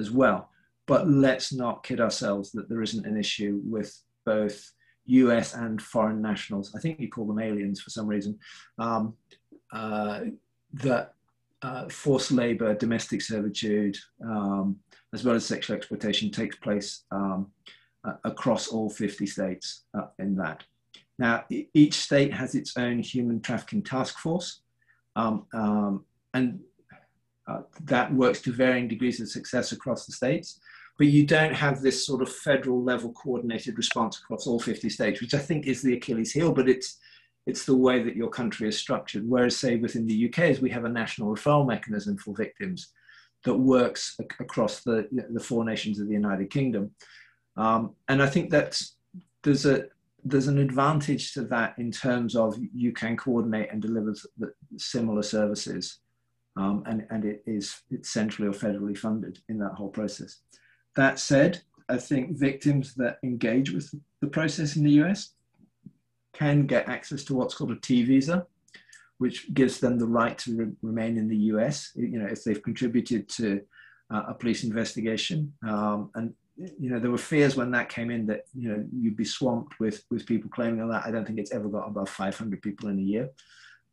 as 0.01 0.11
well. 0.11 0.51
But 0.87 1.09
let's 1.09 1.53
not 1.53 1.85
kid 1.85 2.01
ourselves 2.01 2.51
that 2.53 2.69
there 2.69 2.83
isn't 2.83 3.07
an 3.07 3.17
issue 3.17 3.61
with 3.65 3.97
both 4.25 4.73
US 5.11 5.55
and 5.55 5.81
foreign 5.81 6.23
nationals, 6.23 6.75
I 6.75 6.81
think 6.81 7.01
you 7.01 7.09
call 7.09 7.27
them 7.27 7.39
aliens 7.39 7.81
for 7.81 7.91
some 7.91 8.07
reason, 8.07 8.39
um, 8.79 9.15
uh, 9.73 10.21
that 10.75 11.15
uh, 11.63 11.89
forced 11.89 12.33
labor, 12.33 12.75
domestic 12.75 13.21
servitude, 13.21 13.97
um, 14.25 14.79
as 15.13 15.25
well 15.25 15.35
as 15.35 15.45
sexual 15.45 15.77
exploitation 15.77 16.31
takes 16.31 16.57
place 16.57 17.05
um, 17.11 17.51
uh, 18.05 18.15
across 18.25 18.69
all 18.69 18.89
50 18.89 19.27
states 19.27 19.85
uh, 19.99 20.07
in 20.19 20.37
that. 20.37 20.65
Now, 21.19 21.45
each 21.75 21.95
state 21.95 22.33
has 22.33 22.55
its 22.55 22.77
own 22.79 23.01
human 23.01 23.41
trafficking 23.41 23.83
task 23.83 24.19
force, 24.19 24.63
um, 25.17 25.47
um, 25.53 26.07
and 26.33 26.61
uh, 27.47 27.63
that 27.85 28.13
works 28.15 28.41
to 28.43 28.53
varying 28.53 28.89
degrees 28.89 29.21
of 29.21 29.29
success 29.29 29.73
across 29.73 30.07
the 30.07 30.13
states. 30.13 30.61
But 31.01 31.09
you 31.09 31.25
don't 31.25 31.55
have 31.55 31.81
this 31.81 32.05
sort 32.05 32.21
of 32.21 32.31
federal 32.31 32.85
level 32.85 33.11
coordinated 33.13 33.79
response 33.79 34.19
across 34.19 34.47
all 34.47 34.61
50 34.61 34.91
states, 34.91 35.23
which 35.23 35.33
I 35.33 35.39
think 35.39 35.67
is 35.67 35.81
the 35.81 35.95
Achilles 35.95 36.31
heel, 36.31 36.53
but 36.53 36.69
it's, 36.69 36.99
it's 37.47 37.65
the 37.65 37.75
way 37.75 38.03
that 38.03 38.17
your 38.17 38.29
country 38.29 38.69
is 38.69 38.77
structured. 38.77 39.27
Whereas, 39.27 39.57
say, 39.57 39.77
within 39.77 40.07
the 40.07 40.29
UK, 40.29 40.51
is 40.51 40.61
we 40.61 40.69
have 40.69 40.85
a 40.85 40.91
national 40.91 41.35
referral 41.35 41.67
mechanism 41.67 42.19
for 42.19 42.37
victims 42.37 42.93
that 43.45 43.55
works 43.55 44.15
ac- 44.21 44.29
across 44.41 44.83
the, 44.83 45.09
the 45.31 45.41
four 45.41 45.65
nations 45.65 46.01
of 46.01 46.07
the 46.07 46.13
United 46.13 46.51
Kingdom. 46.51 46.91
Um, 47.57 47.95
and 48.09 48.23
I 48.23 48.27
think 48.27 48.51
that 48.51 48.79
there's 49.43 49.65
a 49.65 49.85
there's 50.23 50.49
an 50.49 50.59
advantage 50.59 51.33
to 51.33 51.45
that 51.45 51.79
in 51.79 51.91
terms 51.91 52.37
of 52.37 52.59
you 52.75 52.93
can 52.93 53.17
coordinate 53.17 53.73
and 53.73 53.81
deliver 53.81 54.15
similar 54.77 55.23
services, 55.23 56.01
um, 56.59 56.83
and 56.85 57.07
and 57.09 57.25
it 57.25 57.43
is 57.47 57.81
it's 57.91 58.11
centrally 58.11 58.51
or 58.51 58.53
federally 58.53 58.97
funded 58.97 59.39
in 59.49 59.57
that 59.61 59.73
whole 59.73 59.89
process. 59.89 60.41
That 60.97 61.19
said, 61.19 61.63
I 61.89 61.97
think 61.97 62.39
victims 62.39 62.95
that 62.95 63.19
engage 63.23 63.71
with 63.71 63.93
the 64.21 64.29
process 64.29 64.77
in 64.77 64.85
the 64.85 65.03
US 65.03 65.35
can 66.33 66.67
get 66.67 66.89
access 66.89 67.25
to 67.25 67.35
what's 67.35 67.55
called 67.55 67.73
a 67.73 67.77
T 67.77 68.03
visa, 68.03 68.47
which 69.19 69.53
gives 69.53 69.81
them 69.81 69.99
the 69.99 70.07
right 70.07 70.39
to 70.39 70.57
re- 70.57 70.73
remain 70.83 71.19
in 71.19 71.29
the 71.29 71.37
US. 71.55 71.93
You 71.95 72.19
know, 72.19 72.27
if 72.27 72.45
they've 72.45 72.63
contributed 72.63 73.29
to 73.31 73.63
uh, 74.13 74.25
a 74.29 74.35
police 74.35 74.65
investigation, 74.65 75.53
um, 75.67 76.11
and 76.15 76.35
you 76.57 76.91
know 76.91 76.99
there 76.99 77.11
were 77.11 77.19
fears 77.19 77.57
when 77.57 77.71
that 77.71 77.89
came 77.89 78.11
in 78.11 78.27
that 78.27 78.43
you 78.55 78.69
know 78.69 78.85
you'd 78.93 79.17
be 79.17 79.25
swamped 79.25 79.81
with 79.81 80.05
with 80.11 80.27
people 80.27 80.51
claiming 80.51 80.81
on 80.81 80.91
that. 80.91 81.07
I 81.07 81.11
don't 81.11 81.27
think 81.27 81.39
it's 81.39 81.53
ever 81.53 81.69
got 81.69 81.89
above 81.89 82.09
500 82.09 82.63
people 82.63 82.89
in 82.89 82.99
a 82.99 83.03
year. 83.03 83.31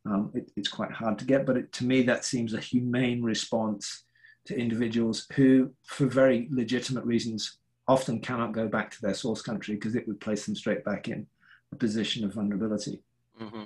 Um, 0.06 0.30
it, 0.34 0.50
it's 0.56 0.68
quite 0.68 0.92
hard 0.92 1.18
to 1.18 1.24
get, 1.24 1.44
but 1.44 1.56
it, 1.56 1.72
to 1.74 1.84
me 1.84 2.02
that 2.02 2.24
seems 2.24 2.54
a 2.54 2.60
humane 2.60 3.22
response 3.22 4.04
to 4.48 4.58
individuals 4.58 5.26
who, 5.34 5.70
for 5.84 6.06
very 6.06 6.48
legitimate 6.50 7.04
reasons, 7.04 7.58
often 7.86 8.20
cannot 8.20 8.52
go 8.52 8.68
back 8.68 8.90
to 8.90 9.00
their 9.00 9.14
source 9.14 9.40
country 9.40 9.74
because 9.74 9.94
it 9.94 10.06
would 10.06 10.20
place 10.20 10.44
them 10.46 10.54
straight 10.54 10.84
back 10.84 11.08
in 11.08 11.26
a 11.72 11.76
position 11.76 12.24
of 12.24 12.34
vulnerability. 12.34 13.00
Mm-hmm. 13.40 13.64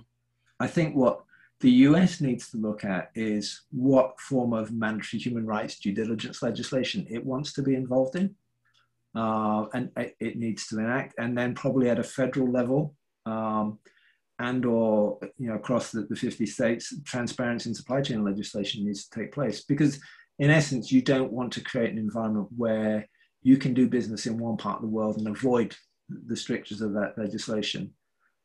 I 0.60 0.66
think 0.66 0.94
what 0.94 1.22
the 1.60 1.70
US 1.70 2.20
needs 2.20 2.50
to 2.50 2.56
look 2.56 2.84
at 2.84 3.10
is 3.14 3.62
what 3.70 4.20
form 4.20 4.52
of 4.52 4.72
mandatory 4.72 5.20
human 5.20 5.46
rights 5.46 5.78
due 5.78 5.92
diligence 5.92 6.42
legislation 6.42 7.06
it 7.08 7.24
wants 7.24 7.52
to 7.54 7.62
be 7.62 7.74
involved 7.74 8.16
in. 8.16 8.34
Uh, 9.14 9.66
and 9.74 9.90
it, 10.20 10.38
needs 10.38 10.66
to 10.66 10.78
enact, 10.78 11.14
and 11.18 11.36
then 11.36 11.54
probably 11.54 11.90
at 11.90 11.98
a 11.98 12.02
federal 12.02 12.50
level, 12.50 12.94
um, 13.26 13.78
and 14.38 14.64
or 14.64 15.18
you 15.36 15.48
know 15.48 15.56
across 15.56 15.92
the, 15.92 16.00
the 16.04 16.16
50 16.16 16.46
states, 16.46 16.94
transparency 17.04 17.68
in 17.68 17.74
supply 17.74 18.00
chain 18.00 18.24
legislation 18.24 18.86
needs 18.86 19.06
to 19.06 19.20
take 19.20 19.30
place 19.30 19.64
because, 19.64 20.00
in 20.42 20.50
essence, 20.50 20.90
you 20.90 21.02
don't 21.02 21.32
want 21.32 21.52
to 21.52 21.60
create 21.60 21.92
an 21.92 21.98
environment 21.98 22.48
where 22.56 23.08
you 23.42 23.56
can 23.56 23.72
do 23.72 23.86
business 23.88 24.26
in 24.26 24.36
one 24.38 24.56
part 24.56 24.74
of 24.74 24.82
the 24.82 24.88
world 24.88 25.16
and 25.16 25.28
avoid 25.28 25.76
the 26.26 26.34
strictures 26.34 26.80
of 26.80 26.92
that 26.94 27.16
legislation. 27.16 27.92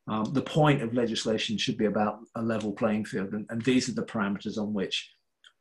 Um, 0.07 0.31
the 0.31 0.43
point 0.43 0.83
of 0.83 0.93
legislation 0.93 1.57
should 1.57 1.75
be 1.75 1.85
about 1.85 2.19
a 2.35 2.41
level 2.43 2.71
playing 2.71 3.05
field, 3.05 3.33
and, 3.33 3.47
and 3.49 3.63
these 3.63 3.89
are 3.89 3.95
the 3.95 4.05
parameters 4.05 4.59
on 4.59 4.75
which 4.75 5.11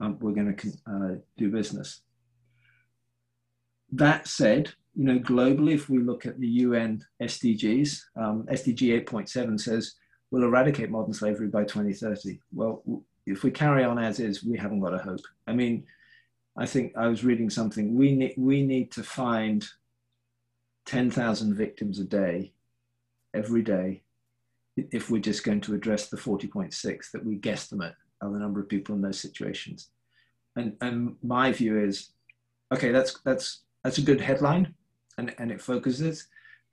um, 0.01 0.19
we're 0.21 0.35
going 0.35 0.55
to 0.55 0.73
uh, 0.87 1.15
do 1.39 1.51
business. 1.51 2.03
That 3.93 4.29
said, 4.29 4.75
you 4.95 5.05
know, 5.05 5.19
globally, 5.19 5.73
if 5.73 5.89
we 5.89 6.01
look 6.01 6.27
at 6.27 6.39
the 6.39 6.49
UN 6.49 7.03
SDGs, 7.23 7.99
um, 8.21 8.47
SDG 8.53 9.03
8.7 9.07 9.59
says 9.59 9.95
we'll 10.31 10.45
eradicate 10.45 10.91
modern 10.91 11.15
slavery 11.15 11.49
by 11.49 11.65
2030. 11.65 12.41
Well, 12.53 12.83
if 13.25 13.43
we 13.43 13.51
carry 13.51 13.85
on 13.85 13.99
as 13.99 14.21
is, 14.21 14.45
we 14.45 14.59
haven't 14.59 14.81
got 14.81 14.93
a 14.93 14.99
hope. 14.99 15.21
I 15.47 15.55
mean, 15.55 15.87
I 16.59 16.67
think 16.67 16.97
I 16.97 17.09
was 17.09 17.25
reading 17.25 17.51
something. 17.51 17.95
We 17.97 18.13
need 18.13 18.35
we 18.37 18.63
need 18.63 18.91
to 18.93 19.03
find 19.03 19.67
10,000 20.87 21.55
victims 21.55 21.99
a 21.99 22.05
day, 22.05 22.53
every 23.35 23.63
day, 23.63 24.03
if 24.77 25.11
we're 25.11 25.21
just 25.21 25.45
going 25.45 25.61
to 25.63 25.75
address 25.75 26.09
the 26.09 26.17
40.6 26.17 27.11
that 27.11 27.25
we 27.25 27.37
guesstimate 27.39 27.95
are 28.23 28.31
the 28.31 28.39
number 28.39 28.61
of 28.61 28.69
people 28.69 28.95
in 28.95 29.03
those 29.03 29.21
situations. 29.21 29.89
And, 30.55 30.77
and 30.81 31.17
my 31.23 31.53
view 31.53 31.79
is, 31.79 32.11
okay, 32.73 32.93
that's, 32.93 33.19
that's, 33.25 33.63
that's 33.85 33.99
a 33.99 34.03
good 34.03 34.21
headline 34.21 34.75
and, 35.19 35.35
and 35.39 35.51
it 35.51 35.61
focuses, 35.61 36.29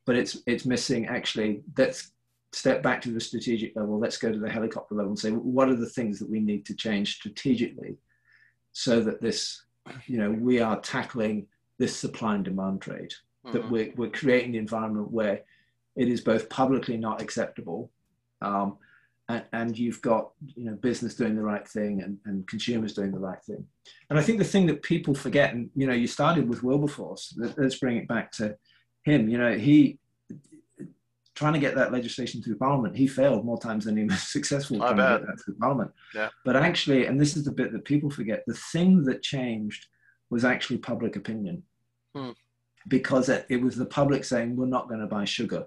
but 0.06 0.16
it's, 0.16 0.38
it's 0.46 0.66
missing 0.66 1.08
actually, 1.08 1.64
let's 1.78 2.12
step 2.54 2.84
back 2.84 3.02
to 3.02 3.12
the 3.12 3.20
strategic 3.20 3.76
level. 3.76 4.00
Let's 4.00 4.18
go 4.18 4.32
to 4.32 4.40
the 4.40 4.50
helicopter 4.50 4.96
level 4.96 5.12
and 5.12 5.20
say, 5.20 5.32
what 5.32 5.70
are 5.70 5.76
the 5.76 5.90
things 5.90 6.20
that 6.20 6.30
we 6.30 6.40
need 6.40 6.66
to 6.68 6.76
change 6.76 7.16
strategically 7.16 7.98
so 8.74 9.02
that 9.02 9.22
this, 9.22 9.64
you 10.06 10.18
know, 10.18 10.32
we 10.32 10.60
are 10.60 10.80
tackling 10.80 11.48
this 11.78 11.96
supply 11.96 12.36
and 12.36 12.46
demand 12.46 12.82
trade, 12.82 13.14
mm-hmm. 13.46 13.54
that 13.54 13.70
we're, 13.70 13.94
we're 13.96 14.10
creating 14.10 14.54
the 14.54 14.58
environment 14.58 15.12
where 15.12 15.42
it 15.96 16.08
is 16.08 16.22
both 16.22 16.50
publicly 16.50 16.98
not 16.98 17.22
acceptable 17.22 17.92
um, 18.42 18.78
and, 19.30 19.44
and, 19.54 19.78
you've 19.78 20.02
got 20.02 20.32
you 20.56 20.66
know 20.66 20.76
business 20.76 21.16
doing 21.16 21.36
the 21.36 21.42
right 21.42 21.68
thing 21.68 22.02
and, 22.02 22.18
and 22.26 22.48
consumers 22.48 22.94
doing 22.94 23.12
the 23.12 23.20
right 23.20 23.42
thing 23.44 23.66
and 24.10 24.20
i 24.20 24.22
think 24.22 24.38
the 24.38 24.44
thing 24.44 24.66
that 24.66 24.84
people 24.84 25.16
forget 25.16 25.54
and 25.54 25.70
you 25.76 25.88
know 25.88 25.94
you 25.94 26.08
started 26.08 26.48
with 26.48 26.64
wilberforce 26.64 27.38
let's 27.58 27.78
bring 27.78 27.98
it 27.98 28.08
back 28.08 28.32
to 28.32 28.56
him 29.04 29.30
you 29.30 29.38
know 29.38 29.58
he 29.58 29.98
trying 31.36 31.54
to 31.54 31.60
get 31.60 31.76
that 31.76 31.92
legislation 31.92 32.42
through 32.42 32.58
parliament 32.58 32.96
he 32.96 33.08
failed 33.08 33.46
more 33.46 33.60
times 33.60 33.86
than 33.86 33.98
he 33.98 34.04
was 34.04 34.22
successful 34.32 34.78
trying 34.78 34.96
to 34.96 35.20
get 35.20 35.28
that 35.28 35.44
through 35.44 35.56
parliament 35.56 35.92
yeah. 36.14 36.30
but 36.46 36.56
actually 36.56 37.06
and 37.06 37.20
this 37.20 37.36
is 37.36 37.44
the 37.44 37.52
bit 37.52 37.72
that 37.72 37.86
people 37.86 38.10
forget 38.10 38.44
the 38.48 38.54
thing 38.54 39.04
that 39.04 39.22
changed 39.22 39.88
was 40.30 40.46
actually 40.46 40.78
public 40.78 41.16
opinion 41.16 41.64
hmm. 42.16 42.32
because 42.88 43.30
it, 43.30 43.46
it 43.50 43.62
was 43.62 43.76
the 43.76 43.86
public 43.86 44.24
saying 44.24 44.56
we're 44.56 44.66
not 44.66 44.88
going 44.88 45.02
to 45.02 45.08
buy 45.08 45.26
sugar 45.26 45.66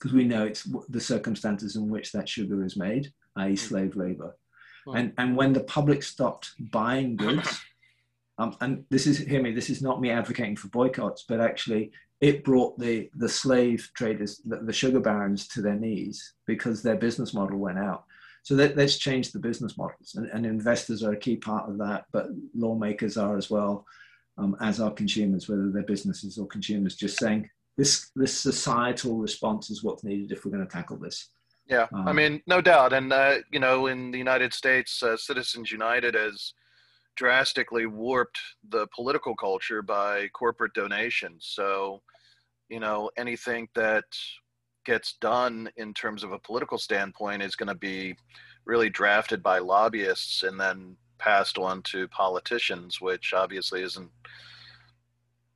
because 0.00 0.14
we 0.14 0.24
know 0.24 0.44
it's 0.44 0.68
the 0.88 1.00
circumstances 1.00 1.76
in 1.76 1.88
which 1.90 2.12
that 2.12 2.28
sugar 2.28 2.64
is 2.64 2.76
made, 2.76 3.12
i.e., 3.36 3.52
mm. 3.52 3.58
slave 3.58 3.96
labor. 3.96 4.34
Mm. 4.86 4.98
And, 4.98 5.12
and 5.18 5.36
when 5.36 5.52
the 5.52 5.64
public 5.64 6.02
stopped 6.02 6.52
buying 6.58 7.16
goods, 7.16 7.60
um, 8.38 8.56
and 8.62 8.84
this 8.88 9.06
is, 9.06 9.18
hear 9.18 9.42
me, 9.42 9.52
this 9.52 9.68
is 9.68 9.82
not 9.82 10.00
me 10.00 10.10
advocating 10.10 10.56
for 10.56 10.68
boycotts, 10.68 11.24
but 11.28 11.40
actually 11.40 11.92
it 12.20 12.44
brought 12.44 12.78
the, 12.78 13.10
the 13.16 13.28
slave 13.28 13.90
traders, 13.94 14.40
the, 14.44 14.58
the 14.58 14.72
sugar 14.72 15.00
barons 15.00 15.48
to 15.48 15.62
their 15.62 15.76
knees 15.76 16.34
because 16.46 16.82
their 16.82 16.96
business 16.96 17.32
model 17.32 17.58
went 17.58 17.78
out. 17.78 18.04
So 18.42 18.54
that, 18.56 18.76
let's 18.76 18.98
change 18.98 19.32
the 19.32 19.38
business 19.38 19.76
models. 19.76 20.14
And, 20.14 20.26
and, 20.26 20.46
investors 20.46 21.02
are 21.02 21.12
a 21.12 21.16
key 21.16 21.36
part 21.36 21.68
of 21.68 21.78
that, 21.78 22.06
but 22.12 22.28
lawmakers 22.54 23.16
are 23.16 23.36
as 23.36 23.50
well, 23.50 23.86
um, 24.38 24.56
as 24.60 24.80
are 24.80 24.90
consumers, 24.90 25.48
whether 25.48 25.70
they're 25.70 25.82
businesses 25.82 26.38
or 26.38 26.46
consumers, 26.46 26.96
just 26.96 27.18
saying, 27.18 27.48
this 27.76 28.10
this 28.14 28.38
societal 28.38 29.16
response 29.16 29.70
is 29.70 29.82
what's 29.82 30.04
needed 30.04 30.32
if 30.32 30.44
we're 30.44 30.50
going 30.50 30.66
to 30.66 30.70
tackle 30.70 30.98
this. 30.98 31.28
Yeah, 31.66 31.86
um, 31.94 32.08
I 32.08 32.12
mean, 32.12 32.42
no 32.46 32.60
doubt, 32.60 32.92
and 32.92 33.12
uh, 33.12 33.36
you 33.50 33.60
know, 33.60 33.86
in 33.86 34.10
the 34.10 34.18
United 34.18 34.52
States, 34.52 35.02
uh, 35.02 35.16
Citizens 35.16 35.70
United 35.70 36.14
has 36.14 36.52
drastically 37.16 37.86
warped 37.86 38.40
the 38.68 38.86
political 38.94 39.34
culture 39.36 39.82
by 39.82 40.28
corporate 40.28 40.74
donations. 40.74 41.50
So, 41.52 42.02
you 42.68 42.80
know, 42.80 43.10
anything 43.16 43.68
that 43.74 44.04
gets 44.84 45.14
done 45.20 45.70
in 45.76 45.92
terms 45.92 46.24
of 46.24 46.32
a 46.32 46.38
political 46.38 46.78
standpoint 46.78 47.42
is 47.42 47.56
going 47.56 47.68
to 47.68 47.74
be 47.74 48.16
really 48.64 48.88
drafted 48.88 49.42
by 49.42 49.58
lobbyists 49.58 50.42
and 50.42 50.58
then 50.58 50.96
passed 51.18 51.58
on 51.58 51.82
to 51.82 52.08
politicians, 52.08 53.00
which 53.00 53.34
obviously 53.34 53.82
isn't, 53.82 54.10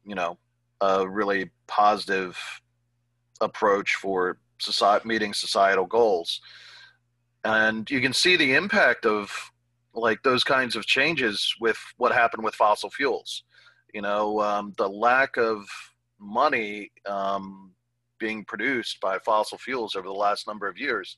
you 0.04 0.14
know, 0.14 0.38
a 0.80 1.08
really 1.08 1.50
positive 1.66 2.38
approach 3.40 3.94
for 3.94 4.38
society, 4.58 5.08
meeting 5.08 5.32
societal 5.32 5.86
goals. 5.86 6.40
And 7.44 7.90
you 7.90 8.00
can 8.00 8.12
see 8.12 8.36
the 8.36 8.54
impact 8.54 9.06
of 9.06 9.50
like 9.94 10.22
those 10.22 10.44
kinds 10.44 10.76
of 10.76 10.86
changes 10.86 11.54
with 11.60 11.78
what 11.96 12.12
happened 12.12 12.44
with 12.44 12.54
fossil 12.54 12.90
fuels. 12.90 13.44
You 13.92 14.02
know, 14.02 14.40
um, 14.40 14.74
the 14.76 14.88
lack 14.88 15.36
of 15.36 15.66
money 16.18 16.90
um, 17.06 17.72
being 18.18 18.44
produced 18.44 19.00
by 19.00 19.18
fossil 19.18 19.58
fuels 19.58 19.94
over 19.94 20.06
the 20.06 20.12
last 20.12 20.46
number 20.46 20.66
of 20.66 20.78
years 20.78 21.16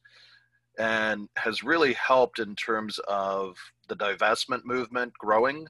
and 0.79 1.29
has 1.37 1.62
really 1.62 1.95
helped 1.95 2.39
in 2.39 2.55
terms 2.55 2.99
of 3.09 3.57
the 3.89 3.97
divestment 3.97 4.64
movement 4.64 5.12
growing 5.18 5.66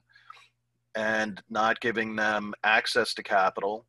and 0.95 1.41
not 1.49 1.79
giving 1.79 2.15
them 2.15 2.53
access 2.63 3.13
to 3.13 3.23
capital, 3.23 3.85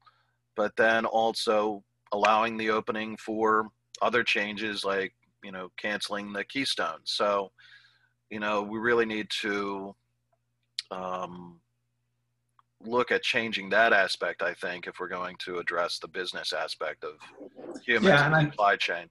but 0.54 0.76
then 0.76 1.04
also 1.06 1.82
allowing 2.12 2.56
the 2.56 2.70
opening 2.70 3.16
for 3.16 3.68
other 4.02 4.22
changes 4.22 4.84
like, 4.84 5.12
you 5.42 5.50
know, 5.50 5.70
canceling 5.76 6.32
the 6.32 6.44
Keystone. 6.44 7.00
So, 7.04 7.50
you 8.30 8.40
know, 8.40 8.62
we 8.62 8.78
really 8.78 9.06
need 9.06 9.28
to 9.42 9.94
um, 10.90 11.60
look 12.84 13.10
at 13.10 13.22
changing 13.22 13.70
that 13.70 13.92
aspect. 13.92 14.42
I 14.42 14.54
think 14.54 14.86
if 14.86 15.00
we're 15.00 15.08
going 15.08 15.36
to 15.40 15.58
address 15.58 15.98
the 15.98 16.08
business 16.08 16.52
aspect 16.52 17.04
of 17.04 17.14
human 17.84 18.10
yeah, 18.10 18.40
supply 18.40 18.76
chain. 18.76 19.08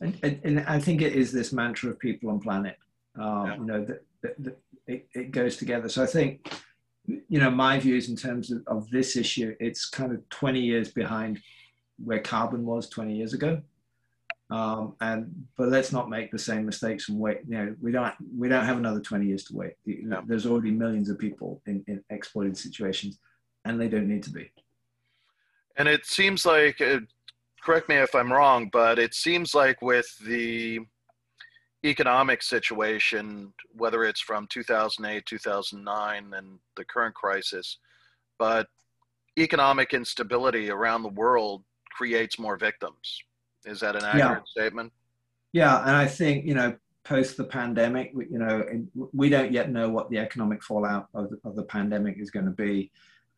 And, 0.00 0.40
and, 0.44 0.60
I 0.60 0.78
think 0.78 1.02
it 1.02 1.12
is 1.12 1.30
this 1.30 1.52
mantra 1.52 1.90
of 1.90 1.98
people 1.98 2.30
on 2.30 2.40
planet. 2.40 2.76
Um, 3.18 3.46
yeah. 3.46 3.56
You 3.56 3.64
know 3.64 3.84
that, 3.84 4.04
that, 4.22 4.44
that 4.44 4.58
it, 4.86 5.08
it, 5.14 5.30
goes 5.30 5.56
together. 5.56 5.90
So 5.90 6.02
I 6.02 6.06
think, 6.06 6.50
you 7.06 7.38
know, 7.38 7.50
my 7.50 7.78
views 7.78 8.08
in 8.08 8.16
terms 8.16 8.50
of, 8.50 8.62
of 8.66 8.88
this 8.90 9.16
issue, 9.16 9.54
it's 9.60 9.88
kind 9.88 10.12
of 10.12 10.26
20 10.30 10.58
years 10.58 10.90
behind 10.90 11.40
where 12.02 12.20
carbon 12.20 12.64
was 12.64 12.88
20 12.88 13.14
years 13.14 13.34
ago. 13.34 13.60
Um, 14.50 14.96
and 15.00 15.32
but 15.56 15.68
let's 15.68 15.92
not 15.92 16.10
make 16.10 16.32
the 16.32 16.38
same 16.38 16.66
mistakes 16.66 17.08
and 17.08 17.18
wait. 17.18 17.40
You 17.46 17.56
know, 17.56 17.76
we 17.80 17.92
don't 17.92 18.12
we 18.36 18.48
don't 18.48 18.64
have 18.64 18.78
another 18.78 19.00
20 19.00 19.26
years 19.26 19.44
to 19.44 19.56
wait. 19.56 19.74
There's 20.26 20.46
already 20.46 20.72
millions 20.72 21.08
of 21.08 21.18
people 21.18 21.62
in, 21.66 21.84
in 21.86 22.02
exploited 22.10 22.56
situations, 22.56 23.18
and 23.64 23.80
they 23.80 23.88
don't 23.88 24.08
need 24.08 24.24
to 24.24 24.30
be. 24.30 24.50
And 25.76 25.86
it 25.86 26.04
seems 26.04 26.44
like, 26.44 26.80
uh, 26.80 26.98
correct 27.62 27.88
me 27.88 27.96
if 27.96 28.14
I'm 28.14 28.32
wrong, 28.32 28.68
but 28.72 28.98
it 28.98 29.14
seems 29.14 29.54
like 29.54 29.80
with 29.82 30.12
the 30.26 30.80
economic 31.84 32.42
situation, 32.42 33.52
whether 33.76 34.04
it's 34.04 34.20
from 34.20 34.48
2008, 34.50 35.24
2009, 35.26 36.34
and 36.34 36.58
the 36.76 36.84
current 36.84 37.14
crisis, 37.14 37.78
but 38.36 38.66
economic 39.38 39.94
instability 39.94 40.70
around 40.70 41.02
the 41.02 41.08
world 41.08 41.62
creates 41.92 42.38
more 42.38 42.56
victims 42.56 43.22
is 43.64 43.80
that 43.80 43.96
an 43.96 44.04
accurate 44.04 44.42
yeah. 44.46 44.62
statement? 44.62 44.92
Yeah, 45.52 45.80
and 45.80 45.96
I 45.96 46.06
think 46.06 46.46
you 46.46 46.54
know 46.54 46.76
post 47.04 47.36
the 47.36 47.44
pandemic, 47.44 48.12
you 48.14 48.38
know, 48.38 48.64
we 49.12 49.28
don't 49.28 49.52
yet 49.52 49.70
know 49.70 49.88
what 49.88 50.10
the 50.10 50.18
economic 50.18 50.62
fallout 50.62 51.08
of 51.14 51.30
the, 51.30 51.40
of 51.44 51.56
the 51.56 51.62
pandemic 51.62 52.18
is 52.18 52.30
going 52.30 52.44
to 52.44 52.52
be. 52.52 52.90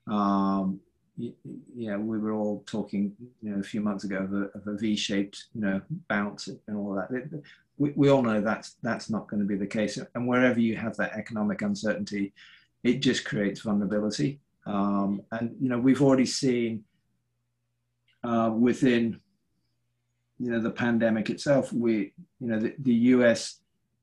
Um, 0.07 0.81
you, 1.17 1.33
you, 1.75 1.91
know, 1.91 1.99
we 1.99 2.19
were 2.19 2.33
all 2.33 2.63
talking, 2.67 3.15
you 3.41 3.51
know, 3.51 3.61
a 3.61 3.63
few 3.63 3.81
months 3.81 4.05
ago 4.05 4.19
of 4.19 4.33
a, 4.35 4.59
of 4.59 4.67
a 4.67 4.77
V-shaped, 4.77 5.45
you 5.55 5.61
know, 5.61 5.81
bounce 6.09 6.49
and 6.49 6.77
all 6.77 6.93
that. 6.95 7.11
It, 7.11 7.43
we, 7.79 7.93
we 7.97 8.11
all 8.11 8.23
know 8.23 8.43
that's 8.43 8.77
that's 8.83 9.09
not 9.09 9.29
going 9.29 9.41
to 9.41 9.47
be 9.47 9.57
the 9.57 9.67
case. 9.67 9.99
And 10.15 10.29
wherever 10.29 10.61
you 10.61 10.77
have 10.77 10.97
that 10.97 11.13
economic 11.13 11.63
uncertainty, 11.63 12.35
it 12.83 13.01
just 13.01 13.25
creates 13.25 13.61
vulnerability. 13.61 14.41
Um, 14.67 15.23
and 15.31 15.57
you 15.61 15.69
know, 15.71 15.79
we've 15.79 16.03
already 16.03 16.27
seen 16.27 16.85
uh, 18.23 18.53
within 18.55 19.19
you 20.43 20.51
know 20.51 20.61
the 20.61 20.71
pandemic 20.71 21.31
itself, 21.31 21.73
we 21.73 22.13
you 22.41 22.49
know 22.49 22.59
the, 22.59 22.75
the 22.81 22.95
US 23.15 23.61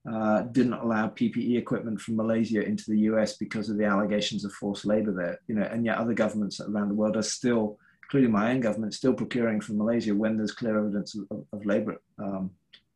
uh, 0.10 0.44
didn't 0.44 0.74
allow 0.74 1.10
PPE 1.10 1.58
equipment 1.58 2.00
from 2.00 2.16
Malaysia 2.16 2.62
into 2.66 2.90
the 2.90 3.00
US 3.12 3.36
because 3.36 3.70
of 3.70 3.78
the 3.78 3.84
allegations 3.84 4.46
of 4.46 4.54
forced 4.54 4.86
labor 4.86 5.12
there. 5.12 5.40
You 5.48 5.56
know, 5.56 5.64
and 5.64 5.86
yet 5.86 5.98
other 5.98 6.14
governments 6.14 6.62
around 6.62 6.88
the 6.88 6.96
world 6.96 7.18
are 7.18 7.22
still, 7.22 7.78
including 8.04 8.32
my 8.32 8.52
own 8.52 8.62
government, 8.62 8.94
still 8.94 9.14
procuring 9.14 9.60
from 9.60 9.78
Malaysia 9.78 10.16
when 10.16 10.38
there's 10.38 10.54
clear 10.54 10.80
evidence 10.80 11.14
of, 11.16 11.28
of, 11.30 11.46
of 11.52 11.66
labor 11.66 12.02
um, 12.20 12.52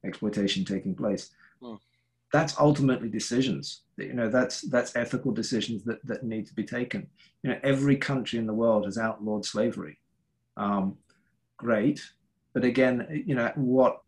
exploitation 0.06 0.64
taking 0.64 0.96
place. 0.96 1.32
Hmm. 1.62 1.76
That's 2.32 2.58
ultimately 2.58 3.10
decisions. 3.10 3.82
You 3.98 4.14
know, 4.14 4.30
that's 4.30 4.62
that's 4.62 4.96
ethical 4.96 5.34
decisions 5.34 5.84
that 5.84 6.00
that 6.06 6.24
need 6.24 6.48
to 6.48 6.54
be 6.54 6.64
taken. 6.64 7.08
You 7.44 7.50
know, 7.50 7.60
every 7.62 7.98
country 7.98 8.40
in 8.40 8.48
the 8.48 8.54
world 8.54 8.86
has 8.86 8.98
outlawed 8.98 9.46
slavery. 9.46 10.00
Um, 10.56 10.98
great, 11.58 12.02
but 12.54 12.64
again, 12.64 13.24
you 13.26 13.36
know, 13.36 13.52
what 13.56 14.02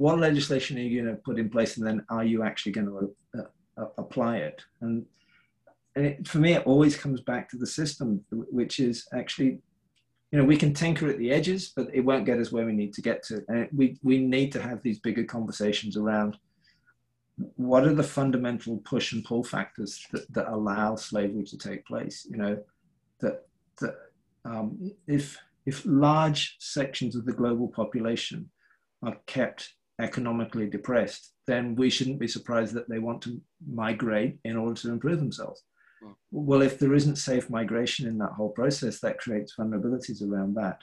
what 0.00 0.18
legislation 0.18 0.78
are 0.78 0.80
you 0.80 1.02
going 1.02 1.14
to 1.14 1.20
put 1.20 1.38
in 1.38 1.50
place, 1.50 1.76
and 1.76 1.86
then 1.86 2.02
are 2.08 2.24
you 2.24 2.42
actually 2.42 2.72
going 2.72 2.86
to 2.86 3.14
uh, 3.38 3.82
uh, 3.82 3.88
apply 3.98 4.38
it? 4.38 4.62
And, 4.80 5.04
and 5.94 6.06
it, 6.06 6.26
for 6.26 6.38
me, 6.38 6.54
it 6.54 6.66
always 6.66 6.96
comes 6.96 7.20
back 7.20 7.50
to 7.50 7.58
the 7.58 7.66
system, 7.66 8.24
which 8.30 8.80
is 8.80 9.06
actually, 9.12 9.58
you 10.30 10.38
know, 10.38 10.44
we 10.44 10.56
can 10.56 10.72
tinker 10.72 11.10
at 11.10 11.18
the 11.18 11.30
edges, 11.30 11.72
but 11.76 11.88
it 11.92 12.00
won't 12.00 12.24
get 12.24 12.38
us 12.38 12.50
where 12.50 12.64
we 12.64 12.72
need 12.72 12.94
to 12.94 13.02
get 13.02 13.22
to. 13.24 13.44
And 13.48 13.68
we 13.76 13.98
we 14.02 14.18
need 14.18 14.52
to 14.52 14.62
have 14.62 14.80
these 14.82 15.00
bigger 15.00 15.24
conversations 15.24 15.98
around 15.98 16.38
what 17.56 17.84
are 17.86 17.94
the 17.94 18.02
fundamental 18.02 18.78
push 18.78 19.12
and 19.12 19.24
pull 19.24 19.44
factors 19.44 20.06
that, 20.12 20.32
that 20.32 20.48
allow 20.48 20.94
slavery 20.94 21.44
to 21.44 21.58
take 21.58 21.84
place. 21.84 22.26
You 22.30 22.38
know, 22.38 22.64
that 23.20 23.46
that 23.80 23.96
um, 24.46 24.92
if 25.06 25.36
if 25.70 25.86
large 25.86 26.56
sections 26.58 27.14
of 27.14 27.24
the 27.24 27.38
global 27.40 27.68
population 27.68 28.50
are 29.06 29.16
kept 29.26 29.60
economically 30.00 30.68
depressed, 30.68 31.32
then 31.46 31.76
we 31.76 31.88
shouldn't 31.88 32.18
be 32.18 32.34
surprised 32.36 32.74
that 32.74 32.88
they 32.88 32.98
want 32.98 33.22
to 33.22 33.40
migrate 33.84 34.34
in 34.44 34.56
order 34.56 34.74
to 34.80 34.90
improve 34.90 35.20
themselves. 35.20 35.62
Mm. 36.02 36.14
Well, 36.32 36.62
if 36.62 36.80
there 36.80 36.94
isn't 37.00 37.26
safe 37.30 37.48
migration 37.48 38.08
in 38.08 38.18
that 38.18 38.32
whole 38.32 38.52
process, 38.60 38.98
that 39.00 39.18
creates 39.18 39.54
vulnerabilities 39.56 40.20
around 40.28 40.56
that. 40.56 40.78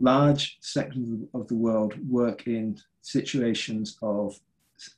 Large 0.00 0.58
sections 0.60 1.28
of 1.32 1.46
the 1.46 1.60
world 1.66 1.92
work 2.10 2.48
in 2.48 2.80
situations 3.02 3.96
of, 4.02 4.40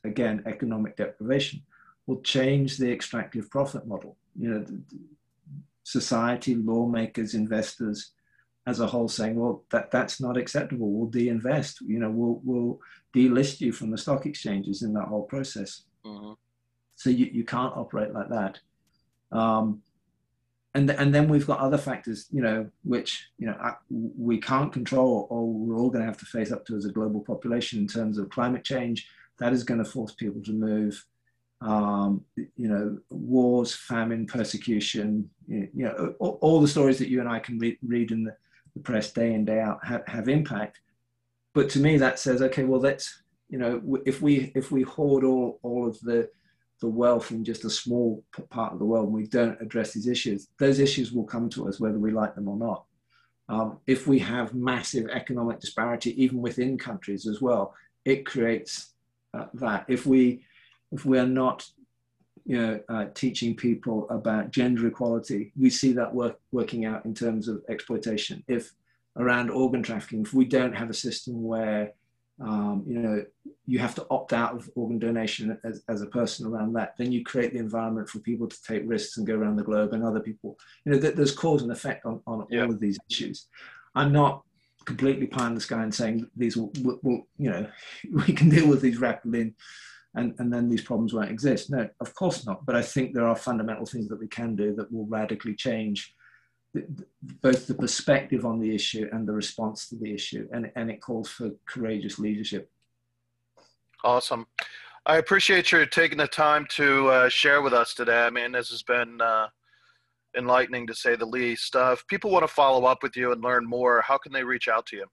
again, 0.03 0.41
economic 0.47 0.97
deprivation, 0.97 1.61
will 2.07 2.21
change 2.21 2.77
the 2.77 2.91
extractive 2.91 3.47
profit 3.51 3.85
model. 3.85 4.17
You 4.43 4.49
know, 4.49 4.65
society, 5.83 6.55
lawmakers, 6.55 7.35
investors, 7.35 8.13
as 8.65 8.79
a 8.79 8.87
whole 8.87 9.09
saying, 9.09 9.35
well, 9.35 9.63
that, 9.71 9.91
that's 9.91 10.21
not 10.21 10.37
acceptable. 10.37 10.89
We'll 10.89 11.09
de-invest. 11.09 11.81
You 11.81 11.99
know, 11.99 12.09
we'll, 12.09 12.41
we'll 12.43 12.79
delist 13.13 13.59
you 13.59 13.71
from 13.71 13.91
the 13.91 13.97
stock 13.97 14.25
exchanges 14.25 14.83
in 14.83 14.93
that 14.93 15.07
whole 15.07 15.23
process. 15.23 15.83
Mm-hmm. 16.05 16.33
So 16.95 17.09
you, 17.09 17.29
you 17.31 17.43
can't 17.43 17.75
operate 17.75 18.13
like 18.13 18.29
that. 18.29 18.59
Um, 19.31 19.81
and, 20.75 20.89
and 20.89 21.13
then 21.13 21.27
we've 21.27 21.45
got 21.45 21.59
other 21.59 21.77
factors, 21.77 22.27
you 22.31 22.41
know, 22.41 22.69
which, 22.83 23.27
you 23.37 23.47
know, 23.47 23.75
we 23.89 24.39
can't 24.39 24.73
control 24.73 25.27
or 25.29 25.45
we're 25.45 25.77
all 25.77 25.89
going 25.89 26.01
to 26.01 26.07
have 26.07 26.17
to 26.17 26.25
face 26.25 26.51
up 26.51 26.65
to 26.65 26.75
as 26.75 26.85
a 26.85 26.91
global 26.91 27.19
population 27.19 27.79
in 27.79 27.87
terms 27.87 28.17
of 28.17 28.29
climate 28.29 28.63
change. 28.63 29.07
That 29.39 29.53
is 29.53 29.63
going 29.63 29.83
to 29.83 29.89
force 29.89 30.13
people 30.13 30.41
to 30.43 30.51
move. 30.51 31.05
Um, 31.61 32.25
you 32.35 32.67
know, 32.67 32.97
wars, 33.09 33.73
famine, 33.73 34.25
persecution, 34.25 35.29
you 35.47 35.69
know, 35.73 36.13
all, 36.19 36.37
all, 36.41 36.59
the 36.59 36.67
stories 36.67 36.99
that 36.99 37.07
you 37.07 37.21
and 37.21 37.29
I 37.29 37.39
can 37.39 37.57
read, 37.57 37.77
read 37.81 38.11
in 38.11 38.25
the, 38.25 38.35
the 38.75 38.81
press 38.81 39.11
day 39.11 39.33
in 39.33 39.45
day 39.45 39.59
out 39.59 39.85
have, 39.85 40.07
have 40.07 40.27
impact. 40.27 40.79
But 41.53 41.69
to 41.71 41.79
me 41.79 41.97
that 41.97 42.19
says 42.19 42.41
okay 42.41 42.63
well 42.63 42.79
that's 42.79 43.23
you 43.49 43.57
know 43.57 43.81
if 44.05 44.21
we 44.21 44.51
if 44.55 44.71
we 44.71 44.81
hoard 44.81 45.23
all 45.23 45.59
all 45.61 45.87
of 45.87 45.99
the 46.01 46.29
the 46.81 46.87
wealth 46.87 47.31
in 47.31 47.45
just 47.45 47.63
a 47.63 47.69
small 47.69 48.23
part 48.49 48.73
of 48.73 48.79
the 48.79 48.85
world 48.85 49.05
and 49.05 49.13
we 49.13 49.27
don't 49.27 49.61
address 49.61 49.93
these 49.93 50.07
issues 50.07 50.49
those 50.59 50.79
issues 50.79 51.13
will 51.13 51.23
come 51.23 51.49
to 51.49 51.67
us 51.67 51.79
whether 51.79 51.99
we 51.99 52.11
like 52.11 52.35
them 52.35 52.47
or 52.47 52.57
not. 52.57 52.85
Um, 53.49 53.79
if 53.87 54.07
we 54.07 54.19
have 54.19 54.53
massive 54.53 55.09
economic 55.09 55.59
disparity 55.59 56.21
even 56.21 56.41
within 56.41 56.77
countries 56.77 57.27
as 57.27 57.41
well 57.41 57.75
it 58.05 58.25
creates 58.25 58.93
uh, 59.33 59.45
that. 59.55 59.85
If 59.87 60.05
we 60.05 60.45
if 60.91 61.05
we 61.05 61.17
are 61.17 61.27
not 61.27 61.65
you 62.45 62.61
know, 62.61 62.79
uh, 62.89 63.05
teaching 63.13 63.55
people 63.55 64.07
about 64.09 64.51
gender 64.51 64.87
equality, 64.87 65.51
we 65.57 65.69
see 65.69 65.93
that 65.93 66.13
work, 66.13 66.39
working 66.51 66.85
out 66.85 67.05
in 67.05 67.13
terms 67.13 67.47
of 67.47 67.63
exploitation. 67.69 68.43
If 68.47 68.73
around 69.17 69.49
organ 69.49 69.83
trafficking, 69.83 70.21
if 70.21 70.33
we 70.33 70.45
don't 70.45 70.75
have 70.75 70.89
a 70.89 70.93
system 70.93 71.43
where 71.43 71.93
um, 72.41 72.83
you 72.87 72.97
know 72.99 73.23
you 73.65 73.79
have 73.79 73.95
to 73.95 74.05
opt 74.09 74.33
out 74.33 74.55
of 74.55 74.69
organ 74.75 74.97
donation 74.97 75.57
as, 75.63 75.83
as 75.87 76.01
a 76.01 76.07
person 76.07 76.45
around 76.47 76.73
that, 76.73 76.95
then 76.97 77.11
you 77.11 77.23
create 77.23 77.53
the 77.53 77.59
environment 77.59 78.09
for 78.09 78.19
people 78.19 78.47
to 78.47 78.63
take 78.63 78.83
risks 78.85 79.17
and 79.17 79.27
go 79.27 79.35
around 79.35 79.55
the 79.55 79.63
globe, 79.63 79.93
and 79.93 80.03
other 80.03 80.19
people, 80.19 80.57
you 80.85 80.91
know, 80.91 80.99
th- 80.99 81.15
there's 81.15 81.33
cause 81.33 81.61
and 81.61 81.71
effect 81.71 82.05
on, 82.05 82.19
on 82.27 82.45
yeah. 82.49 82.63
all 82.63 82.71
of 82.71 82.79
these 82.79 82.99
issues. 83.09 83.47
I'm 83.95 84.11
not 84.11 84.43
completely 84.85 85.27
pie 85.27 85.47
in 85.47 85.55
the 85.55 85.61
sky 85.61 85.81
and 85.81 85.93
saying 85.93 86.29
these 86.35 86.57
will, 86.57 86.71
will, 86.81 86.99
will 87.03 87.27
you 87.37 87.49
know, 87.49 87.67
we 88.27 88.33
can 88.33 88.49
deal 88.49 88.67
with 88.67 88.81
these 88.81 88.97
rapidly 88.99 89.41
and, 89.41 89.53
and 90.15 90.35
and 90.39 90.53
then 90.53 90.69
these 90.69 90.83
problems 90.83 91.13
won't 91.13 91.31
exist. 91.31 91.69
No, 91.69 91.89
of 91.99 92.13
course 92.15 92.45
not. 92.45 92.65
But 92.65 92.75
I 92.75 92.81
think 92.81 93.13
there 93.13 93.27
are 93.27 93.35
fundamental 93.35 93.85
things 93.85 94.07
that 94.09 94.19
we 94.19 94.27
can 94.27 94.55
do 94.55 94.75
that 94.75 94.91
will 94.91 95.05
radically 95.05 95.55
change 95.55 96.13
the, 96.73 96.85
both 97.41 97.67
the 97.67 97.75
perspective 97.75 98.45
on 98.45 98.59
the 98.59 98.73
issue 98.73 99.07
and 99.11 99.27
the 99.27 99.33
response 99.33 99.87
to 99.89 99.95
the 99.95 100.13
issue. 100.13 100.47
And, 100.51 100.71
and 100.75 100.89
it 100.89 101.01
calls 101.01 101.29
for 101.29 101.51
courageous 101.67 102.19
leadership. 102.19 102.69
Awesome. 104.03 104.47
I 105.05 105.17
appreciate 105.17 105.71
you 105.71 105.85
taking 105.85 106.17
the 106.17 106.27
time 106.27 106.65
to 106.71 107.09
uh, 107.09 107.29
share 107.29 107.61
with 107.61 107.73
us 107.73 107.93
today. 107.93 108.25
I 108.25 108.29
mean, 108.29 108.53
this 108.53 108.69
has 108.69 108.83
been 108.83 109.19
uh, 109.21 109.47
enlightening 110.37 110.87
to 110.87 110.95
say 110.95 111.15
the 111.15 111.25
least. 111.25 111.75
Uh, 111.75 111.91
if 111.93 112.05
people 112.07 112.31
want 112.31 112.43
to 112.43 112.53
follow 112.53 112.85
up 112.85 113.03
with 113.03 113.15
you 113.15 113.31
and 113.31 113.43
learn 113.43 113.65
more, 113.65 114.01
how 114.01 114.17
can 114.17 114.31
they 114.31 114.43
reach 114.43 114.67
out 114.67 114.85
to 114.87 114.97
you? 114.97 115.05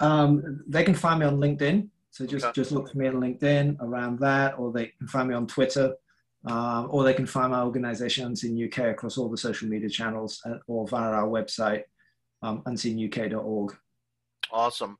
Um, 0.00 0.62
they 0.66 0.84
can 0.84 0.94
find 0.94 1.20
me 1.20 1.26
on 1.26 1.38
LinkedIn. 1.38 1.88
So 2.14 2.24
just, 2.24 2.44
okay. 2.44 2.52
just 2.52 2.70
look 2.70 2.92
for 2.92 2.96
me 2.96 3.08
on 3.08 3.14
LinkedIn 3.14 3.78
around 3.80 4.20
that, 4.20 4.56
or 4.56 4.70
they 4.70 4.92
can 4.98 5.08
find 5.08 5.28
me 5.28 5.34
on 5.34 5.48
Twitter, 5.48 5.96
um, 6.46 6.86
or 6.88 7.02
they 7.02 7.12
can 7.12 7.26
find 7.26 7.50
my 7.50 7.62
organizations 7.62 8.44
in 8.44 8.64
UK 8.64 8.90
across 8.92 9.18
all 9.18 9.28
the 9.28 9.36
social 9.36 9.68
media 9.68 9.88
channels 9.88 10.40
uh, 10.46 10.58
or 10.68 10.86
via 10.86 11.10
our 11.10 11.26
website, 11.26 11.82
um, 12.42 12.62
unseenuk.org. 12.68 13.76
Awesome. 14.52 14.96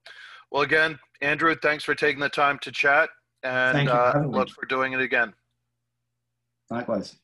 Well, 0.50 0.62
again, 0.62 0.98
Andrew, 1.20 1.54
thanks 1.62 1.84
for 1.84 1.94
taking 1.94 2.18
the 2.18 2.28
time 2.28 2.58
to 2.62 2.72
chat 2.72 3.10
and 3.44 3.88
uh, 3.88 4.24
look 4.28 4.50
for 4.50 4.66
doing 4.66 4.92
it 4.92 5.00
again. 5.00 5.32
Likewise. 6.68 7.14